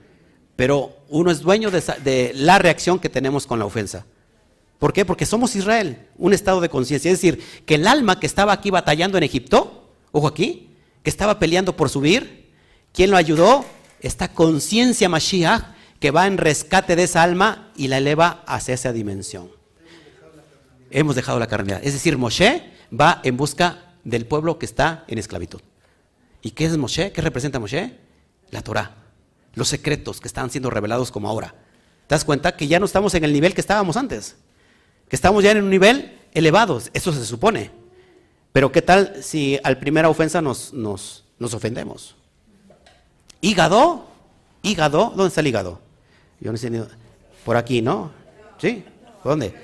pero 0.59 0.97
uno 1.09 1.31
es 1.31 1.39
dueño 1.39 1.71
de, 1.71 2.33
la 2.35 2.59
reacción 2.59 2.99
que 2.99 3.09
tenemos 3.09 3.47
con 3.47 3.61
la 3.61 3.65
ofensa. 3.65 4.07
¿Por 4.79 4.93
qué? 4.93 5.05
Porque 5.05 5.27
somos 5.27 5.57
Israel, 5.57 6.07
un 6.17 6.33
estado 6.33 6.61
de 6.61 6.69
conciencia. 6.69 7.11
Es 7.11 7.21
decir, 7.21 7.43
que 7.67 7.75
el 7.77 7.87
alma 7.87 8.21
que 8.21 8.27
estaba 8.27 8.53
aquí 8.53 8.71
batallando 8.71 9.19
en 9.19 9.25
Egipto, 9.25 9.91
ojo 10.13 10.29
aquí, 10.29 10.71
que 11.03 11.11
estaba 11.11 11.39
peleando 11.39 11.77
por 11.77 11.89
subir, 11.89 12.53
¿quién 12.93 13.11
lo 13.11 13.17
ayudó? 13.17 13.65
Esta 14.01 14.29
conciencia 14.29 15.09
Mashiach 15.09 15.77
que 15.99 16.13
va 16.13 16.29
en 16.29 16.39
rescate 16.39 16.95
de 16.95 17.03
esa 17.03 17.23
alma 17.23 17.73
y 17.77 17.89
la 17.89 17.99
eleva 17.99 18.45
hacia 18.47 18.75
esa 18.75 18.93
dimensión. 18.93 19.51
Hemos 20.91 21.17
dejado 21.17 21.41
la 21.41 21.49
carnalidad. 21.49 21.81
Es 21.85 21.93
decir, 21.93 22.17
Moshe 22.17 22.63
va 22.93 23.21
en 23.25 23.37
busca 23.37 23.95
del 24.05 24.27
pueblo 24.27 24.59
que 24.59 24.67
está 24.67 25.05
en 25.09 25.19
esclavitud. 25.19 25.61
¿Y 26.41 26.53
qué 26.53 26.67
es 26.67 26.77
Moshe? 26.77 27.11
¿Qué 27.11 27.21
representa 27.21 27.59
Moshe? 27.59 27.99
La 28.51 28.63
Torah 28.63 28.99
los 29.59 29.69
secretos 29.69 30.21
que 30.21 30.29
están 30.29 30.51
siendo 30.51 30.71
revelados 30.71 31.11
como 31.11 31.29
ahora. 31.29 31.55
¿Te 32.07 32.15
das 32.15 32.25
cuenta 32.25 32.57
que 32.57 32.69
ya 32.69 32.79
no 32.79 32.87
estamos 32.87 33.13
en 33.15 33.25
el 33.25 33.33
nivel 33.33 33.55
que 33.55 33.61
estábamos 33.61 33.97
antes? 33.97 34.37
Que 35.09 35.17
estamos 35.17 35.43
ya 35.43 35.53
en 35.53 35.63
un 35.63 35.71
nivel 35.71 36.19
elevado, 36.33 36.81
eso 36.93 37.13
se 37.13 37.25
supone. 37.25 37.71
Pero 38.53 38.73
¿qué 38.73 38.83
tal 38.83 39.23
si 39.23 39.59
al 39.63 39.79
primera 39.79 40.09
ofensa 40.09 40.41
nos, 40.41 40.73
nos, 40.73 41.25
nos 41.39 41.55
ofendemos? 41.55 42.17
Hígado, 43.41 44.07
hígado, 44.63 45.13
¿dónde 45.15 45.29
está 45.29 45.41
el 45.41 45.47
hígado? 45.47 45.81
Yo 46.41 46.53
no 46.53 46.59
sé 46.59 46.71
ni... 46.71 46.81
Por 47.45 47.57
aquí, 47.57 47.81
¿no? 47.81 48.11
¿Sí? 48.59 48.85
¿Dónde? 49.25 49.55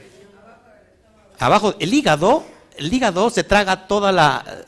Abajo, 1.38 1.74
el 1.78 1.92
hígado, 1.92 2.44
el 2.76 2.92
hígado 2.92 3.28
se 3.30 3.44
traga 3.44 3.86
toda 3.86 4.12
la, 4.12 4.64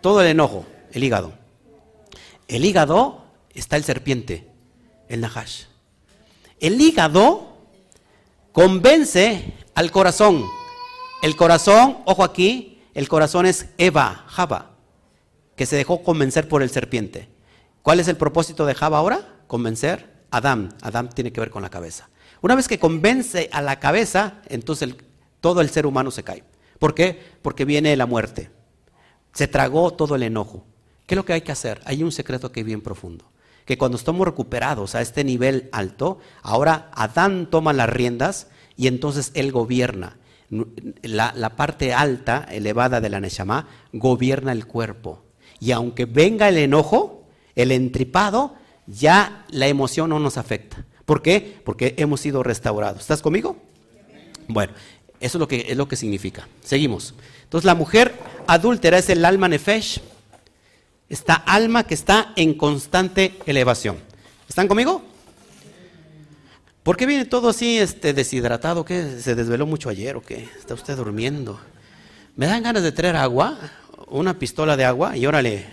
todo 0.00 0.22
el 0.22 0.28
enojo, 0.28 0.66
el 0.92 1.04
hígado. 1.04 1.32
El 2.48 2.64
hígado 2.64 3.22
está 3.54 3.76
el 3.76 3.84
serpiente 3.84 4.48
el 5.08 5.20
Nahash. 5.20 5.64
El 6.60 6.80
hígado 6.80 7.56
convence 8.52 9.54
al 9.78 9.92
corazón. 9.92 10.44
El 11.22 11.36
corazón, 11.36 11.98
ojo 12.04 12.24
aquí, 12.24 12.82
el 12.94 13.08
corazón 13.08 13.46
es 13.46 13.66
Eva, 13.78 14.24
Java, 14.26 14.72
que 15.54 15.66
se 15.66 15.76
dejó 15.76 16.02
convencer 16.02 16.48
por 16.48 16.64
el 16.64 16.70
serpiente. 16.70 17.28
¿Cuál 17.82 18.00
es 18.00 18.08
el 18.08 18.16
propósito 18.16 18.66
de 18.66 18.74
Java 18.74 18.98
ahora? 18.98 19.36
Convencer 19.46 20.24
a 20.32 20.38
Adán. 20.38 20.74
Adán 20.82 21.10
tiene 21.10 21.32
que 21.32 21.38
ver 21.38 21.50
con 21.50 21.62
la 21.62 21.70
cabeza. 21.70 22.08
Una 22.42 22.56
vez 22.56 22.66
que 22.66 22.80
convence 22.80 23.50
a 23.52 23.62
la 23.62 23.78
cabeza, 23.78 24.42
entonces 24.48 24.96
todo 25.40 25.60
el 25.60 25.70
ser 25.70 25.86
humano 25.86 26.10
se 26.10 26.24
cae. 26.24 26.42
¿Por 26.80 26.92
qué? 26.92 27.36
Porque 27.40 27.64
viene 27.64 27.94
la 27.94 28.06
muerte. 28.06 28.50
Se 29.32 29.46
tragó 29.46 29.92
todo 29.92 30.16
el 30.16 30.24
enojo. 30.24 30.66
¿Qué 31.06 31.14
es 31.14 31.16
lo 31.16 31.24
que 31.24 31.34
hay 31.34 31.42
que 31.42 31.52
hacer? 31.52 31.82
Hay 31.84 32.02
un 32.02 32.10
secreto 32.10 32.50
que 32.50 32.60
es 32.60 32.66
bien 32.66 32.80
profundo 32.80 33.30
que 33.68 33.76
cuando 33.76 33.98
estamos 33.98 34.26
recuperados 34.26 34.94
a 34.94 35.02
este 35.02 35.24
nivel 35.24 35.68
alto, 35.72 36.20
ahora 36.42 36.90
Adán 36.94 37.50
toma 37.50 37.74
las 37.74 37.90
riendas 37.90 38.46
y 38.78 38.86
entonces 38.86 39.32
él 39.34 39.52
gobierna. 39.52 40.16
La, 41.02 41.56
parte 41.56 41.92
alta, 41.92 42.46
elevada 42.50 43.02
de 43.02 43.10
la 43.10 43.20
Neshama, 43.20 43.68
gobierna 43.92 44.52
el 44.52 44.66
cuerpo. 44.66 45.24
Y 45.60 45.72
aunque 45.72 46.06
venga 46.06 46.48
el 46.48 46.56
enojo, 46.56 47.26
el 47.56 47.72
entripado, 47.72 48.54
ya 48.86 49.44
la 49.50 49.66
emoción 49.66 50.08
no 50.08 50.20
nos 50.20 50.38
afecta. 50.38 50.86
¿Por 51.04 51.20
qué? 51.20 51.60
Porque 51.64 51.94
hemos 51.98 52.20
sido 52.20 52.42
restaurados. 52.42 53.00
¿Estás 53.00 53.20
conmigo? 53.20 53.56
Bueno, 54.46 54.72
eso 55.20 55.38
es 55.38 55.40
lo 55.40 55.48
que, 55.48 55.66
es 55.68 55.76
lo 55.76 55.88
que 55.88 55.96
significa. 55.96 56.48
Seguimos. 56.62 57.14
Entonces 57.42 57.66
la 57.66 57.74
mujer 57.74 58.14
adúltera 58.46 58.98
es 58.98 59.10
el 59.10 59.24
alma 59.24 59.48
nefesh, 59.48 60.00
esta 61.08 61.34
alma 61.34 61.84
que 61.84 61.94
está 61.94 62.32
en 62.36 62.54
constante 62.54 63.34
elevación. 63.44 63.96
¿Están 64.48 64.68
conmigo? 64.68 65.02
¿Por 66.88 66.96
qué 66.96 67.04
viene 67.04 67.26
todo 67.26 67.50
así 67.50 67.78
este, 67.78 68.14
deshidratado? 68.14 68.82
¿Qué? 68.82 69.20
¿Se 69.20 69.34
desveló 69.34 69.66
mucho 69.66 69.90
ayer 69.90 70.16
o 70.16 70.22
qué? 70.22 70.48
¿Está 70.58 70.72
usted 70.72 70.96
durmiendo? 70.96 71.60
¿Me 72.34 72.46
dan 72.46 72.62
ganas 72.62 72.82
de 72.82 72.92
traer 72.92 73.14
agua? 73.16 73.58
Una 74.06 74.38
pistola 74.38 74.74
de 74.74 74.86
agua 74.86 75.14
y 75.14 75.26
órale. 75.26 75.66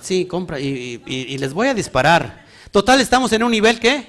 sí, 0.00 0.24
compra 0.24 0.58
y, 0.60 1.02
y, 1.04 1.36
les 1.36 1.52
voy 1.52 1.68
a 1.68 1.74
disparar. 1.74 2.42
Total, 2.70 3.02
estamos 3.02 3.30
en 3.34 3.42
un 3.42 3.50
nivel 3.50 3.78
que 3.78 4.06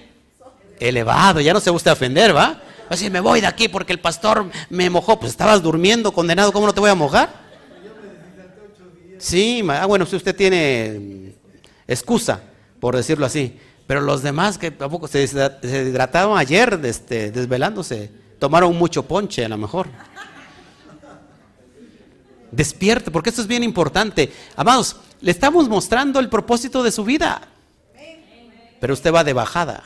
elevado, 0.80 1.42
ya 1.42 1.52
no 1.52 1.60
se 1.60 1.70
gusta 1.70 1.92
ofender, 1.92 2.34
¿va? 2.34 2.62
Así 2.88 3.10
me 3.10 3.20
voy 3.20 3.42
de 3.42 3.48
aquí 3.48 3.68
porque 3.68 3.92
el 3.92 4.00
pastor 4.00 4.50
me 4.70 4.90
mojó. 4.90 5.20
Pues 5.20 5.34
estabas 5.34 5.62
durmiendo, 5.62 6.14
condenado, 6.14 6.54
¿cómo 6.54 6.66
no 6.66 6.74
te 6.74 6.80
voy 6.80 6.92
a 6.92 6.96
mojar? 6.96 7.30
Sí, 9.18 9.62
ah, 9.68 9.86
bueno, 9.86 10.06
si 10.06 10.16
usted 10.16 10.34
tiene 10.34 11.36
excusa, 11.90 12.40
por 12.80 12.96
decirlo 12.96 13.26
así. 13.26 13.60
Pero 13.90 14.02
los 14.02 14.22
demás 14.22 14.60
que 14.60 14.70
tampoco 14.70 15.08
se 15.08 15.18
deshidrataron 15.18 16.38
ayer 16.38 16.80
este, 16.84 17.32
desvelándose, 17.32 18.12
tomaron 18.38 18.78
mucho 18.78 19.02
ponche 19.08 19.44
a 19.44 19.50
lo 19.50 19.58
mejor. 19.58 19.88
Despierte, 22.52 23.10
porque 23.10 23.32
esto 23.32 23.42
es 23.42 23.48
bien 23.48 23.64
importante. 23.64 24.32
Amados, 24.56 24.98
le 25.22 25.32
estamos 25.32 25.68
mostrando 25.68 26.20
el 26.20 26.30
propósito 26.30 26.84
de 26.84 26.92
su 26.92 27.04
vida. 27.04 27.42
Pero 28.80 28.94
usted 28.94 29.12
va 29.12 29.24
de 29.24 29.34
bajada. 29.34 29.82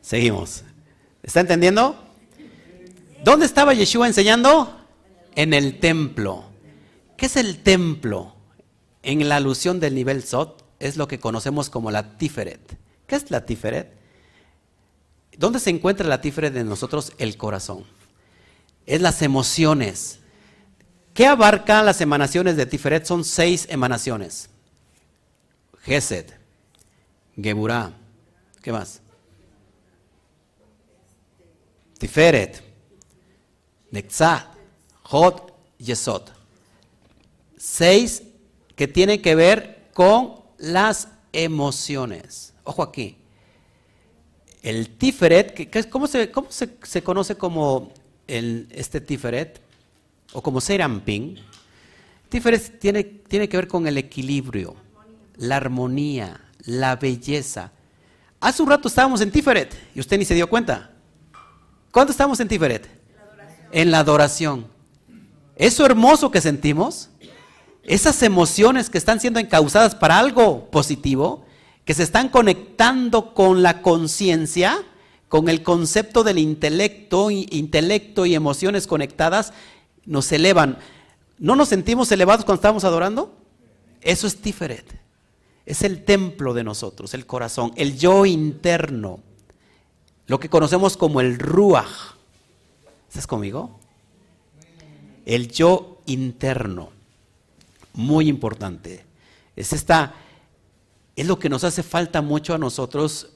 Seguimos. 0.00 0.62
¿Está 1.20 1.40
entendiendo? 1.40 2.00
¿Dónde 3.24 3.44
estaba 3.44 3.74
Yeshua 3.74 4.06
enseñando? 4.06 4.86
En 5.34 5.52
el 5.52 5.80
templo. 5.80 6.44
¿Qué 7.16 7.26
es 7.26 7.36
el 7.36 7.64
templo? 7.64 8.36
En 9.02 9.28
la 9.28 9.34
alusión 9.34 9.80
del 9.80 9.96
nivel 9.96 10.22
Sot 10.22 10.65
es 10.78 10.96
lo 10.96 11.08
que 11.08 11.18
conocemos 11.18 11.70
como 11.70 11.90
la 11.90 12.16
Tiferet. 12.16 12.76
¿Qué 13.06 13.16
es 13.16 13.30
la 13.30 13.44
Tiferet? 13.46 13.92
¿Dónde 15.36 15.60
se 15.60 15.70
encuentra 15.70 16.06
la 16.06 16.20
Tiferet 16.20 16.52
de 16.52 16.64
nosotros? 16.64 17.12
El 17.18 17.36
corazón. 17.36 17.84
Es 18.86 19.00
las 19.00 19.22
emociones. 19.22 20.20
¿Qué 21.14 21.26
abarca 21.26 21.82
las 21.82 22.00
emanaciones 22.00 22.56
de 22.56 22.66
Tiferet? 22.66 23.04
Son 23.04 23.24
seis 23.24 23.66
emanaciones. 23.70 24.50
Gesed, 25.82 26.26
Geburah, 27.40 27.92
¿qué 28.60 28.72
más? 28.72 29.00
Tiferet, 31.98 32.62
Netzah, 33.90 34.52
Hod, 35.04 35.52
Yesod 35.78 36.36
seis 37.66 38.22
que 38.74 38.86
tienen 38.86 39.20
que 39.20 39.34
ver 39.34 39.88
con 39.92 40.36
las 40.58 41.08
emociones. 41.32 42.54
Ojo 42.64 42.82
aquí. 42.82 43.16
El 44.62 44.96
Tiferet, 44.96 45.54
que, 45.54 45.84
¿cómo, 45.88 46.06
se, 46.06 46.30
cómo 46.30 46.48
se, 46.50 47.02
conoce 47.02 47.36
como 47.36 47.92
el, 48.26 48.66
este 48.70 49.00
Tiferet? 49.00 49.60
O 50.32 50.42
como 50.42 50.60
Seramping. 50.60 51.38
Tiferet 52.28 52.78
tiene, 52.80 53.04
tiene 53.04 53.48
que 53.48 53.56
ver 53.56 53.68
con 53.68 53.86
el 53.86 53.96
equilibrio, 53.96 54.74
la 55.36 55.56
armonía, 55.56 56.40
la 56.64 56.96
belleza. 56.96 57.70
Hace 58.40 58.62
un 58.62 58.68
rato 58.68 58.88
estábamos 58.88 59.20
en 59.20 59.30
Tiferet 59.30 59.74
y 59.94 60.00
usted 60.00 60.18
ni 60.18 60.24
se 60.24 60.34
dio 60.34 60.48
cuenta. 60.48 60.90
¿Cuándo 61.92 62.10
estamos 62.10 62.40
en 62.40 62.48
Tiferet? 62.48 62.88
En 63.70 63.90
la 63.90 64.00
adoración. 64.00 64.66
Eso 65.54 65.86
hermoso 65.86 66.30
que 66.30 66.40
sentimos 66.40 67.08
esas 67.86 68.22
emociones 68.22 68.90
que 68.90 68.98
están 68.98 69.20
siendo 69.20 69.40
encausadas 69.40 69.94
para 69.94 70.18
algo 70.18 70.70
positivo, 70.70 71.44
que 71.84 71.94
se 71.94 72.02
están 72.02 72.28
conectando 72.28 73.32
con 73.32 73.62
la 73.62 73.80
conciencia, 73.80 74.84
con 75.28 75.48
el 75.48 75.62
concepto 75.62 76.24
del 76.24 76.38
intelecto, 76.38 77.30
intelecto 77.30 78.26
y 78.26 78.34
emociones 78.34 78.86
conectadas, 78.86 79.52
nos 80.04 80.30
elevan. 80.32 80.78
¿No 81.38 81.54
nos 81.54 81.68
sentimos 81.68 82.10
elevados 82.10 82.44
cuando 82.44 82.60
estamos 82.60 82.84
adorando? 82.84 83.36
Eso 84.00 84.26
es 84.26 84.40
Tiferet. 84.40 84.98
Es 85.64 85.82
el 85.82 86.04
templo 86.04 86.54
de 86.54 86.64
nosotros, 86.64 87.14
el 87.14 87.26
corazón, 87.26 87.72
el 87.76 87.98
yo 87.98 88.26
interno. 88.26 89.20
Lo 90.26 90.40
que 90.40 90.48
conocemos 90.48 90.96
como 90.96 91.20
el 91.20 91.38
Ruach. 91.38 92.14
¿Estás 93.08 93.26
conmigo? 93.26 93.78
El 95.24 95.48
yo 95.48 96.00
interno 96.06 96.95
muy 97.96 98.28
importante. 98.28 99.04
Es 99.56 99.72
esta, 99.72 100.14
es 101.16 101.26
lo 101.26 101.38
que 101.38 101.48
nos 101.48 101.64
hace 101.64 101.82
falta 101.82 102.22
mucho 102.22 102.54
a 102.54 102.58
nosotros, 102.58 103.30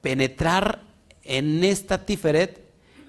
penetrar 0.00 0.82
en 1.22 1.64
esta 1.64 2.04
tiferet. 2.04 2.62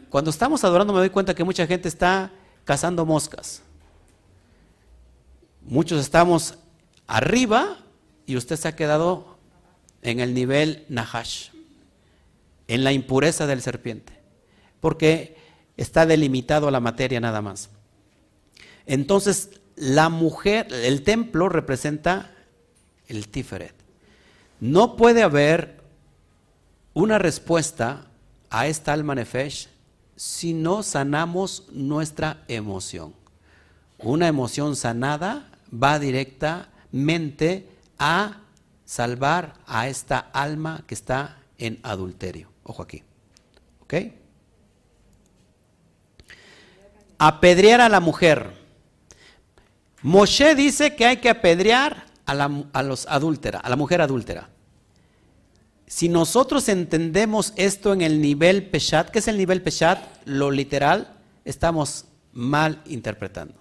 Cuando 0.09 0.31
estamos 0.31 0.63
adorando 0.63 0.93
me 0.93 0.99
doy 0.99 1.09
cuenta 1.09 1.35
que 1.35 1.43
mucha 1.43 1.67
gente 1.67 1.87
está 1.87 2.31
cazando 2.63 3.05
moscas. 3.05 3.61
Muchos 5.61 5.99
estamos 5.99 6.55
arriba 7.07 7.77
y 8.25 8.37
usted 8.37 8.55
se 8.55 8.67
ha 8.67 8.75
quedado 8.75 9.37
en 10.01 10.19
el 10.19 10.33
nivel 10.33 10.85
Nahash, 10.87 11.49
en 12.67 12.83
la 12.83 12.91
impureza 12.93 13.47
del 13.47 13.61
serpiente, 13.61 14.13
porque 14.79 15.35
está 15.77 16.05
delimitado 16.05 16.67
a 16.67 16.71
la 16.71 16.79
materia 16.79 17.19
nada 17.19 17.41
más. 17.41 17.69
Entonces, 18.85 19.49
la 19.75 20.09
mujer, 20.09 20.67
el 20.71 21.03
templo 21.03 21.49
representa 21.49 22.31
el 23.07 23.27
Tiferet. 23.27 23.75
No 24.59 24.95
puede 24.95 25.21
haber 25.23 25.81
una 26.93 27.17
respuesta 27.19 28.07
a 28.49 28.67
esta 28.67 28.93
alma 28.93 29.15
nefesh 29.15 29.67
si 30.15 30.53
no 30.53 30.81
sanamos 30.81 31.65
nuestra 31.71 32.43
emoción. 32.47 33.13
Una 33.97 34.27
emoción 34.27 34.75
sanada 34.75 35.51
va 35.71 35.99
directamente 35.99 37.69
a 37.99 38.41
salvar 38.85 39.55
a 39.65 39.89
esta 39.89 40.19
alma 40.19 40.83
que 40.87 40.93
está 40.93 41.39
en 41.57 41.79
adulterio. 41.83 42.49
Ojo 42.63 42.81
aquí. 42.81 43.03
¿Ok? 43.81 43.93
Apedrear 47.17 47.81
a 47.81 47.89
la 47.89 47.99
mujer 47.99 48.64
Moshe 50.05 50.53
dice 50.53 50.95
que 50.95 51.07
hay 51.07 51.17
que 51.17 51.31
apedrear 51.31 52.05
a 52.27 52.35
la, 52.35 52.47
los 52.83 53.07
adúltera, 53.07 53.57
a 53.57 53.69
la 53.71 53.75
mujer 53.75 54.01
adúltera. 54.01 54.49
Si 55.87 56.09
nosotros 56.09 56.69
entendemos 56.69 57.53
esto 57.55 57.91
en 57.91 58.03
el 58.03 58.21
nivel 58.21 58.67
Peshat, 58.69 59.09
¿qué 59.09 59.17
es 59.17 59.27
el 59.27 59.35
nivel 59.35 59.63
Peshat? 59.63 59.97
Lo 60.25 60.51
literal, 60.51 61.17
estamos 61.43 62.05
mal 62.33 62.83
interpretando. 62.85 63.55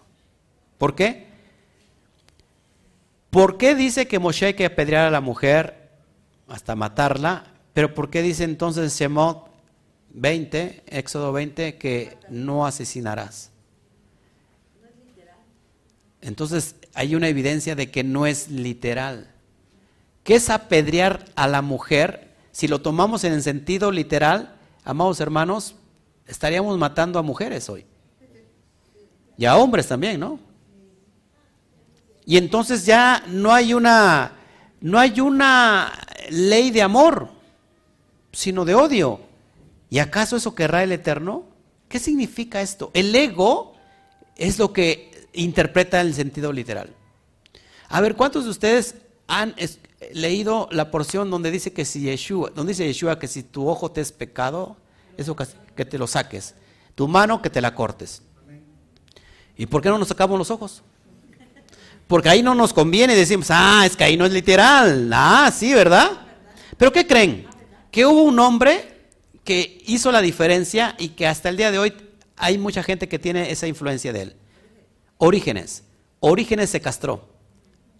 ¿Por 0.76 0.94
qué? 0.94 1.28
¿Por 3.30 3.56
qué 3.56 3.74
dice 3.74 4.06
que 4.06 4.18
Moshe 4.18 4.44
hay 4.44 4.54
que 4.54 4.66
apedrear 4.66 5.06
a 5.06 5.10
la 5.10 5.22
mujer 5.22 5.92
hasta 6.46 6.76
matarla? 6.76 7.54
Pero 7.72 7.94
¿por 7.94 8.10
qué 8.10 8.20
dice 8.20 8.44
entonces 8.44 8.84
en 8.84 8.90
Shemot 8.90 9.48
20, 10.10 10.82
Éxodo 10.88 11.32
20, 11.32 11.78
que 11.78 12.18
no 12.28 12.66
asesinarás? 12.66 13.53
Entonces 16.24 16.76
hay 16.94 17.14
una 17.14 17.28
evidencia 17.28 17.74
de 17.74 17.90
que 17.90 18.02
no 18.02 18.26
es 18.26 18.48
literal. 18.50 19.30
¿Qué 20.22 20.36
es 20.36 20.48
apedrear 20.48 21.26
a 21.36 21.46
la 21.46 21.60
mujer? 21.60 22.34
Si 22.50 22.66
lo 22.66 22.80
tomamos 22.80 23.24
en 23.24 23.34
el 23.34 23.42
sentido 23.42 23.92
literal, 23.92 24.56
amados 24.84 25.20
hermanos, 25.20 25.74
estaríamos 26.26 26.78
matando 26.78 27.18
a 27.18 27.22
mujeres 27.22 27.68
hoy. 27.68 27.84
Y 29.36 29.44
a 29.44 29.56
hombres 29.56 29.86
también, 29.86 30.18
¿no? 30.18 30.38
Y 32.24 32.38
entonces 32.38 32.86
ya 32.86 33.22
no 33.28 33.52
hay 33.52 33.74
una 33.74 34.32
no 34.80 34.98
hay 34.98 35.20
una 35.20 35.92
ley 36.30 36.70
de 36.70 36.80
amor, 36.80 37.28
sino 38.32 38.64
de 38.64 38.74
odio. 38.74 39.20
¿Y 39.90 39.98
acaso 39.98 40.36
eso 40.36 40.54
querrá 40.54 40.82
el 40.82 40.92
Eterno? 40.92 41.44
¿Qué 41.88 41.98
significa 41.98 42.62
esto? 42.62 42.90
El 42.94 43.14
ego 43.14 43.74
es 44.36 44.58
lo 44.58 44.72
que 44.72 45.13
interpreta 45.34 46.00
el 46.00 46.14
sentido 46.14 46.52
literal. 46.52 46.90
A 47.88 48.00
ver, 48.00 48.16
¿cuántos 48.16 48.44
de 48.44 48.50
ustedes 48.50 48.96
han 49.26 49.54
leído 50.12 50.68
la 50.70 50.90
porción 50.90 51.30
donde 51.30 51.50
dice 51.50 51.72
que 51.72 51.84
si 51.84 52.00
Yeshua, 52.00 52.50
donde 52.54 52.72
dice 52.72 52.86
Yeshua 52.86 53.18
que 53.18 53.28
si 53.28 53.42
tu 53.42 53.68
ojo 53.68 53.90
te 53.90 54.00
es 54.00 54.12
pecado, 54.12 54.76
eso 55.16 55.36
que 55.36 55.84
te 55.84 55.98
lo 55.98 56.06
saques, 56.06 56.54
tu 56.94 57.08
mano 57.08 57.42
que 57.42 57.50
te 57.50 57.60
la 57.60 57.74
cortes? 57.74 58.22
¿Y 59.56 59.66
por 59.66 59.82
qué 59.82 59.88
no 59.88 59.98
nos 59.98 60.08
sacamos 60.08 60.38
los 60.38 60.50
ojos? 60.50 60.82
Porque 62.06 62.28
ahí 62.28 62.42
no 62.42 62.54
nos 62.54 62.72
conviene, 62.72 63.14
decimos, 63.14 63.46
ah, 63.50 63.84
es 63.86 63.96
que 63.96 64.04
ahí 64.04 64.16
no 64.16 64.26
es 64.26 64.32
literal. 64.32 65.10
Ah, 65.12 65.50
sí, 65.54 65.72
¿verdad? 65.72 66.10
Pero 66.76 66.92
¿qué 66.92 67.06
creen? 67.06 67.46
Que 67.90 68.04
hubo 68.04 68.22
un 68.22 68.38
hombre 68.40 69.08
que 69.44 69.82
hizo 69.86 70.10
la 70.10 70.20
diferencia 70.20 70.94
y 70.98 71.10
que 71.10 71.26
hasta 71.26 71.48
el 71.48 71.56
día 71.56 71.70
de 71.70 71.78
hoy 71.78 71.94
hay 72.36 72.58
mucha 72.58 72.82
gente 72.82 73.08
que 73.08 73.18
tiene 73.18 73.50
esa 73.50 73.66
influencia 73.66 74.12
de 74.12 74.22
él. 74.22 74.36
Orígenes. 75.18 75.84
Orígenes 76.20 76.70
se 76.70 76.80
castró, 76.80 77.28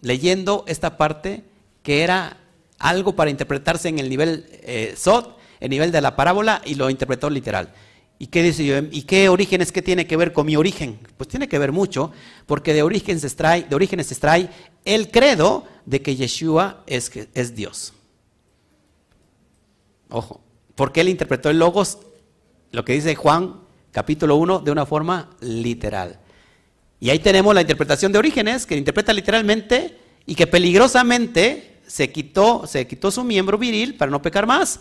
leyendo 0.01 0.65
esta 0.67 0.97
parte 0.97 1.45
que 1.83 2.03
era 2.03 2.39
algo 2.79 3.15
para 3.15 3.31
interpretarse 3.31 3.89
en 3.89 3.99
el 3.99 4.09
nivel 4.09 4.47
eh, 4.62 4.95
Sot, 4.97 5.37
el 5.61 5.71
nivel 5.71 5.93
de 5.93 6.01
la 6.01 6.17
parábola, 6.17 6.62
y 6.65 6.75
lo 6.75 6.91
interpretó 6.91 7.29
literal. 7.31 7.73
¿Y 8.19 8.29
qué 8.29 8.43
dice 8.43 8.65
yo? 8.65 8.79
¿Y 8.79 9.03
qué 9.03 9.29
orígenes 9.29 9.73
qué 9.73 9.83
tiene 9.83 10.07
que 10.07 10.17
ver 10.17 10.33
con 10.33 10.47
mi 10.47 10.57
origen? 10.57 10.99
Pues 11.17 11.29
tiene 11.29 11.49
que 11.49 11.59
ver 11.59 11.73
mucho, 11.73 12.12
porque 12.47 12.73
de 12.73 12.83
orígenes 12.83 13.23
se 13.23 13.27
extrae, 13.27 13.65
de 13.65 13.75
orígenes 13.75 14.07
se 14.07 14.15
extrae 14.15 14.49
el 14.85 15.11
credo 15.11 15.67
de 15.85 16.01
que 16.01 16.17
Yeshua 16.17 16.85
es, 16.87 17.11
es 17.35 17.55
Dios. 17.55 17.93
Ojo, 20.09 20.41
porque 20.75 21.01
él 21.01 21.09
interpretó 21.09 21.51
el 21.51 21.59
logos, 21.59 21.99
lo 22.71 22.85
que 22.85 22.93
dice 22.93 23.15
Juan 23.15 23.61
capítulo 23.91 24.37
1, 24.37 24.61
de 24.61 24.71
una 24.71 24.87
forma 24.87 25.31
literal. 25.41 26.19
Y 27.01 27.11
ahí 27.11 27.18
tenemos 27.18 27.55
la 27.55 27.61
interpretación 27.61 28.12
de 28.12 28.18
Orígenes, 28.18 28.66
que 28.66 28.76
interpreta 28.76 29.12
literalmente 29.12 29.99
y 30.26 30.34
que 30.34 30.47
peligrosamente 30.47 31.80
se 31.86 32.11
quitó, 32.11 32.66
se 32.66 32.86
quitó 32.86 33.11
su 33.11 33.24
miembro 33.24 33.59
viril 33.59 33.97
para 33.97 34.11
no 34.11 34.22
pecar 34.22 34.47
más. 34.47 34.80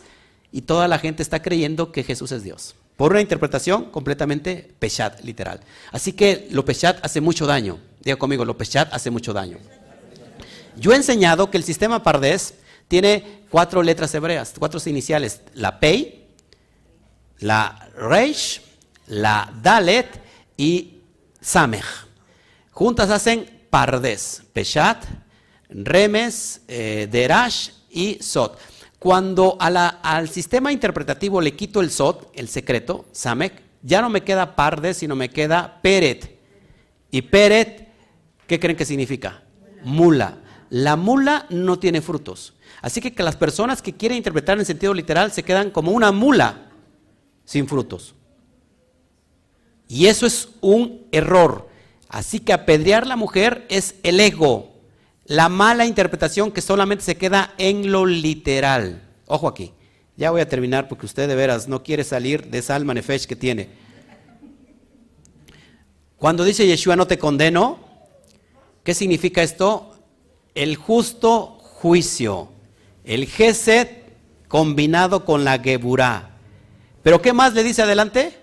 Y 0.52 0.62
toda 0.62 0.88
la 0.88 1.00
gente 1.00 1.24
está 1.24 1.42
creyendo 1.42 1.92
que 1.92 2.04
Jesús 2.04 2.32
es 2.32 2.44
Dios. 2.44 2.76
Por 2.96 3.12
una 3.12 3.22
interpretación 3.22 3.86
completamente 3.86 4.72
peshat, 4.80 5.22
literal. 5.22 5.60
Así 5.92 6.14
que 6.14 6.48
lo 6.52 6.64
peshat 6.64 7.04
hace 7.04 7.22
mucho 7.22 7.48
daño. 7.48 7.80
Diga 8.02 8.18
conmigo, 8.18 8.46
lo 8.46 8.56
peshat 8.56 8.94
hace 8.94 9.10
mucho 9.10 9.34
daño. 9.34 9.58
Yo 10.78 10.94
he 10.94 10.96
enseñado 10.96 11.50
que 11.50 11.58
el 11.58 11.64
sistema 11.64 12.04
Pardés 12.04 12.54
tiene 12.88 13.42
cuatro 13.50 13.82
letras 13.82 14.14
hebreas, 14.14 14.54
cuatro 14.58 14.80
iniciales. 14.86 15.42
La 15.56 15.80
Pei, 15.80 16.28
la 17.40 17.90
Reish, 17.98 18.62
la 19.08 19.52
Dalet 19.62 20.08
y 20.56 20.93
Samech. 21.44 21.86
Juntas 22.72 23.10
hacen 23.10 23.68
Pardes, 23.70 24.44
Peshat, 24.54 25.04
Remes, 25.70 26.62
eh, 26.68 27.08
Derash 27.12 27.70
y 27.90 28.18
Sot. 28.22 28.58
Cuando 28.98 29.58
al 29.60 30.30
sistema 30.30 30.72
interpretativo 30.72 31.42
le 31.42 31.54
quito 31.54 31.82
el 31.82 31.92
Sot, 31.92 32.32
el 32.34 32.48
secreto, 32.48 33.06
Samech, 33.12 33.62
ya 33.82 34.02
no 34.02 34.10
me 34.10 34.24
queda 34.24 34.56
Pardes, 34.56 34.98
sino 34.98 35.16
me 35.16 35.30
queda 35.30 35.82
Peret. 35.82 36.40
Y 37.12 37.24
Peret, 37.24 37.90
¿qué 38.48 38.60
creen 38.60 38.78
que 38.78 38.86
significa? 38.86 39.44
Mula. 39.84 40.38
La 40.70 40.96
mula 40.96 41.46
no 41.50 41.78
tiene 41.78 42.02
frutos. 42.02 42.54
Así 42.82 43.02
que 43.02 43.22
las 43.22 43.36
personas 43.36 43.82
que 43.82 43.94
quieren 43.94 44.18
interpretar 44.18 44.58
en 44.58 44.66
sentido 44.66 44.94
literal 44.94 45.32
se 45.34 45.44
quedan 45.44 45.72
como 45.72 45.92
una 45.92 46.14
mula 46.14 46.70
sin 47.44 47.68
frutos. 47.68 48.16
Y 49.88 50.08
eso 50.08 50.26
es 50.26 50.50
un 50.62 51.06
error. 51.12 51.70
Así 52.10 52.40
que 52.40 52.54
apedrear 52.54 53.08
la 53.08 53.16
mujer 53.16 53.66
es 53.70 53.96
el 54.04 54.20
ego, 54.20 54.72
la 55.26 55.50
mala 55.50 55.86
interpretación 55.86 56.52
que 56.52 56.62
solamente 56.62 57.04
se 57.04 57.18
queda 57.18 57.54
en 57.58 57.92
lo 57.92 58.06
literal. 58.06 59.02
Ojo 59.26 59.48
aquí, 59.48 59.74
ya 60.16 60.30
voy 60.30 60.42
a 60.42 60.48
terminar 60.48 60.88
porque 60.88 61.08
usted 61.08 61.28
de 61.28 61.36
veras 61.36 61.68
no 61.68 61.82
quiere 61.82 62.04
salir 62.04 62.48
de 62.48 62.60
esa 62.60 62.76
alma 62.76 62.94
nefesh 62.94 63.26
que 63.26 63.36
tiene. 63.36 63.70
Cuando 66.18 66.44
dice 66.44 66.68
Yeshua 66.68 66.96
no 66.96 67.08
te 67.08 67.18
condeno, 67.18 67.80
¿qué 68.84 68.94
significa 68.94 69.42
esto? 69.42 69.96
El 70.54 70.76
justo 70.76 71.58
juicio, 71.60 72.50
el 73.04 73.26
Gesed 73.26 73.88
combinado 74.48 75.26
con 75.26 75.44
la 75.44 75.58
Geburá. 75.58 76.38
¿Pero 77.02 77.22
qué 77.22 77.34
más 77.34 77.54
le 77.56 77.64
dice 77.64 77.82
adelante? 77.82 78.43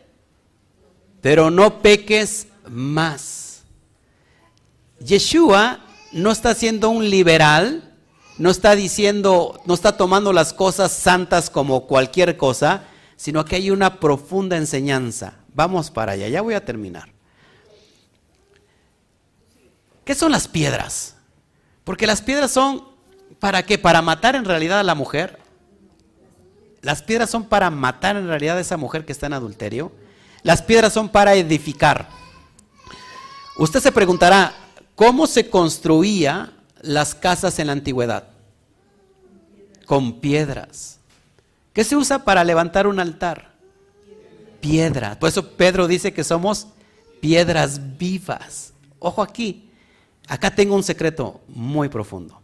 Pero 1.21 1.51
no 1.51 1.83
peques 1.83 2.49
más. 2.69 3.63
Yeshua 5.01 5.81
no 6.13 6.31
está 6.31 6.55
siendo 6.55 6.91
un 6.91 7.09
liberal, 7.09 7.95
no 8.39 8.51
está 8.51 8.75
diciendo, 8.75 9.61
no 9.67 9.75
está 9.75 9.97
tomando 9.97 10.33
las 10.33 10.53
cosas 10.53 10.93
santas 10.93 11.51
como 11.51 11.87
cualquier 11.87 12.37
cosa, 12.37 12.85
sino 13.17 13.45
que 13.45 13.57
hay 13.57 13.71
una 13.71 14.01
profunda 14.01 14.57
enseñanza. 14.57 15.35
Vamos 15.55 15.91
para 15.91 16.13
allá, 16.13 16.29
ya 16.29 16.43
voy 16.43 16.55
a 16.55 16.65
terminar. 16.65 17.11
¿Qué 20.05 20.15
son 20.15 20.33
las 20.33 20.49
piedras? 20.49 21.17
Porque 21.85 22.07
las 22.07 22.23
piedras 22.23 22.51
son, 22.51 22.85
¿para 23.39 23.65
qué? 23.65 23.79
Para 23.79 24.03
matar 24.03 24.37
en 24.37 24.45
realidad 24.45 24.81
a 24.81 24.85
la 24.85 24.95
mujer. 24.95 25.39
Las 26.83 27.03
piedras 27.03 27.31
son 27.31 27.45
para 27.45 27.71
matar 27.71 28.17
en 28.17 28.27
realidad 28.27 28.57
a 28.57 28.61
esa 28.61 28.77
mujer 28.77 29.05
que 29.05 29.13
está 29.13 29.27
en 29.27 29.35
adulterio. 29.35 29.93
Las 30.43 30.63
piedras 30.63 30.93
son 30.93 31.09
para 31.09 31.35
edificar. 31.35 32.09
Usted 33.57 33.81
se 33.81 33.93
preguntará, 33.93 34.55
¿cómo 34.95 35.27
se 35.27 35.51
construía 35.51 36.53
las 36.81 37.15
casas 37.15 37.59
en 37.59 37.67
la 37.67 37.75
antigüedad? 37.75 38.29
Con 39.87 40.21
piedras. 40.21 40.99
¿Qué 41.73 41.85
se 41.85 41.97
usa 41.97 42.25
para 42.25 42.45
levantar 42.45 42.87
un 42.87 43.01
altar? 43.01 43.53
Piedra. 44.61 45.19
Por 45.19 45.29
eso 45.29 45.53
Pedro 45.53 45.87
dice 45.87 46.13
que 46.13 46.25
somos 46.25 46.69
piedras 47.21 47.99
vivas. 47.99 48.73
Ojo 48.99 49.23
aquí. 49.23 49.69
Acá 50.27 50.55
tengo 50.55 50.75
un 50.75 50.83
secreto 50.83 51.41
muy 51.49 51.89
profundo. 51.89 52.41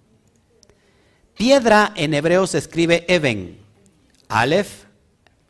Piedra 1.36 1.92
en 1.94 2.14
hebreo 2.14 2.46
se 2.46 2.58
escribe 2.58 3.04
Eben. 3.08 3.58
Aleph, 4.28 4.84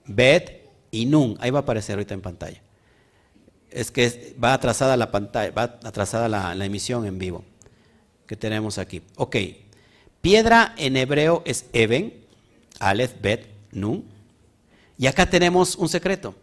Bet 0.04 0.55
y 0.96 1.06
Nun. 1.06 1.36
Ahí 1.40 1.50
va 1.50 1.60
a 1.60 1.62
aparecer 1.62 1.94
ahorita 1.94 2.14
en 2.14 2.22
pantalla. 2.22 2.60
Es 3.70 3.90
que 3.90 4.34
va 4.42 4.54
atrasada 4.54 4.96
la 4.96 5.10
pantalla, 5.10 5.50
va 5.50 5.62
atrasada 5.84 6.28
la, 6.28 6.64
emisión 6.64 7.06
en 7.06 7.18
vivo 7.18 7.44
que 8.26 8.36
tenemos 8.36 8.78
aquí. 8.78 9.02
Ok. 9.16 9.36
Piedra 10.22 10.74
en 10.78 10.96
hebreo 10.96 11.42
es 11.44 11.66
Eben, 11.72 12.14
Aleph, 12.78 13.20
Bet, 13.20 13.46
Nun. 13.72 14.04
Y 14.98 15.06
acá 15.06 15.28
tenemos 15.28 15.76
un 15.76 15.88
secreto. 15.88 16.34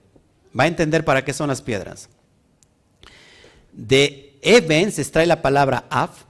Va 0.57 0.65
a 0.65 0.67
entender 0.67 1.03
para 1.03 1.25
qué 1.25 1.33
son 1.33 1.47
las 1.47 1.61
piedras. 1.61 2.07
De 3.71 4.37
Eben 4.41 4.91
se 4.91 5.01
extrae 5.01 5.25
la 5.25 5.41
palabra 5.41 5.85
Af, 5.89 6.25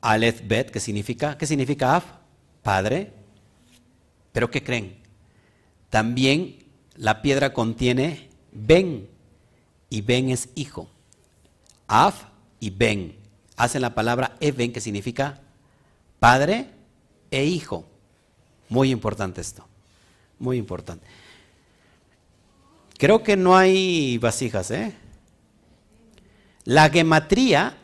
Aleph, 0.00 0.40
Bet, 0.44 0.70
que 0.70 0.80
significa, 0.80 1.38
¿qué 1.38 1.46
significa 1.46 1.96
Af? 1.96 2.04
Padre. 2.62 3.12
Pero 4.32 4.50
¿qué 4.50 4.62
creen? 4.62 5.03
También 5.94 6.56
la 6.96 7.22
piedra 7.22 7.52
contiene 7.52 8.28
Ben, 8.50 9.08
y 9.90 10.00
Ben 10.00 10.28
es 10.30 10.48
hijo. 10.56 10.90
Af 11.86 12.24
y 12.58 12.70
Ben 12.70 13.14
hacen 13.56 13.80
la 13.82 13.94
palabra 13.94 14.36
Eben, 14.40 14.72
que 14.72 14.80
significa 14.80 15.40
padre 16.18 16.66
e 17.30 17.44
hijo. 17.44 17.86
Muy 18.68 18.90
importante 18.90 19.40
esto, 19.40 19.68
muy 20.40 20.56
importante. 20.56 21.06
Creo 22.98 23.22
que 23.22 23.36
no 23.36 23.56
hay 23.56 24.18
vasijas, 24.18 24.72
¿eh? 24.72 24.96
La 26.64 26.90
gematría 26.90 27.78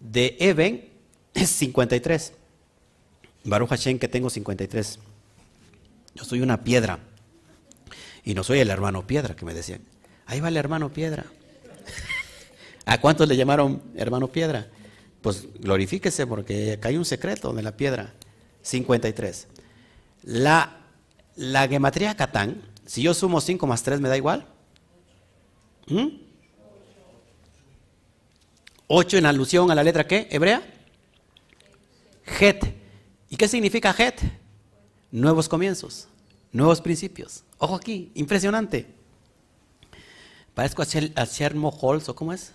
de 0.00 0.38
Eben 0.40 0.88
es 1.34 1.50
53. 1.50 2.32
Baruch 3.44 3.68
Hashem 3.68 3.98
que 3.98 4.08
tengo 4.08 4.30
53. 4.30 4.98
Yo 6.14 6.24
soy 6.24 6.40
una 6.40 6.64
piedra. 6.64 7.11
Y 8.24 8.34
no 8.34 8.44
soy 8.44 8.60
el 8.60 8.70
hermano 8.70 9.06
piedra 9.06 9.34
que 9.34 9.44
me 9.44 9.54
decían. 9.54 9.82
Ahí 10.26 10.40
va 10.40 10.48
el 10.48 10.56
hermano 10.56 10.92
piedra. 10.92 11.26
¿A 12.86 13.00
cuántos 13.00 13.28
le 13.28 13.36
llamaron 13.36 13.82
hermano 13.96 14.28
piedra? 14.28 14.68
Pues 15.20 15.46
glorifíquese 15.58 16.26
porque 16.26 16.72
acá 16.72 16.88
hay 16.88 16.96
un 16.96 17.04
secreto 17.04 17.52
de 17.52 17.62
la 17.62 17.76
piedra. 17.76 18.14
53. 18.62 19.48
La, 20.24 20.80
la 21.36 21.68
gematría 21.68 22.16
Catán, 22.16 22.62
si 22.86 23.02
yo 23.02 23.14
sumo 23.14 23.40
5 23.40 23.66
más 23.66 23.82
3, 23.82 24.00
¿me 24.00 24.08
da 24.08 24.16
igual? 24.16 24.46
8 28.86 29.16
¿Mm? 29.16 29.18
en 29.18 29.26
alusión 29.26 29.70
a 29.70 29.74
la 29.74 29.82
letra 29.82 30.06
¿qué? 30.06 30.28
¿Hebrea? 30.30 30.62
Het. 32.40 32.64
¿Y 33.28 33.36
qué 33.36 33.48
significa 33.48 33.94
Het? 33.96 34.20
Nuevos 35.10 35.48
comienzos, 35.48 36.08
nuevos 36.52 36.80
principios. 36.80 37.44
Ojo 37.58 37.74
aquí, 37.74 38.12
impresionante. 38.14 38.86
Parezco 40.54 40.82
a, 40.82 41.24
Shermo 41.24 41.70
Holmes, 41.70 42.08
¿o 42.08 42.14
cómo 42.14 42.32
es? 42.32 42.52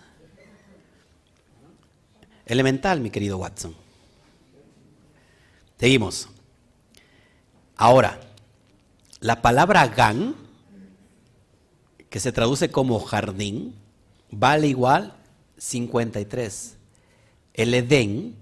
Elemental, 2.46 3.00
mi 3.00 3.10
querido 3.10 3.36
Watson. 3.38 3.74
Seguimos. 5.78 6.28
Ahora, 7.76 8.20
la 9.20 9.42
palabra 9.42 9.86
gan, 9.88 10.34
que 12.08 12.20
se 12.20 12.32
traduce 12.32 12.70
como 12.70 12.98
jardín, 13.00 13.74
vale 14.30 14.68
igual 14.68 15.14
53. 15.58 16.76
el 17.54 17.74
Edén, 17.74 18.36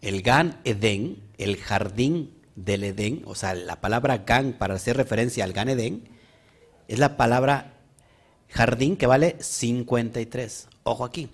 el 0.00 0.22
Gan 0.22 0.60
Edén, 0.64 1.22
el 1.38 1.56
jardín 1.56 2.41
del 2.54 2.84
Edén, 2.84 3.22
o 3.24 3.34
sea, 3.34 3.54
la 3.54 3.80
palabra 3.80 4.18
Gan 4.18 4.52
para 4.52 4.74
hacer 4.74 4.96
referencia 4.96 5.44
al 5.44 5.52
Gan 5.52 5.68
Edén, 5.68 6.08
es 6.88 6.98
la 6.98 7.16
palabra 7.16 7.74
jardín 8.48 8.96
que 8.96 9.06
vale 9.06 9.36
53. 9.40 10.68
Ojo 10.84 11.04
aquí. 11.04 11.28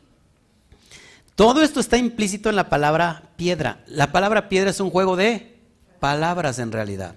Todo 1.34 1.62
esto 1.62 1.80
está 1.80 1.96
implícito 1.96 2.48
en 2.48 2.56
la 2.56 2.68
palabra 2.68 3.30
piedra. 3.36 3.84
La 3.86 4.12
palabra 4.12 4.48
piedra 4.48 4.70
es 4.70 4.80
un 4.80 4.90
juego 4.90 5.16
de 5.16 5.58
palabras 6.00 6.58
en 6.58 6.72
realidad. 6.72 7.14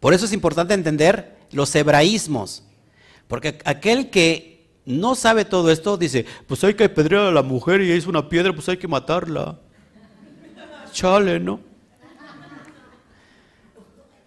Por 0.00 0.14
eso 0.14 0.24
es 0.24 0.32
importante 0.32 0.74
entender 0.74 1.36
los 1.52 1.74
hebraísmos. 1.74 2.64
Porque 3.28 3.58
aquel 3.64 4.10
que 4.10 4.66
no 4.86 5.14
sabe 5.14 5.44
todo 5.44 5.70
esto 5.70 5.96
dice, 5.96 6.26
pues 6.46 6.64
hay 6.64 6.74
que 6.74 6.84
apedrear 6.84 7.26
a 7.26 7.32
la 7.32 7.42
mujer 7.42 7.82
y 7.82 7.92
es 7.92 8.06
una 8.06 8.28
piedra, 8.28 8.52
pues 8.52 8.68
hay 8.68 8.76
que 8.76 8.88
matarla. 8.88 9.58
Chale, 10.92 11.38
¿no? 11.38 11.69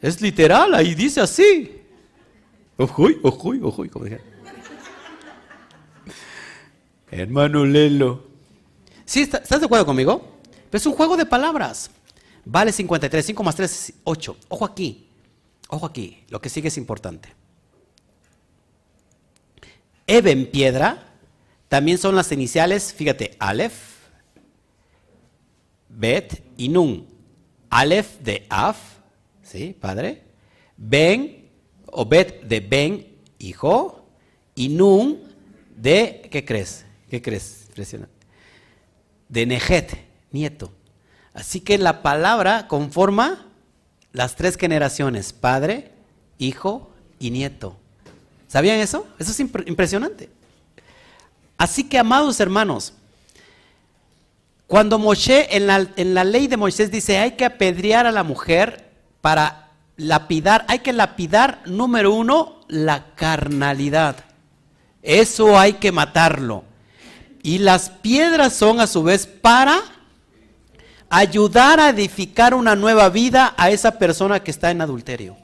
Es 0.03 0.19
literal, 0.19 0.75
ahí 0.75 0.93
dice 0.95 1.21
así. 1.21 1.81
Ojoy, 2.75 3.17
ojoy, 3.23 3.61
ojoy, 3.63 3.87
como 3.87 4.05
Hermano 7.09 7.65
Lelo. 7.65 8.27
¿Sí? 9.05 9.21
¿Estás 9.21 9.61
de 9.61 9.65
acuerdo 9.65 9.85
conmigo? 9.85 10.39
Pero 10.69 10.77
es 10.77 10.85
un 10.85 10.91
juego 10.91 11.15
de 11.15 11.25
palabras. 11.25 11.89
Vale 12.43 12.73
53, 12.73 13.25
5 13.27 13.43
más 13.43 13.55
3 13.55 13.71
es 13.71 13.93
8. 14.03 14.35
Ojo 14.49 14.65
aquí, 14.65 15.07
ojo 15.69 15.85
aquí, 15.85 16.25
lo 16.27 16.41
que 16.41 16.49
sigue 16.49 16.67
es 16.67 16.77
importante. 16.77 17.29
Eben 20.05 20.51
piedra, 20.51 21.13
también 21.69 21.97
son 21.97 22.13
las 22.13 22.29
iniciales, 22.33 22.93
fíjate, 22.93 23.37
Aleph, 23.39 23.73
Bet 25.87 26.43
y 26.57 26.67
Nun. 26.67 27.07
Aleph 27.69 28.19
de 28.19 28.45
Af, 28.49 28.92
¿sí, 29.53 29.73
padre? 29.79 30.23
Ben, 30.75 31.47
o 31.85 32.05
Bet 32.05 32.43
de 32.43 32.59
Ben, 32.59 33.07
hijo, 33.39 34.05
y 34.55 34.67
Nun 34.67 35.21
de, 35.77 36.27
¿qué 36.29 36.43
crees? 36.43 36.85
¿Qué 37.09 37.21
crees? 37.21 37.67
Impresionante 37.69 38.13
de 39.33 39.47
Nejet, 39.47 39.97
nieto. 40.31 40.71
Así 41.33 41.59
que 41.59 41.79
la 41.79 42.03
palabra 42.03 42.67
conforma 42.67 43.47
las 44.11 44.35
tres 44.35 44.57
generaciones, 44.57 45.33
padre, 45.33 45.91
hijo 46.37 46.91
y 47.17 47.31
nieto. 47.31 47.75
¿Sabían 48.47 48.77
eso? 48.77 49.07
Eso 49.17 49.31
es 49.31 49.39
impresionante. 49.39 50.29
Así 51.57 51.89
que, 51.89 51.97
amados 51.97 52.39
hermanos, 52.39 52.93
cuando 54.67 54.99
Moshe, 54.99 55.55
en 55.55 55.65
la, 55.65 55.87
en 55.95 56.13
la 56.13 56.23
ley 56.23 56.45
de 56.45 56.57
Moisés 56.57 56.91
dice, 56.91 57.17
hay 57.17 57.31
que 57.31 57.45
apedrear 57.45 58.05
a 58.05 58.11
la 58.11 58.23
mujer 58.23 58.92
para 59.23 59.69
lapidar, 59.95 60.65
hay 60.67 60.79
que 60.79 60.91
lapidar, 60.91 61.61
número 61.65 62.13
uno, 62.13 62.59
la 62.67 63.15
carnalidad. 63.15 64.17
Eso 65.01 65.57
hay 65.57 65.75
que 65.75 65.93
matarlo. 65.93 66.65
Y 67.41 67.59
las 67.59 67.89
piedras 67.89 68.51
son 68.51 68.81
a 68.81 68.87
su 68.87 69.01
vez 69.01 69.25
para 69.25 69.79
ayudar 71.09 71.79
a 71.79 71.87
edificar 71.87 72.53
una 72.53 72.75
nueva 72.75 73.07
vida 73.07 73.53
a 73.55 73.69
esa 73.69 73.97
persona 73.97 74.41
que 74.41 74.51
está 74.51 74.71
en 74.71 74.81
adulterio. 74.81 75.37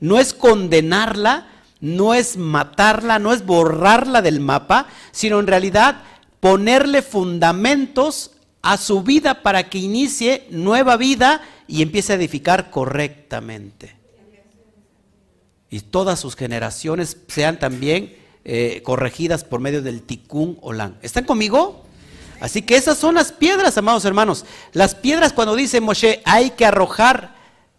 No 0.00 0.18
es 0.18 0.32
condenarla, 0.32 1.48
no 1.82 2.14
es 2.14 2.38
matarla, 2.38 3.18
no 3.18 3.34
es 3.34 3.44
borrarla 3.44 4.22
del 4.22 4.40
mapa, 4.40 4.86
sino 5.12 5.38
en 5.38 5.48
realidad 5.48 5.96
ponerle 6.40 7.02
fundamentos 7.02 8.30
a 8.62 8.78
su 8.78 9.02
vida 9.02 9.42
para 9.42 9.68
que 9.68 9.76
inicie 9.76 10.46
nueva 10.50 10.96
vida 10.96 11.42
y 11.68 11.82
empiece 11.82 12.12
a 12.12 12.16
edificar 12.16 12.70
correctamente. 12.70 13.94
Y 15.70 15.80
todas 15.80 16.18
sus 16.18 16.34
generaciones 16.34 17.18
sean 17.28 17.58
también 17.58 18.16
eh, 18.44 18.80
corregidas 18.82 19.44
por 19.44 19.60
medio 19.60 19.82
del 19.82 20.02
tikkun 20.02 20.58
olam. 20.62 20.96
¿Están 21.02 21.24
conmigo? 21.24 21.84
Así 22.40 22.62
que 22.62 22.76
esas 22.76 22.96
son 22.96 23.16
las 23.16 23.32
piedras, 23.32 23.76
amados 23.76 24.04
hermanos. 24.04 24.46
Las 24.72 24.94
piedras 24.94 25.32
cuando 25.32 25.54
dice 25.54 25.80
Moshe, 25.80 26.22
hay 26.24 26.50
que 26.50 26.64
arrojar, 26.64 27.34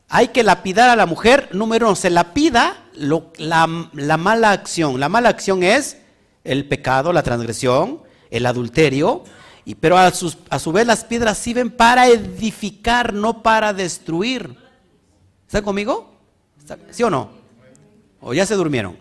hay 0.08 0.28
que 0.30 0.44
lapidar 0.44 0.90
a 0.90 0.96
la 0.96 1.08
mujer, 1.08 1.50
número 1.54 1.88
uno, 1.88 1.96
se 1.96 2.10
lapida 2.10 2.86
la, 2.94 3.68
mala 3.68 4.52
acción. 4.52 5.00
La 5.00 5.10
mala 5.10 5.30
acción 5.30 5.64
es 5.64 5.98
el 6.44 6.68
pecado, 6.68 7.14
la 7.14 7.24
transgresión, 7.24 8.02
el 8.30 8.46
adulterio, 8.46 9.24
pero 9.76 9.98
a, 9.98 10.08
a 10.08 10.60
su 10.60 10.72
vez 10.72 10.88
las 10.88 11.04
piedras 11.04 11.38
sirven 11.38 11.70
para 11.70 12.08
edificar, 12.08 13.14
no 13.14 13.44
para 13.44 13.74
destruir. 13.74 14.56
¿Están 15.46 15.64
conmigo? 15.64 16.14
¿Sí 16.92 17.04
o 17.04 17.10
no? 17.10 17.30
¿O 18.22 18.34
ya 18.34 18.46
se 18.46 18.56
durmieron? 18.56 18.98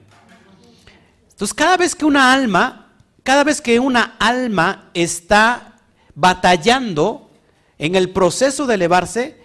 Entonces, 1.30 1.54
cada 1.54 1.76
vez 1.76 1.94
que 1.94 2.04
una 2.04 2.32
alma, 2.32 2.92
cada 3.22 3.44
vez 3.44 3.60
que 3.60 3.78
una 3.78 4.16
alma 4.18 4.90
está 4.94 5.76
batallando 6.14 7.30
en 7.78 7.94
el 7.94 8.10
proceso 8.10 8.66
de 8.66 8.74
elevarse, 8.74 9.40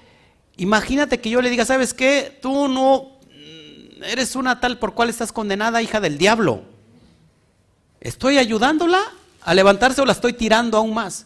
imagínate 0.57 1.19
que 1.19 1.30
yo 1.30 1.41
le 1.41 1.49
diga, 1.49 1.65
¿sabes 1.65 1.93
qué? 1.93 2.39
Tú 2.41 2.67
no 2.67 3.19
mm, 3.28 4.03
eres 4.05 4.36
una 4.36 4.59
tal 4.59 4.80
por 4.80 4.93
cual 4.93 5.09
estás 5.09 5.32
condenada, 5.32 5.82
hija 5.82 5.99
del 5.99 6.17
diablo. 6.17 6.63
¿Estoy 8.01 8.38
ayudándola 8.38 8.99
a 9.44 9.54
levantarse 9.54 10.02
o 10.02 10.06
la 10.06 10.14
estoy 10.14 10.34
tirando 10.34 10.78
aún 10.78 10.94
más? 10.94 11.26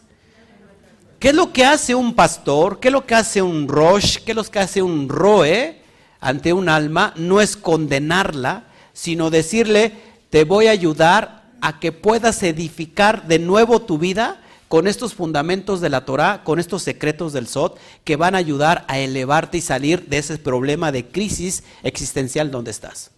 ¿Qué 1.18 1.28
es 1.28 1.34
lo 1.34 1.52
que 1.52 1.64
hace 1.64 1.94
un 1.94 2.14
pastor? 2.14 2.78
¿Qué 2.78 2.88
es 2.88 2.92
lo 2.92 3.04
que 3.04 3.14
hace 3.14 3.42
un 3.42 3.66
rosh? 3.66 4.18
¿Qué 4.18 4.32
es 4.32 4.36
lo 4.36 4.44
que 4.44 4.60
hace 4.60 4.82
un 4.82 5.08
roe 5.08 5.82
ante 6.20 6.52
un 6.52 6.68
alma? 6.68 7.12
No 7.16 7.40
es 7.40 7.56
condenarla, 7.56 8.64
sino 8.92 9.30
decirle, 9.30 9.94
te 10.30 10.44
voy 10.44 10.68
a 10.68 10.72
ayudar 10.72 11.44
a 11.60 11.80
que 11.80 11.90
puedas 11.90 12.42
edificar 12.44 13.26
de 13.26 13.40
nuevo 13.40 13.82
tu 13.82 13.98
vida 13.98 14.40
con 14.68 14.86
estos 14.86 15.14
fundamentos 15.14 15.80
de 15.80 15.88
la 15.88 16.04
Torah, 16.04 16.44
con 16.44 16.60
estos 16.60 16.82
secretos 16.82 17.32
del 17.32 17.48
Sot, 17.48 17.78
que 18.04 18.16
van 18.16 18.34
a 18.34 18.38
ayudar 18.38 18.84
a 18.86 18.98
elevarte 18.98 19.58
y 19.58 19.62
salir 19.62 20.06
de 20.06 20.18
ese 20.18 20.38
problema 20.38 20.92
de 20.92 21.06
crisis 21.06 21.64
existencial 21.82 22.50
donde 22.50 22.70
estás. 22.70 23.10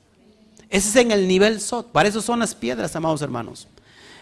Ese 0.71 0.89
es 0.89 0.97
en 0.97 1.11
el 1.11 1.27
nivel 1.27 1.61
Sot. 1.61 1.91
Para 1.91 2.09
eso 2.09 2.23
son 2.23 2.39
las 2.39 2.55
piedras, 2.55 2.95
amados 2.97 3.21
hermanos. 3.21 3.67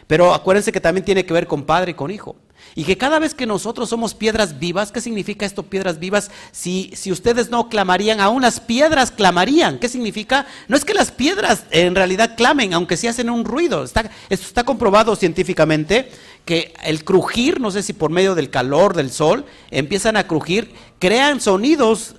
Pero 0.08 0.34
acuérdense 0.34 0.72
que 0.72 0.80
también 0.80 1.04
tiene 1.04 1.24
que 1.24 1.34
ver 1.34 1.46
con 1.46 1.62
padre 1.62 1.92
y 1.92 1.94
con 1.94 2.10
hijo. 2.10 2.34
Y 2.74 2.84
que 2.84 2.96
cada 2.96 3.18
vez 3.18 3.34
que 3.34 3.46
nosotros 3.46 3.90
somos 3.90 4.14
piedras 4.14 4.58
vivas, 4.58 4.90
¿qué 4.90 5.00
significa 5.00 5.44
esto, 5.44 5.64
piedras 5.64 5.98
vivas? 5.98 6.30
Si, 6.50 6.90
si 6.94 7.12
ustedes 7.12 7.50
no 7.50 7.68
clamarían, 7.68 8.20
aún 8.20 8.42
las 8.42 8.58
piedras 8.58 9.10
clamarían. 9.10 9.78
¿Qué 9.78 9.88
significa? 9.88 10.46
No 10.66 10.76
es 10.76 10.84
que 10.84 10.94
las 10.94 11.10
piedras 11.10 11.64
en 11.70 11.94
realidad 11.94 12.36
clamen, 12.36 12.72
aunque 12.72 12.96
sí 12.96 13.06
hacen 13.06 13.28
un 13.28 13.44
ruido. 13.44 13.84
Está, 13.84 14.10
esto 14.30 14.46
está 14.46 14.64
comprobado 14.64 15.14
científicamente 15.14 16.10
que 16.46 16.72
el 16.84 17.04
crujir, 17.04 17.60
no 17.60 17.70
sé 17.70 17.82
si 17.82 17.92
por 17.92 18.10
medio 18.10 18.34
del 18.34 18.48
calor 18.48 18.96
del 18.96 19.10
sol, 19.10 19.44
empiezan 19.70 20.16
a 20.16 20.26
crujir, 20.26 20.72
crean 20.98 21.42
sonidos 21.42 22.14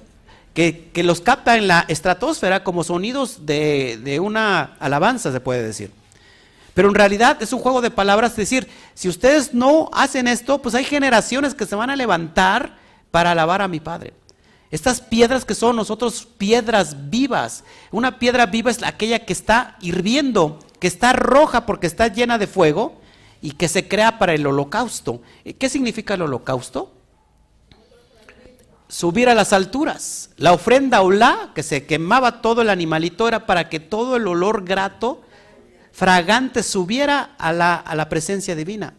que, 0.54 0.92
los 1.04 1.22
capta 1.22 1.58
en 1.58 1.68
la 1.68 1.86
estratosfera 1.88 2.64
como 2.64 2.84
sonidos 2.84 3.48
de, 3.48 4.00
de 4.04 4.20
una 4.20 4.76
alabanza, 4.80 5.32
se 5.32 5.40
puede 5.40 5.64
decir. 5.64 5.92
Pero 6.80 6.88
en 6.88 6.96
realidad 6.96 7.44
es 7.44 7.52
un 7.52 7.60
juego 7.60 7.82
de 7.82 7.92
palabras, 7.92 8.32
es 8.32 8.38
decir, 8.38 8.70
si 8.94 9.10
ustedes 9.10 9.54
no 9.54 9.90
hacen 9.92 10.30
esto, 10.30 10.62
pues 10.62 10.76
hay 10.76 10.86
generaciones 10.86 11.54
que 11.54 11.66
se 11.66 11.76
van 11.76 11.90
a 11.90 11.96
levantar 11.98 12.78
para 13.12 13.32
alabar 13.32 13.62
a 13.62 13.68
mi 13.68 13.82
Padre. 13.82 14.14
Estas 14.72 15.02
piedras 15.02 15.44
que 15.44 15.56
son 15.56 15.76
nosotros 15.76 16.26
piedras 16.38 17.10
vivas. 17.10 17.66
Una 17.92 18.18
piedra 18.18 18.46
viva 18.46 18.72
es 18.72 18.82
aquella 18.82 19.26
que 19.26 19.34
está 19.34 19.76
hirviendo, 19.82 20.58
que 20.80 20.88
está 20.88 21.12
roja 21.12 21.66
porque 21.66 21.86
está 21.86 22.08
llena 22.08 22.38
de 22.38 22.48
fuego 22.48 23.02
y 23.42 23.52
que 23.52 23.68
se 23.68 23.90
crea 23.90 24.18
para 24.18 24.34
el 24.34 24.48
holocausto. 24.48 25.22
¿Qué 25.58 25.68
significa 25.68 26.14
el 26.14 26.22
holocausto? 26.22 26.94
Subir 28.88 29.28
a 29.28 29.36
las 29.36 29.52
alturas. 29.52 30.30
La 30.38 30.54
ofrenda 30.54 31.02
olá, 31.02 31.52
que 31.54 31.62
se 31.62 31.86
quemaba 31.86 32.42
todo 32.42 32.62
el 32.62 32.70
animalito, 32.70 33.28
era 33.28 33.46
para 33.46 33.68
que 33.68 33.82
todo 33.82 34.16
el 34.16 34.26
olor 34.26 34.64
grato 34.64 35.24
fragante 35.92 36.64
subiera 36.64 37.36
a 37.38 37.54
la, 37.54 37.76
a 37.76 37.96
la 37.96 38.10
presencia 38.10 38.56
divina. 38.56 38.94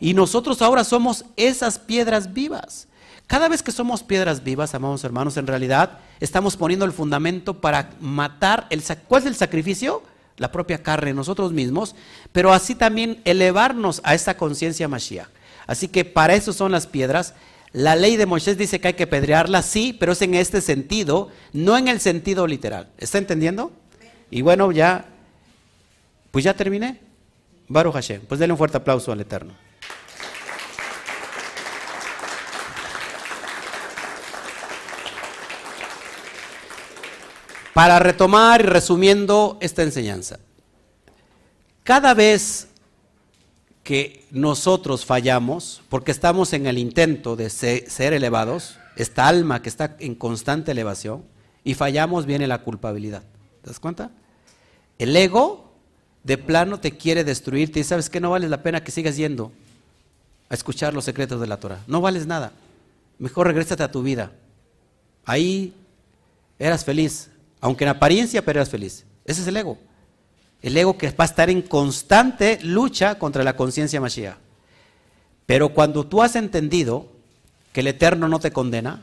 Y 0.00 0.14
nosotros 0.14 0.60
ahora 0.62 0.84
somos 0.84 1.24
esas 1.36 1.78
piedras 1.78 2.32
vivas. 2.32 2.88
Cada 3.26 3.48
vez 3.48 3.62
que 3.62 3.72
somos 3.72 4.02
piedras 4.02 4.44
vivas, 4.44 4.74
amados 4.74 5.02
hermanos, 5.04 5.36
en 5.36 5.46
realidad 5.46 5.98
estamos 6.20 6.56
poniendo 6.56 6.84
el 6.84 6.92
fundamento 6.92 7.60
para 7.60 7.90
matar 8.00 8.66
el 8.70 8.82
¿cuál 9.08 9.22
es 9.22 9.28
el 9.28 9.34
sacrificio? 9.34 10.02
La 10.36 10.52
propia 10.52 10.82
carne, 10.82 11.14
nosotros 11.14 11.52
mismos, 11.52 11.94
pero 12.32 12.52
así 12.52 12.74
también 12.74 13.22
elevarnos 13.24 14.00
a 14.04 14.14
esa 14.14 14.36
conciencia 14.36 14.88
Mashiach. 14.88 15.28
Así 15.66 15.88
que 15.88 16.04
para 16.04 16.34
eso 16.34 16.52
son 16.52 16.72
las 16.72 16.86
piedras. 16.86 17.34
La 17.72 17.96
ley 17.96 18.16
de 18.16 18.26
Moisés 18.26 18.58
dice 18.58 18.80
que 18.80 18.88
hay 18.88 18.94
que 18.94 19.06
pedrearlas, 19.06 19.64
sí, 19.64 19.96
pero 19.98 20.12
es 20.12 20.22
en 20.22 20.34
este 20.34 20.60
sentido, 20.60 21.30
no 21.52 21.78
en 21.78 21.88
el 21.88 22.00
sentido 22.00 22.46
literal. 22.46 22.90
¿Está 22.98 23.18
entendiendo? 23.18 23.72
Y 24.30 24.42
bueno, 24.42 24.70
ya 24.70 25.06
pues 26.34 26.42
ya 26.42 26.52
terminé. 26.52 27.00
Baruch 27.68 27.94
Hashem. 27.94 28.22
Pues 28.26 28.40
dale 28.40 28.52
un 28.52 28.58
fuerte 28.58 28.76
aplauso 28.76 29.12
al 29.12 29.20
Eterno. 29.20 29.54
Para 37.72 38.00
retomar 38.00 38.62
y 38.62 38.64
resumiendo 38.64 39.58
esta 39.60 39.84
enseñanza, 39.84 40.40
cada 41.84 42.14
vez 42.14 42.66
que 43.84 44.26
nosotros 44.32 45.06
fallamos, 45.06 45.82
porque 45.88 46.10
estamos 46.10 46.52
en 46.52 46.66
el 46.66 46.78
intento 46.78 47.36
de 47.36 47.48
ser 47.48 48.12
elevados, 48.12 48.80
esta 48.96 49.28
alma 49.28 49.62
que 49.62 49.68
está 49.68 49.94
en 50.00 50.16
constante 50.16 50.72
elevación, 50.72 51.22
y 51.62 51.74
fallamos 51.74 52.26
viene 52.26 52.48
la 52.48 52.58
culpabilidad. 52.62 53.22
¿Te 53.62 53.70
das 53.70 53.78
cuenta? 53.78 54.10
El 54.98 55.14
ego 55.14 55.63
de 56.24 56.38
plano 56.38 56.80
te 56.80 56.96
quiere 56.96 57.22
destruirte 57.22 57.78
y 57.78 57.84
sabes 57.84 58.10
que 58.10 58.20
no 58.20 58.30
vale 58.30 58.48
la 58.48 58.62
pena 58.62 58.82
que 58.82 58.90
sigas 58.90 59.16
yendo 59.16 59.52
a 60.48 60.54
escuchar 60.54 60.94
los 60.94 61.04
secretos 61.04 61.40
de 61.40 61.46
la 61.46 61.58
Torah. 61.58 61.80
No 61.86 62.00
vales 62.00 62.26
nada. 62.26 62.52
Mejor 63.18 63.46
regrésate 63.46 63.82
a 63.82 63.90
tu 63.90 64.02
vida. 64.02 64.32
Ahí 65.24 65.74
eras 66.58 66.84
feliz, 66.84 67.30
aunque 67.60 67.84
en 67.84 67.90
apariencia, 67.90 68.44
pero 68.44 68.58
eras 68.58 68.70
feliz. 68.70 69.04
Ese 69.24 69.42
es 69.42 69.46
el 69.46 69.56
ego. 69.56 69.78
El 70.62 70.76
ego 70.76 70.96
que 70.96 71.10
va 71.10 71.24
a 71.24 71.26
estar 71.26 71.50
en 71.50 71.60
constante 71.60 72.58
lucha 72.62 73.18
contra 73.18 73.44
la 73.44 73.54
conciencia 73.54 74.00
Mashiach. 74.00 74.38
Pero 75.46 75.68
cuando 75.70 76.06
tú 76.06 76.22
has 76.22 76.36
entendido 76.36 77.06
que 77.72 77.80
el 77.80 77.88
Eterno 77.88 78.28
no 78.28 78.38
te 78.38 78.50
condena, 78.50 79.02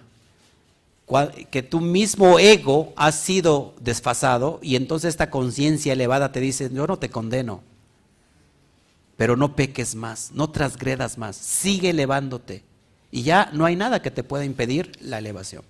que 1.49 1.63
tu 1.63 1.81
mismo 1.81 2.39
ego 2.39 2.93
ha 2.95 3.11
sido 3.11 3.73
desfasado 3.81 4.59
y 4.61 4.75
entonces 4.75 5.09
esta 5.09 5.29
conciencia 5.29 5.93
elevada 5.93 6.31
te 6.31 6.39
dice, 6.39 6.69
yo 6.71 6.87
no 6.87 6.97
te 6.97 7.09
condeno, 7.09 7.63
pero 9.17 9.35
no 9.35 9.55
peques 9.55 9.95
más, 9.95 10.31
no 10.33 10.49
transgredas 10.49 11.17
más, 11.17 11.35
sigue 11.35 11.89
elevándote 11.89 12.63
y 13.11 13.23
ya 13.23 13.49
no 13.53 13.65
hay 13.65 13.75
nada 13.75 14.01
que 14.01 14.11
te 14.11 14.23
pueda 14.23 14.45
impedir 14.45 14.91
la 15.01 15.17
elevación. 15.17 15.63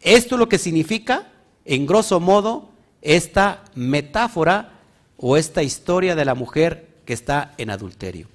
Esto 0.00 0.34
es 0.34 0.38
lo 0.38 0.48
que 0.48 0.58
significa, 0.58 1.32
en 1.64 1.86
grosso 1.86 2.20
modo, 2.20 2.68
esta 3.00 3.64
metáfora 3.74 4.72
o 5.16 5.36
esta 5.36 5.62
historia 5.62 6.14
de 6.14 6.24
la 6.24 6.34
mujer 6.34 6.88
que 7.04 7.14
está 7.14 7.54
en 7.58 7.70
adulterio. 7.70 8.28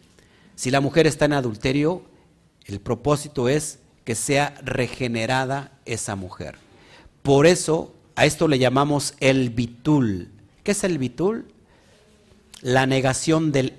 Si 0.56 0.72
la 0.72 0.82
mujer 0.82 1.08
está 1.08 1.26
en 1.26 1.34
adulterio, 1.34 2.04
el 2.66 2.80
propósito 2.80 3.50
es 3.50 3.80
que 4.04 4.16
sea 4.16 4.56
regenerada 4.64 5.72
esa 5.86 6.16
mujer. 6.16 6.56
Por 7.22 7.46
eso 7.48 7.94
a 8.16 8.26
esto 8.26 8.48
le 8.48 8.60
llamamos 8.60 9.16
el 9.20 9.50
bitul. 9.50 10.30
¿Qué 10.64 10.72
es 10.72 10.84
el 10.84 10.98
bitul? 10.98 11.46
La 12.62 12.86
negación 12.86 13.52
del 13.52 13.74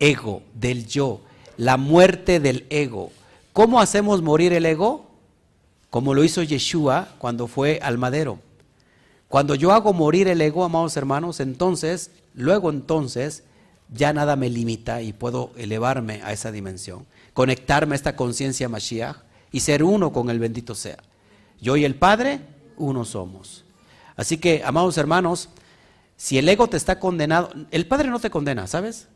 ego, 0.00 0.42
del 0.54 0.86
yo, 0.86 1.20
la 1.56 1.76
muerte 1.76 2.40
del 2.40 2.66
ego. 2.70 3.12
¿Cómo 3.52 3.80
hacemos 3.80 4.22
morir 4.22 4.52
el 4.52 4.66
ego? 4.66 5.06
Como 5.90 6.14
lo 6.14 6.24
hizo 6.24 6.42
Yeshua 6.42 7.08
cuando 7.18 7.46
fue 7.46 7.78
al 7.82 7.96
madero. 7.96 8.38
Cuando 9.28 9.54
yo 9.54 9.72
hago 9.72 9.92
morir 9.92 10.28
el 10.28 10.40
ego, 10.40 10.64
amados 10.64 10.96
hermanos, 10.96 11.40
entonces, 11.40 12.10
luego 12.34 12.70
entonces, 12.70 13.44
ya 13.92 14.12
nada 14.12 14.36
me 14.36 14.50
limita 14.50 15.02
y 15.02 15.12
puedo 15.12 15.52
elevarme 15.56 16.22
a 16.22 16.32
esa 16.32 16.52
dimensión, 16.52 17.06
conectarme 17.34 17.94
a 17.94 17.96
esta 17.96 18.16
conciencia 18.16 18.68
Mashiach 18.68 19.25
y 19.56 19.60
ser 19.60 19.82
uno 19.82 20.12
con 20.12 20.28
el 20.28 20.38
bendito 20.38 20.74
sea. 20.74 20.98
Yo 21.62 21.78
y 21.78 21.86
el 21.86 21.94
Padre, 21.94 22.40
uno 22.76 23.06
somos. 23.06 23.64
Así 24.14 24.36
que, 24.36 24.62
amados 24.62 24.98
hermanos, 24.98 25.48
si 26.14 26.36
el 26.36 26.46
ego 26.46 26.68
te 26.68 26.76
está 26.76 27.00
condenado, 27.00 27.50
el 27.70 27.86
Padre 27.86 28.10
no 28.10 28.20
te 28.20 28.28
condena, 28.28 28.66
¿sabes? 28.66 29.08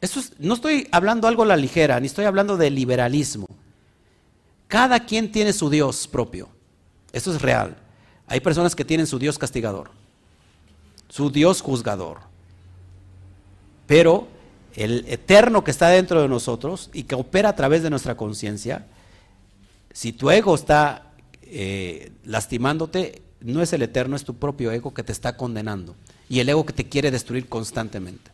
Eso 0.00 0.20
no 0.40 0.54
estoy 0.54 0.88
hablando 0.90 1.28
algo 1.28 1.44
a 1.44 1.46
la 1.46 1.56
ligera, 1.56 2.00
ni 2.00 2.08
estoy 2.08 2.24
hablando 2.24 2.56
de 2.56 2.70
liberalismo. 2.70 3.46
Cada 4.66 5.06
quien 5.06 5.30
tiene 5.30 5.52
su 5.52 5.70
Dios 5.70 6.08
propio. 6.08 6.48
Eso 7.12 7.32
es 7.32 7.40
real. 7.40 7.76
Hay 8.26 8.40
personas 8.40 8.74
que 8.74 8.84
tienen 8.84 9.06
su 9.06 9.20
Dios 9.20 9.38
castigador, 9.38 9.92
su 11.08 11.30
Dios 11.30 11.60
juzgador. 11.60 12.18
Pero 13.86 14.26
el 14.74 15.04
eterno 15.06 15.62
que 15.62 15.70
está 15.70 15.86
dentro 15.86 16.20
de 16.20 16.26
nosotros 16.26 16.90
y 16.92 17.04
que 17.04 17.14
opera 17.14 17.50
a 17.50 17.54
través 17.54 17.84
de 17.84 17.90
nuestra 17.90 18.16
conciencia, 18.16 18.84
si 19.92 20.12
tu 20.12 20.30
ego 20.30 20.54
está 20.54 21.12
eh, 21.42 22.12
lastimándote, 22.24 23.22
no 23.40 23.62
es 23.62 23.72
el 23.72 23.82
eterno, 23.82 24.16
es 24.16 24.24
tu 24.24 24.34
propio 24.34 24.70
ego 24.70 24.92
que 24.92 25.02
te 25.02 25.12
está 25.12 25.36
condenando. 25.36 25.94
Y 26.28 26.40
el 26.40 26.48
ego 26.48 26.66
que 26.66 26.72
te 26.72 26.88
quiere 26.88 27.10
destruir 27.10 27.48
constantemente. 27.48 28.30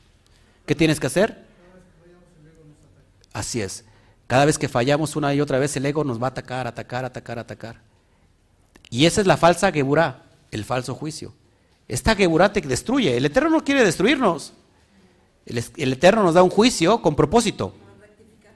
¿Qué 0.66 0.74
tienes 0.74 0.98
que 0.98 1.06
hacer? 1.06 1.44
Así 3.32 3.60
es. 3.60 3.84
Cada 4.26 4.46
vez 4.46 4.58
que 4.58 4.68
fallamos 4.68 5.16
una 5.16 5.34
y 5.34 5.40
otra 5.40 5.58
vez, 5.58 5.76
el 5.76 5.86
ego 5.86 6.02
nos 6.02 6.20
va 6.20 6.28
a 6.28 6.30
atacar, 6.30 6.66
atacar, 6.66 7.04
atacar, 7.04 7.38
atacar. 7.38 7.80
Y 8.90 9.06
esa 9.06 9.20
es 9.20 9.26
la 9.26 9.36
falsa 9.36 9.70
Geburá, 9.70 10.22
el 10.50 10.64
falso 10.64 10.94
juicio. 10.94 11.34
Esta 11.86 12.14
Geburá 12.16 12.52
te 12.52 12.60
destruye. 12.62 13.16
El 13.16 13.26
Eterno 13.26 13.50
no 13.50 13.64
quiere 13.64 13.84
destruirnos. 13.84 14.54
El, 15.44 15.62
el 15.76 15.92
Eterno 15.92 16.22
nos 16.22 16.34
da 16.34 16.42
un 16.42 16.50
juicio 16.50 17.02
con 17.02 17.14
propósito. 17.14 17.74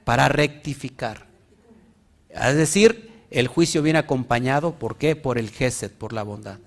Para 0.03 0.27
rectificar. 0.27 1.28
Es 2.29 2.55
decir, 2.55 3.11
el 3.31 3.47
juicio 3.47 3.81
viene 3.81 3.99
acompañado, 3.99 4.75
¿por 4.75 4.97
qué? 4.97 5.15
Por 5.15 5.37
el 5.37 5.49
Gesed, 5.49 5.91
por 5.91 6.13
la 6.13 6.23
bondad. 6.23 6.59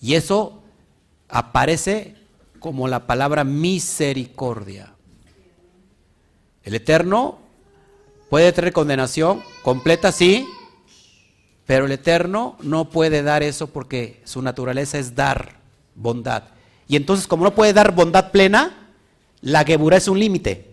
Y 0.00 0.14
eso 0.14 0.62
aparece 1.28 2.16
como 2.58 2.88
la 2.88 3.06
palabra 3.06 3.44
misericordia. 3.44 4.94
El 6.62 6.74
Eterno 6.74 7.38
puede 8.30 8.52
tener 8.52 8.72
condenación 8.72 9.42
completa, 9.62 10.12
sí, 10.12 10.46
pero 11.66 11.86
el 11.86 11.92
Eterno 11.92 12.56
no 12.62 12.90
puede 12.90 13.22
dar 13.22 13.42
eso 13.42 13.66
porque 13.68 14.20
su 14.24 14.42
naturaleza 14.42 14.98
es 14.98 15.14
dar 15.14 15.56
bondad. 15.94 16.44
Y 16.88 16.96
entonces, 16.96 17.26
como 17.26 17.44
no 17.44 17.54
puede 17.54 17.72
dar 17.72 17.94
bondad 17.94 18.30
plena, 18.30 18.90
la 19.40 19.64
Geburah 19.64 19.96
es 19.96 20.08
un 20.08 20.18
límite. 20.18 20.70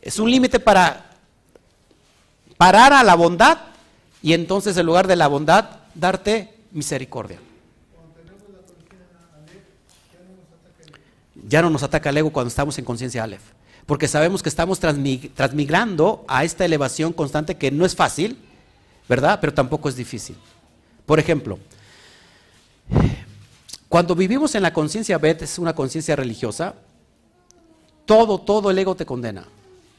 Es 0.00 0.18
un 0.18 0.30
límite 0.30 0.60
para 0.60 1.13
parar 2.64 2.94
a 2.94 3.02
la 3.02 3.14
bondad 3.14 3.58
y 4.22 4.32
entonces 4.32 4.74
en 4.78 4.86
lugar 4.86 5.06
de 5.06 5.16
la 5.16 5.28
bondad 5.28 5.80
darte 5.94 6.54
misericordia. 6.72 7.38
Ya 11.46 11.60
no 11.60 11.68
nos 11.68 11.82
ataca 11.82 12.08
el 12.08 12.16
ego 12.16 12.32
cuando 12.32 12.48
estamos 12.48 12.78
en 12.78 12.86
conciencia 12.86 13.22
Aleph, 13.22 13.42
porque 13.84 14.08
sabemos 14.08 14.42
que 14.42 14.48
estamos 14.48 14.80
transmigrando 14.80 16.24
a 16.26 16.42
esta 16.42 16.64
elevación 16.64 17.12
constante 17.12 17.58
que 17.58 17.70
no 17.70 17.84
es 17.84 17.94
fácil, 17.94 18.38
¿verdad? 19.10 19.40
Pero 19.42 19.52
tampoco 19.52 19.90
es 19.90 19.96
difícil. 19.96 20.34
Por 21.04 21.18
ejemplo, 21.18 21.58
cuando 23.90 24.14
vivimos 24.14 24.54
en 24.54 24.62
la 24.62 24.72
conciencia 24.72 25.18
Bet, 25.18 25.42
es 25.42 25.58
una 25.58 25.74
conciencia 25.74 26.16
religiosa, 26.16 26.76
todo, 28.06 28.40
todo 28.40 28.70
el 28.70 28.78
ego 28.78 28.94
te 28.94 29.04
condena. 29.04 29.44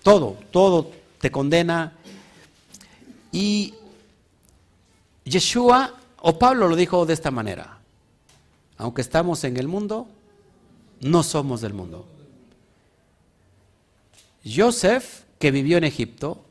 Todo, 0.01 0.35
todo 0.49 0.89
te 1.19 1.29
condena, 1.29 1.93
y 3.35 3.73
Yeshua 5.25 5.93
o 6.21 6.39
Pablo 6.39 6.69
lo 6.69 6.75
dijo 6.77 7.05
de 7.05 7.13
esta 7.13 7.31
manera, 7.31 7.79
aunque 8.77 9.01
estamos 9.01 9.43
en 9.43 9.57
el 9.57 9.67
mundo, 9.67 10.07
no 11.01 11.21
somos 11.21 11.59
del 11.59 11.73
mundo. 11.73 12.07
Joseph, 14.45 15.23
que 15.37 15.51
vivió 15.51 15.77
en 15.77 15.83
Egipto, 15.83 16.45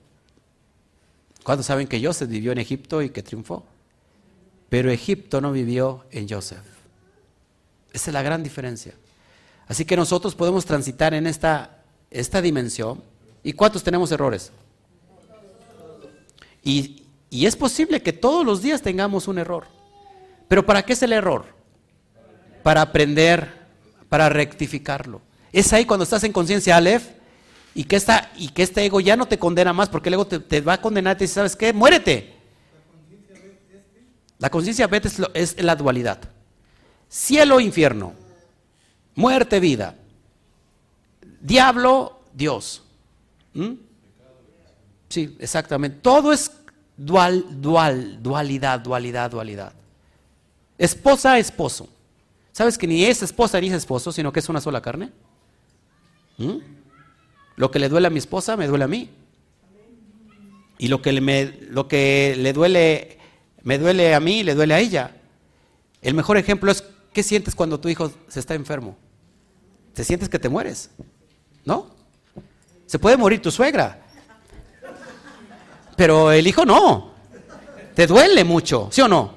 ¿cuántos 1.42 1.64
saben 1.64 1.88
que 1.88 2.04
Joseph 2.04 2.28
vivió 2.28 2.52
en 2.52 2.58
Egipto 2.58 3.00
y 3.00 3.08
que 3.08 3.22
triunfó? 3.22 3.64
Pero 4.68 4.90
Egipto 4.90 5.40
no 5.40 5.52
vivió 5.52 6.04
en 6.10 6.28
Joseph. 6.28 6.66
Esa 7.94 8.10
es 8.10 8.14
la 8.14 8.20
gran 8.20 8.42
diferencia. 8.42 8.92
Así 9.68 9.86
que 9.86 9.96
nosotros 9.96 10.34
podemos 10.34 10.66
transitar 10.66 11.14
en 11.14 11.26
esta, 11.26 11.82
esta 12.10 12.42
dimensión. 12.42 13.02
¿Y 13.42 13.54
cuántos 13.54 13.82
tenemos 13.82 14.12
errores? 14.12 14.52
Y, 16.64 17.02
es 17.30 17.56
posible 17.56 18.00
que 18.00 18.12
todos 18.12 18.46
los 18.46 18.62
días 18.62 18.80
tengamos 18.80 19.28
un 19.28 19.38
error. 19.38 19.66
Pero 20.48 20.64
¿para 20.64 20.82
qué 20.82 20.94
es 20.94 21.02
el 21.02 21.12
error? 21.12 21.44
Para 22.62 22.80
aprender, 22.80 23.52
para 24.08 24.28
rectificarlo. 24.28 25.20
Es 25.52 25.72
ahí 25.72 25.84
cuando 25.84 26.04
estás 26.04 26.24
en 26.24 26.32
conciencia 26.32 26.76
Aleph 26.76 27.08
y 27.74 27.84
que, 27.84 27.96
esta, 27.96 28.30
y 28.36 28.48
que 28.48 28.62
este 28.62 28.84
ego 28.84 29.00
ya 29.00 29.16
no 29.16 29.26
te 29.26 29.38
condena 29.38 29.72
más 29.72 29.88
porque 29.88 30.08
el 30.08 30.14
ego 30.14 30.26
te, 30.26 30.60
va 30.60 30.74
a 30.74 30.80
condenar 30.80 31.16
y 31.16 31.18
te 31.18 31.24
dice, 31.24 31.34
¿sabes 31.34 31.56
qué? 31.56 31.72
Muérete. 31.72 32.34
La 34.38 34.48
conciencia 34.48 34.86
Bet 34.86 35.06
es, 35.06 35.20
es, 35.34 35.62
la 35.62 35.74
dualidad. 35.74 36.20
Cielo, 37.08 37.60
infierno. 37.60 38.14
Muerte, 39.16 39.58
vida. 39.58 39.96
Diablo, 41.40 42.20
Dios. 42.32 42.82
¿Mm? 43.54 43.72
Sí, 45.08 45.36
exactamente. 45.38 45.98
Todo 46.00 46.32
es 46.32 46.50
dual, 46.96 47.44
dual, 47.60 48.22
dualidad, 48.22 48.80
dualidad, 48.80 49.30
dualidad. 49.30 49.72
Esposa, 50.78 51.38
esposo. 51.38 51.88
¿Sabes 52.52 52.78
que 52.78 52.86
ni 52.86 53.04
es 53.04 53.22
esposa 53.22 53.60
ni 53.60 53.68
es 53.68 53.74
esposo, 53.74 54.12
sino 54.12 54.32
que 54.32 54.40
es 54.40 54.48
una 54.48 54.60
sola 54.60 54.80
carne? 54.80 55.10
¿Mm? 56.38 56.58
Lo 57.56 57.70
que 57.70 57.78
le 57.78 57.88
duele 57.88 58.06
a 58.06 58.10
mi 58.10 58.18
esposa, 58.18 58.56
me 58.56 58.66
duele 58.66 58.84
a 58.84 58.88
mí. 58.88 59.10
Y 60.78 60.88
lo 60.88 61.00
que, 61.02 61.20
me, 61.20 61.46
lo 61.70 61.86
que 61.86 62.34
le 62.38 62.52
duele, 62.52 63.18
me 63.62 63.78
duele 63.78 64.14
a 64.14 64.20
mí, 64.20 64.42
le 64.42 64.54
duele 64.54 64.74
a 64.74 64.80
ella. 64.80 65.16
El 66.02 66.14
mejor 66.14 66.36
ejemplo 66.36 66.70
es 66.70 66.84
¿qué 67.14 67.22
sientes 67.22 67.54
cuando 67.54 67.80
tu 67.80 67.88
hijo 67.88 68.12
se 68.28 68.40
está 68.40 68.54
enfermo? 68.54 68.96
Te 69.94 70.04
sientes 70.04 70.28
que 70.28 70.38
te 70.38 70.48
mueres, 70.48 70.90
¿no? 71.64 71.86
Se 72.86 72.98
puede 72.98 73.16
morir 73.16 73.40
tu 73.40 73.50
suegra, 73.50 74.03
pero 75.96 76.32
el 76.32 76.46
hijo 76.46 76.64
no. 76.64 77.12
Te 77.94 78.06
duele 78.06 78.44
mucho, 78.44 78.88
¿sí 78.90 79.00
o 79.00 79.08
no? 79.08 79.34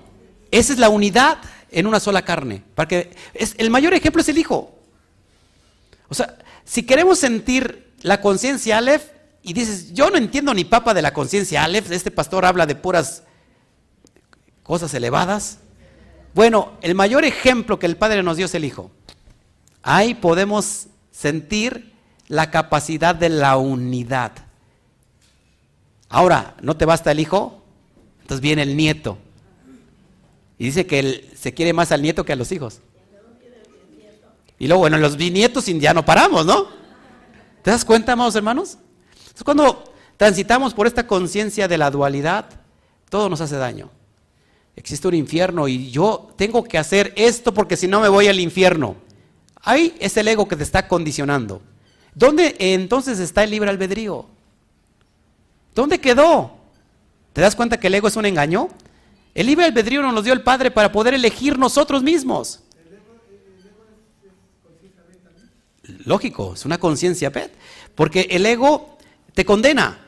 Esa 0.50 0.74
es 0.74 0.80
la 0.80 0.90
unidad 0.90 1.38
en 1.72 1.88
una 1.88 2.00
sola 2.00 2.24
carne. 2.24 2.64
Para 2.76 2.88
que 2.88 3.16
es, 3.34 3.56
el 3.58 3.70
mayor 3.70 3.94
ejemplo 3.94 4.22
es 4.22 4.30
el 4.30 4.38
hijo. 4.38 4.76
O 6.10 6.16
sea, 6.16 6.38
si 6.66 6.84
queremos 6.84 7.20
sentir 7.20 7.94
la 8.02 8.22
conciencia 8.22 8.78
Aleph 8.78 9.04
y 9.44 9.54
dices, 9.54 9.94
yo 9.94 10.10
no 10.10 10.18
entiendo 10.18 10.54
ni 10.54 10.66
papa 10.66 10.94
de 10.94 11.02
la 11.02 11.14
conciencia 11.14 11.64
Aleph, 11.64 11.92
este 11.92 12.12
pastor 12.12 12.46
habla 12.46 12.66
de 12.66 12.76
puras 12.76 13.24
cosas 14.64 14.94
elevadas. 14.94 15.60
Bueno, 16.34 16.74
el 16.82 16.94
mayor 16.94 17.26
ejemplo 17.26 17.80
que 17.80 17.86
el 17.86 17.98
Padre 17.98 18.22
nos 18.22 18.38
dio 18.38 18.46
es 18.46 18.56
el 18.56 18.66
Hijo. 18.66 18.92
Ahí 19.82 20.14
podemos 20.14 20.88
sentir 21.12 21.94
la 22.28 22.52
capacidad 22.52 23.16
de 23.16 23.30
la 23.30 23.58
unidad. 23.58 24.34
Ahora, 26.10 26.56
¿no 26.62 26.78
te 26.78 26.86
basta 26.86 27.12
el 27.12 27.20
Hijo? 27.20 27.62
Entonces 28.22 28.42
viene 28.42 28.64
el 28.64 28.76
nieto. 28.76 29.18
Y 30.58 30.66
dice 30.66 30.86
que 30.86 31.00
él 31.00 31.30
se 31.36 31.54
quiere 31.54 31.74
más 31.74 31.92
al 31.92 32.02
nieto 32.02 32.26
que 32.26 32.34
a 32.34 32.36
los 32.36 32.52
hijos. 32.52 32.82
Y 34.60 34.68
luego, 34.68 34.82
bueno, 34.82 34.98
los 34.98 35.18
bisnietos 35.18 35.66
ya 35.66 35.94
no 35.94 36.04
paramos, 36.04 36.46
¿no? 36.46 36.68
¿Te 37.62 37.72
das 37.72 37.86
cuenta, 37.86 38.14
amados 38.14 38.36
hermanos? 38.36 38.78
Entonces, 39.18 39.44
cuando 39.44 39.94
transitamos 40.18 40.74
por 40.74 40.88
esta 40.88 41.06
conciencia 41.06 41.68
de 41.68 41.78
la 41.78 41.92
dualidad, 41.92 42.50
todo 43.10 43.30
nos 43.30 43.40
hace 43.42 43.56
daño. 43.56 43.92
Existe 44.76 45.08
un 45.08 45.14
infierno 45.14 45.68
y 45.68 45.92
yo 45.92 46.34
tengo 46.36 46.64
que 46.64 46.78
hacer 46.78 47.14
esto 47.16 47.54
porque 47.54 47.78
si 47.78 47.88
no 47.88 48.02
me 48.02 48.10
voy 48.10 48.28
al 48.28 48.40
infierno. 48.40 48.96
Ahí 49.62 49.96
es 50.00 50.18
el 50.18 50.28
ego 50.28 50.48
que 50.48 50.56
te 50.56 50.64
está 50.64 50.88
condicionando. 50.88 51.62
¿Dónde 52.16 52.56
entonces 52.60 53.20
está 53.20 53.44
el 53.44 53.52
libre 53.52 53.70
albedrío? 53.70 54.28
¿Dónde 55.78 56.02
quedó? 56.02 56.58
¿Te 57.34 57.42
das 57.42 57.56
cuenta 57.56 57.80
que 57.80 57.86
el 57.86 57.94
ego 57.94 58.08
es 58.08 58.16
un 58.16 58.26
engaño? 58.26 58.70
El 59.36 59.46
libre 59.46 59.66
albedrío 59.66 60.02
nos 60.02 60.24
dio 60.24 60.34
el 60.34 60.42
Padre 60.42 60.72
para 60.72 60.92
poder 60.92 61.14
elegir 61.14 61.60
nosotros 61.60 62.02
mismos. 62.02 62.62
Lógico, 66.04 66.56
es 66.56 66.66
una 66.66 66.80
conciencia, 66.80 67.32
porque 67.94 68.22
el 68.32 68.44
ego 68.48 68.98
te 69.36 69.46
condena. 69.46 70.00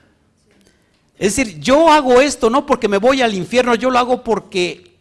Es 1.20 1.36
decir, 1.36 1.60
yo 1.60 1.92
hago 1.92 2.20
esto 2.20 2.50
no 2.50 2.66
porque 2.66 2.88
me 2.88 2.98
voy 2.98 3.22
al 3.22 3.36
infierno, 3.36 3.76
yo 3.76 3.92
lo 3.92 4.00
hago 4.00 4.24
porque 4.24 4.98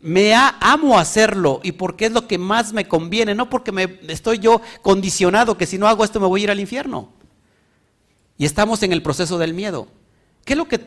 me 0.00 0.32
amo 0.32 0.96
hacerlo 0.96 1.58
y 1.64 1.72
porque 1.72 2.06
es 2.06 2.12
lo 2.12 2.28
que 2.28 2.38
más 2.38 2.72
me 2.72 2.86
conviene, 2.86 3.34
no 3.34 3.50
porque 3.50 3.72
me 3.72 3.98
estoy 4.06 4.38
yo 4.38 4.60
condicionado 4.80 5.58
que 5.58 5.66
si 5.66 5.76
no 5.76 5.88
hago 5.88 6.04
esto 6.04 6.20
me 6.20 6.28
voy 6.28 6.42
a 6.42 6.44
ir 6.44 6.50
al 6.52 6.60
infierno. 6.60 7.08
Y 8.38 8.44
estamos 8.44 8.80
en 8.84 8.92
el 8.92 9.02
proceso 9.02 9.38
del 9.38 9.54
miedo. 9.54 9.88
¿Qué 10.44 10.52
es 10.52 10.56
lo 10.56 10.66
que, 10.66 10.80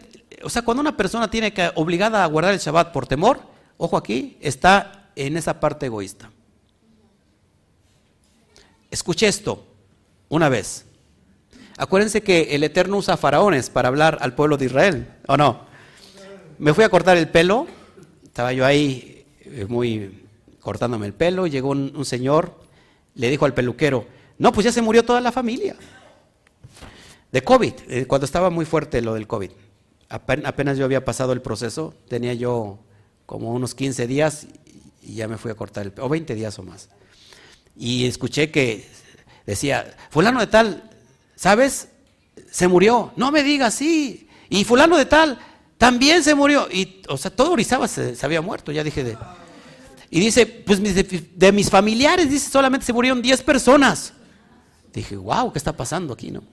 o 0.44 0.50
sea, 0.50 0.62
cuando 0.62 0.82
una 0.82 0.98
persona 0.98 1.30
tiene 1.30 1.54
que 1.54 1.72
obligada 1.76 2.24
a 2.24 2.28
guardar 2.28 2.54
el 2.54 2.60
Shabbat 2.60 2.92
por 2.92 3.08
temor, 3.08 3.42
ojo 3.78 3.98
aquí, 3.98 4.38
está 4.42 5.10
en 5.16 5.36
esa 5.36 5.60
parte 5.60 5.88
egoísta. 5.88 6.30
Escuché 8.92 9.28
esto 9.28 9.66
una 10.30 10.48
vez. 10.48 10.86
Acuérdense 11.78 12.22
que 12.22 12.56
el 12.56 12.64
Eterno 12.64 12.98
usa 12.98 13.18
faraones 13.18 13.70
para 13.70 13.88
hablar 13.88 14.18
al 14.22 14.34
pueblo 14.34 14.58
de 14.58 14.66
Israel, 14.66 15.14
¿o 15.28 15.38
no? 15.38 15.66
Me 16.58 16.74
fui 16.74 16.84
a 16.84 16.90
cortar 16.90 17.18
el 17.18 17.30
pelo, 17.30 17.68
estaba 18.24 18.54
yo 18.54 18.66
ahí 18.66 19.26
eh, 19.42 19.66
muy 19.68 20.24
cortándome 20.60 21.06
el 21.06 21.14
pelo, 21.14 21.48
llegó 21.48 21.70
un, 21.70 22.04
señor, 22.06 22.54
le 23.16 23.30
dijo 23.30 23.46
al 23.46 23.54
peluquero, 23.54 24.06
no, 24.38 24.52
pues 24.52 24.66
ya 24.66 24.72
se 24.72 24.82
murió 24.82 25.04
toda 25.06 25.22
la 25.22 25.32
familia. 25.32 25.76
De 27.32 27.44
COVID, 27.44 27.74
eh, 27.90 28.06
cuando 28.06 28.26
estaba 28.26 28.50
muy 28.50 28.66
fuerte 28.66 29.02
lo 29.02 29.14
del 29.14 29.28
COVID. 29.28 29.52
Apenas 30.10 30.78
yo 30.78 30.86
había 30.86 31.04
pasado 31.04 31.34
el 31.34 31.42
proceso, 31.42 31.94
tenía 32.08 32.34
yo 32.34 32.80
como 33.26 33.52
unos 33.52 33.76
15 33.76 34.08
días 34.08 34.48
y 35.04 35.16
ya 35.16 35.28
me 35.28 35.38
fui 35.38 35.52
a 35.52 35.56
cortar 35.56 35.86
el 35.86 35.94
o 36.00 36.08
20 36.08 36.34
días 36.34 36.58
o 36.60 36.64
más 36.64 36.88
y 37.78 38.06
escuché 38.06 38.50
que 38.50 38.88
decía, 39.46 39.96
fulano 40.10 40.40
de 40.40 40.48
tal, 40.48 40.90
¿sabes? 41.36 41.90
Se 42.52 42.68
murió. 42.68 43.14
No 43.16 43.32
me 43.32 43.44
digas, 43.44 43.76
sí. 43.76 44.28
Y 44.50 44.64
fulano 44.64 44.98
de 44.98 45.06
tal, 45.06 45.38
también 45.78 46.24
se 46.24 46.34
murió. 46.34 46.68
Y, 46.72 47.02
o 47.08 47.18
sea, 47.18 47.32
todo 47.32 47.52
Orizaba 47.52 47.88
se, 47.88 48.16
había 48.24 48.42
muerto, 48.42 48.72
ya 48.72 48.84
dije 48.84 49.04
de... 49.04 49.18
Y 50.10 50.22
dice, 50.22 50.46
pues 50.46 50.82
de, 50.82 51.52
mis 51.52 51.70
familiares, 51.70 52.30
dice, 52.30 52.50
solamente 52.50 52.86
se 52.86 52.94
murieron 52.94 53.22
10 53.22 53.44
personas. 53.44 54.14
Dije, 54.94 55.18
wow, 55.18 55.52
¿qué 55.52 55.60
está 55.60 55.76
pasando 55.76 56.14
aquí, 56.14 56.32
no? 56.32 56.44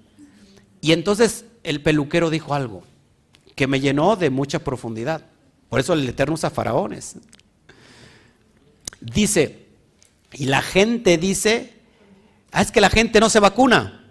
Y 0.84 0.92
entonces 0.92 1.46
el 1.62 1.80
peluquero 1.80 2.28
dijo 2.28 2.52
algo 2.52 2.82
que 3.54 3.66
me 3.66 3.80
llenó 3.80 4.16
de 4.16 4.28
mucha 4.28 4.58
profundidad. 4.58 5.24
Por 5.70 5.80
eso 5.80 5.94
el 5.94 6.06
Eterno 6.06 6.34
usa 6.34 6.50
faraones. 6.50 7.16
Dice, 9.00 9.64
y 10.34 10.44
la 10.44 10.60
gente 10.60 11.16
dice, 11.16 11.72
ah, 12.52 12.60
es 12.60 12.70
que 12.70 12.82
la 12.82 12.90
gente 12.90 13.18
no 13.18 13.30
se 13.30 13.40
vacuna. 13.40 14.04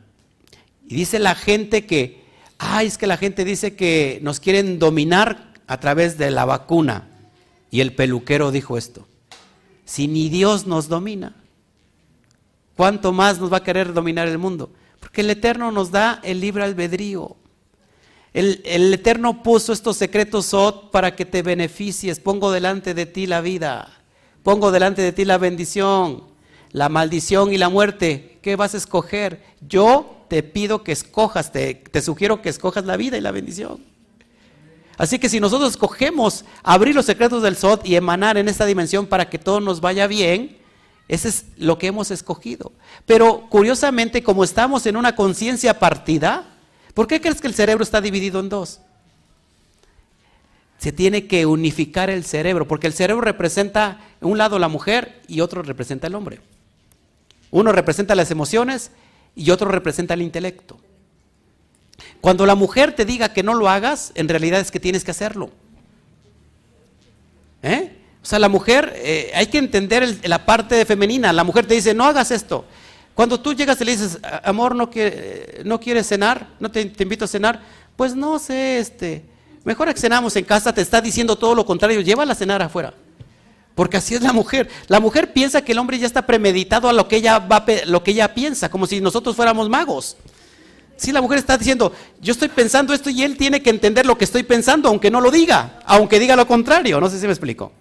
Y 0.88 0.96
dice 0.96 1.20
la 1.20 1.36
gente 1.36 1.86
que, 1.86 2.24
ah, 2.58 2.82
es 2.82 2.98
que 2.98 3.06
la 3.06 3.18
gente 3.18 3.46
dice 3.46 3.76
que 3.76 4.18
nos 4.24 4.40
quieren 4.40 4.80
dominar 4.80 5.54
a 5.68 5.80
través 5.80 6.18
de 6.18 6.32
la 6.32 6.46
vacuna. 6.46 7.08
Y 7.70 7.82
el 7.82 7.94
peluquero 7.94 8.50
dijo 8.50 8.80
esto, 8.80 9.08
si 9.86 10.08
ni 10.08 10.28
Dios 10.28 10.66
nos 10.66 10.88
domina, 10.88 11.36
¿cuánto 12.76 13.14
más 13.14 13.40
nos 13.40 13.54
va 13.54 13.58
a 13.58 13.64
querer 13.64 13.94
dominar 13.94 14.28
el 14.28 14.40
mundo? 14.40 14.72
Porque 15.04 15.20
el 15.20 15.30
Eterno 15.30 15.72
nos 15.72 15.92
da 15.92 16.22
el 16.24 16.40
libre 16.40 16.64
albedrío. 16.64 17.36
El, 18.34 18.62
el, 18.66 18.94
Eterno 18.94 19.44
puso 19.44 19.74
estos 19.74 19.98
secretos 19.98 20.46
Sot 20.48 20.92
para 20.92 21.14
que 21.14 21.26
te 21.26 21.44
beneficies. 21.44 22.22
Pongo 22.22 22.52
delante 22.52 22.94
de 22.94 23.06
ti 23.06 23.28
la 23.28 23.42
vida. 23.42 24.02
Pongo 24.44 24.72
delante 24.72 25.02
de 25.02 25.12
ti 25.12 25.26
la 25.26 25.38
bendición, 25.38 26.24
la 26.72 26.88
maldición 26.88 27.54
y 27.54 27.58
la 27.58 27.68
muerte. 27.68 28.40
¿Qué 28.42 28.56
vas 28.56 28.74
a 28.74 28.78
escoger? 28.78 29.44
Yo 29.68 30.26
te 30.30 30.42
pido 30.42 30.84
que 30.84 30.94
escojas, 30.94 31.52
te, 31.52 31.84
sugiero 32.02 32.42
que 32.42 32.48
escojas 32.48 32.86
la 32.86 32.98
vida 32.98 33.18
y 33.18 33.22
la 33.22 33.32
bendición. 33.32 33.84
Así 34.98 35.20
que 35.20 35.28
si 35.28 35.40
nosotros 35.40 35.72
escogemos 35.72 36.46
abrir 36.64 36.96
los 36.96 37.06
secretos 37.06 37.44
del 37.44 37.58
Sot 37.58 37.86
y 37.86 37.98
emanar 37.98 38.38
en 38.38 38.48
esta 38.48 38.66
dimensión 38.66 39.06
para 39.06 39.30
que 39.30 39.38
todo 39.38 39.60
nos 39.60 39.82
vaya 39.82 40.08
bien, 40.08 40.58
ese 41.08 41.30
es 41.30 41.46
lo 41.58 41.78
que 41.78 41.88
hemos 41.88 42.12
escogido. 42.12 42.72
Pero 43.06 43.48
curiosamente, 43.50 44.24
como 44.24 44.44
estamos 44.44 44.86
en 44.86 44.98
una 44.98 45.16
conciencia 45.16 45.80
partida, 45.80 46.46
¿por 46.94 47.08
qué 47.08 47.22
crees 47.22 47.42
que 47.42 47.48
el 47.48 47.54
cerebro 47.54 47.84
está 47.84 48.02
dividido 48.02 48.40
en 48.40 48.50
dos? 48.50 48.80
se 50.84 50.92
tiene 50.92 51.28
que 51.28 51.46
unificar 51.46 52.10
el 52.10 52.26
cerebro, 52.26 52.68
porque 52.68 52.88
el 52.88 52.94
cerebro 52.94 53.22
representa 53.22 54.02
un 54.20 54.38
lado 54.38 54.60
la 54.60 54.68
mujer 54.68 55.22
y 55.30 55.40
otro 55.40 55.62
representa 55.62 56.08
el 56.08 56.16
hombre. 56.16 56.42
Uno 57.52 57.72
representa 57.72 58.16
las 58.16 58.32
emociones 58.32 58.92
y 59.34 59.52
otro 59.52 59.72
representa 59.72 60.14
el 60.14 60.22
intelecto. 60.22 60.78
Cuando 62.20 62.46
la 62.46 62.56
mujer 62.56 62.94
te 62.94 63.06
diga 63.06 63.32
que 63.32 63.44
no 63.44 63.54
lo 63.54 63.70
hagas, 63.70 64.12
en 64.16 64.28
realidad 64.28 64.60
es 64.60 64.72
que 64.72 64.82
tienes 64.82 65.06
que 65.06 65.12
hacerlo. 65.12 65.52
¿Eh? 67.62 67.96
O 68.24 68.26
sea, 68.26 68.40
la 68.40 68.48
mujer, 68.48 68.94
eh, 68.96 69.32
hay 69.36 69.48
que 69.48 69.58
entender 69.58 70.18
la 70.24 70.46
parte 70.46 70.86
femenina. 70.86 71.34
La 71.34 71.44
mujer 71.44 71.66
te 71.66 71.74
dice, 71.74 71.94
no 71.94 72.06
hagas 72.06 72.32
esto. 72.32 72.66
Cuando 73.14 73.40
tú 73.40 73.54
llegas 73.54 73.80
y 73.82 73.86
le 73.86 73.92
dices, 73.92 74.18
amor, 74.44 74.76
no, 74.76 74.90
no 75.66 75.80
quieres 75.80 76.08
cenar, 76.08 76.48
no 76.60 76.72
te, 76.72 76.82
invito 77.00 77.26
a 77.26 77.28
cenar, 77.28 77.62
pues 77.96 78.16
no 78.16 78.40
sé, 78.40 78.80
este, 78.80 79.26
Mejor 79.64 79.94
que 79.94 80.00
cenamos 80.00 80.36
en 80.36 80.44
casa, 80.44 80.74
te 80.74 80.82
está 80.82 81.00
diciendo 81.00 81.38
todo 81.38 81.56
lo 81.56 81.66
contrario, 81.66 82.02
llévala 82.02 82.34
a 82.34 82.36
cenar 82.36 82.62
afuera. 82.62 82.94
Porque 83.76 83.98
así 83.98 84.14
es 84.14 84.22
la 84.22 84.34
mujer. 84.34 84.70
La 84.88 85.00
mujer 85.00 85.32
piensa 85.32 85.64
que 85.64 85.72
el 85.72 85.78
hombre 85.78 85.98
ya 85.98 86.06
está 86.06 86.26
premeditado 86.26 86.90
a 86.90 86.94
lo 86.94 87.08
que 87.08 87.16
ella, 87.16 87.40
va, 87.40 87.66
lo 87.86 88.04
que 88.04 88.12
ella 88.12 88.34
piensa, 88.34 88.70
como 88.70 88.86
si 88.86 89.00
nosotros 89.00 89.36
fuéramos 89.36 89.70
magos. 89.70 90.18
Si 90.98 91.12
la 91.12 91.22
mujer 91.22 91.40
está 91.40 91.58
diciendo, 91.58 91.92
yo 92.22 92.34
estoy 92.34 92.50
pensando 92.50 92.94
esto 92.94 93.10
y 93.10 93.24
él 93.24 93.36
tiene 93.38 93.64
que 93.64 93.70
entender 93.70 94.06
lo 94.06 94.18
que 94.18 94.26
estoy 94.26 94.44
pensando, 94.44 94.90
aunque 94.90 95.10
no 95.10 95.22
lo 95.22 95.32
diga, 95.32 95.80
aunque 95.86 96.20
diga 96.20 96.36
lo 96.36 96.46
contrario. 96.46 97.00
No 97.00 97.10
sé 97.10 97.20
si 97.20 97.26
me 97.26 97.32
explico. 97.34 97.72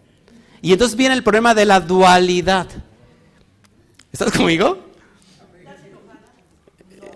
Y 0.63 0.73
entonces 0.73 0.97
viene 0.97 1.15
el 1.15 1.25
problema 1.25 1.55
de 1.55 1.67
la 1.67 1.81
dualidad. 1.81 2.69
¿Estás 4.13 4.31
conmigo? 4.31 4.79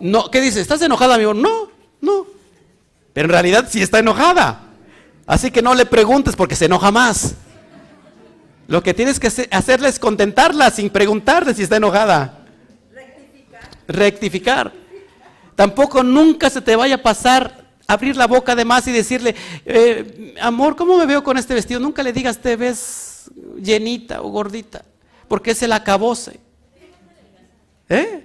No, 0.01 0.31
¿qué 0.31 0.41
dice? 0.41 0.61
¿Estás 0.61 0.83
enojada, 0.83 1.15
amigo? 1.15 1.33
No, 1.33 1.71
no. 2.01 2.27
Pero 3.13 3.27
en 3.27 3.31
realidad 3.31 3.69
sí 3.71 3.81
está 3.81 4.01
enojada. 4.01 4.63
Así 5.27 5.53
que 5.53 5.63
no 5.63 5.75
le 5.75 5.87
preguntes 5.87 6.35
porque 6.35 6.57
se 6.57 6.65
enoja 6.65 6.91
más. 6.91 7.37
Lo 8.67 8.83
que 8.83 8.95
tienes 8.95 9.21
que 9.21 9.29
hacerle 9.53 9.89
es 9.89 10.01
contentarla 10.01 10.71
sin 10.71 10.91
preguntarle 10.91 11.55
si 11.55 11.63
está 11.63 11.77
enojada. 11.77 12.47
Rectificar. 12.93 13.71
Rectificar. 13.87 14.73
Tampoco 15.55 16.03
nunca 16.03 16.51
se 16.51 16.61
te 16.61 16.75
vaya 16.75 16.97
a 16.97 17.03
pasar 17.03 17.65
abrir 17.87 18.17
la 18.17 18.27
boca 18.27 18.57
de 18.57 18.65
más 18.65 18.87
y 18.89 18.93
decirle, 18.93 19.37
eh, 19.65 20.35
amor, 20.41 20.75
¿cómo 20.75 20.99
me 20.99 21.07
veo 21.07 21.23
con 21.23 21.39
este 21.39 21.55
vestido? 21.55 21.79
Nunca 21.79 22.03
le 22.03 22.13
digas, 22.13 22.39
te 22.39 22.57
ves 22.57 23.16
llenita 23.61 24.23
o 24.23 24.29
gordita. 24.29 24.85
porque 25.29 25.51
es 25.51 25.63
el 25.63 25.73
acabose. 25.73 26.39
¿Eh? 27.89 28.25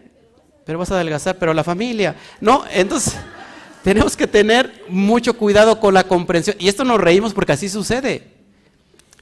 Pero 0.65 0.79
vas 0.79 0.91
a 0.91 0.95
adelgazar, 0.95 1.37
pero 1.37 1.53
la 1.53 1.63
familia. 1.63 2.15
No, 2.39 2.63
entonces 2.71 3.15
tenemos 3.83 4.15
que 4.15 4.27
tener 4.27 4.85
mucho 4.87 5.35
cuidado 5.35 5.79
con 5.79 5.93
la 5.93 6.03
comprensión. 6.03 6.55
Y 6.59 6.67
esto 6.67 6.83
nos 6.83 7.01
reímos 7.01 7.33
porque 7.33 7.53
así 7.53 7.69
sucede. 7.69 8.27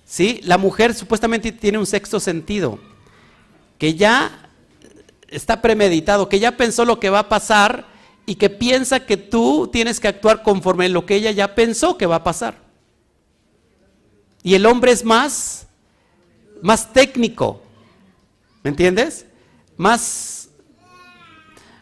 ¿Sí? 0.05 0.41
La 0.43 0.57
mujer 0.57 0.93
supuestamente 0.93 1.51
tiene 1.51 1.77
un 1.77 1.85
sexto 1.85 2.19
sentido, 2.19 2.79
que 3.77 3.93
ya 3.93 4.49
está 5.27 5.61
premeditado, 5.61 6.27
que 6.27 6.39
ya 6.39 6.57
pensó 6.57 6.83
lo 6.83 6.99
que 6.99 7.11
va 7.11 7.19
a 7.19 7.29
pasar 7.29 7.85
y 8.25 8.35
que 8.35 8.49
piensa 8.49 9.05
que 9.05 9.17
tú 9.17 9.69
tienes 9.71 9.99
que 9.99 10.07
actuar 10.07 10.43
conforme 10.43 10.89
lo 10.89 11.05
que 11.05 11.15
ella 11.15 11.31
ya 11.31 11.55
pensó 11.55 11.97
que 11.97 12.07
va 12.07 12.17
a 12.17 12.23
pasar. 12.23 12.57
Y 14.43 14.55
el 14.55 14.65
hombre 14.65 14.91
es 14.91 15.03
más, 15.03 15.67
más 16.61 16.93
técnico, 16.93 17.61
¿me 18.63 18.69
entiendes? 18.69 19.25
Más, 19.77 20.49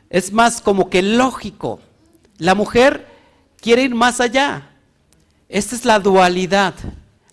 es 0.10 0.32
más 0.32 0.62
como 0.62 0.90
que 0.90 1.02
lógico. 1.02 1.80
La 2.38 2.56
mujer 2.56 3.08
quiere 3.60 3.84
ir 3.84 3.96
más 3.96 4.22
allá. 4.22 4.72
Esta 5.50 5.76
es 5.76 5.86
la 5.86 6.00
dualidad. 6.00 6.76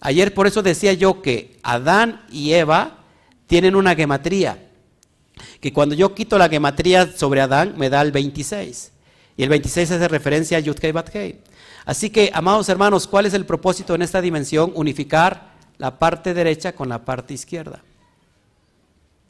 Ayer 0.00 0.32
por 0.34 0.46
eso 0.46 0.62
decía 0.62 0.92
yo 0.92 1.22
que 1.22 1.58
Adán 1.62 2.24
y 2.30 2.52
Eva 2.52 2.98
tienen 3.46 3.76
una 3.76 3.94
gematría. 3.94 4.58
Que 5.60 5.72
cuando 5.72 5.94
yo 5.94 6.14
quito 6.14 6.38
la 6.38 6.48
gematría 6.48 7.10
sobre 7.16 7.40
Adán 7.40 7.74
me 7.76 7.90
da 7.90 8.02
el 8.02 8.12
26. 8.12 8.92
Y 9.36 9.42
el 9.42 9.48
26 9.48 9.90
hace 9.90 10.08
referencia 10.08 10.58
a 10.58 10.60
Yudkei 10.60 10.92
Batkei. 10.92 11.40
Así 11.84 12.08
que, 12.10 12.30
amados 12.32 12.68
hermanos, 12.68 13.06
¿cuál 13.06 13.26
es 13.26 13.34
el 13.34 13.44
propósito 13.44 13.94
en 13.94 14.02
esta 14.02 14.20
dimensión? 14.20 14.72
Unificar 14.74 15.53
la 15.78 15.98
parte 15.98 16.34
derecha 16.34 16.72
con 16.72 16.88
la 16.88 17.04
parte 17.04 17.34
izquierda. 17.34 17.82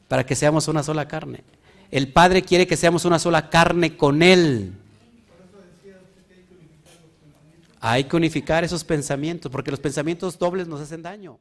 Para 0.07 0.25
que 0.25 0.35
seamos 0.35 0.67
una 0.67 0.83
sola 0.83 1.07
carne. 1.07 1.43
El 1.91 2.11
Padre 2.11 2.43
quiere 2.43 2.67
que 2.67 2.77
seamos 2.77 3.05
una 3.05 3.19
sola 3.19 3.49
carne 3.49 3.97
con 3.97 4.21
Él. 4.21 4.73
Hay 7.79 8.05
que 8.05 8.15
unificar 8.15 8.63
esos 8.63 8.83
pensamientos, 8.83 9.51
porque 9.51 9.71
los 9.71 9.79
pensamientos 9.79 10.39
dobles 10.39 10.67
nos 10.67 10.81
hacen 10.81 11.03
daño. 11.03 11.39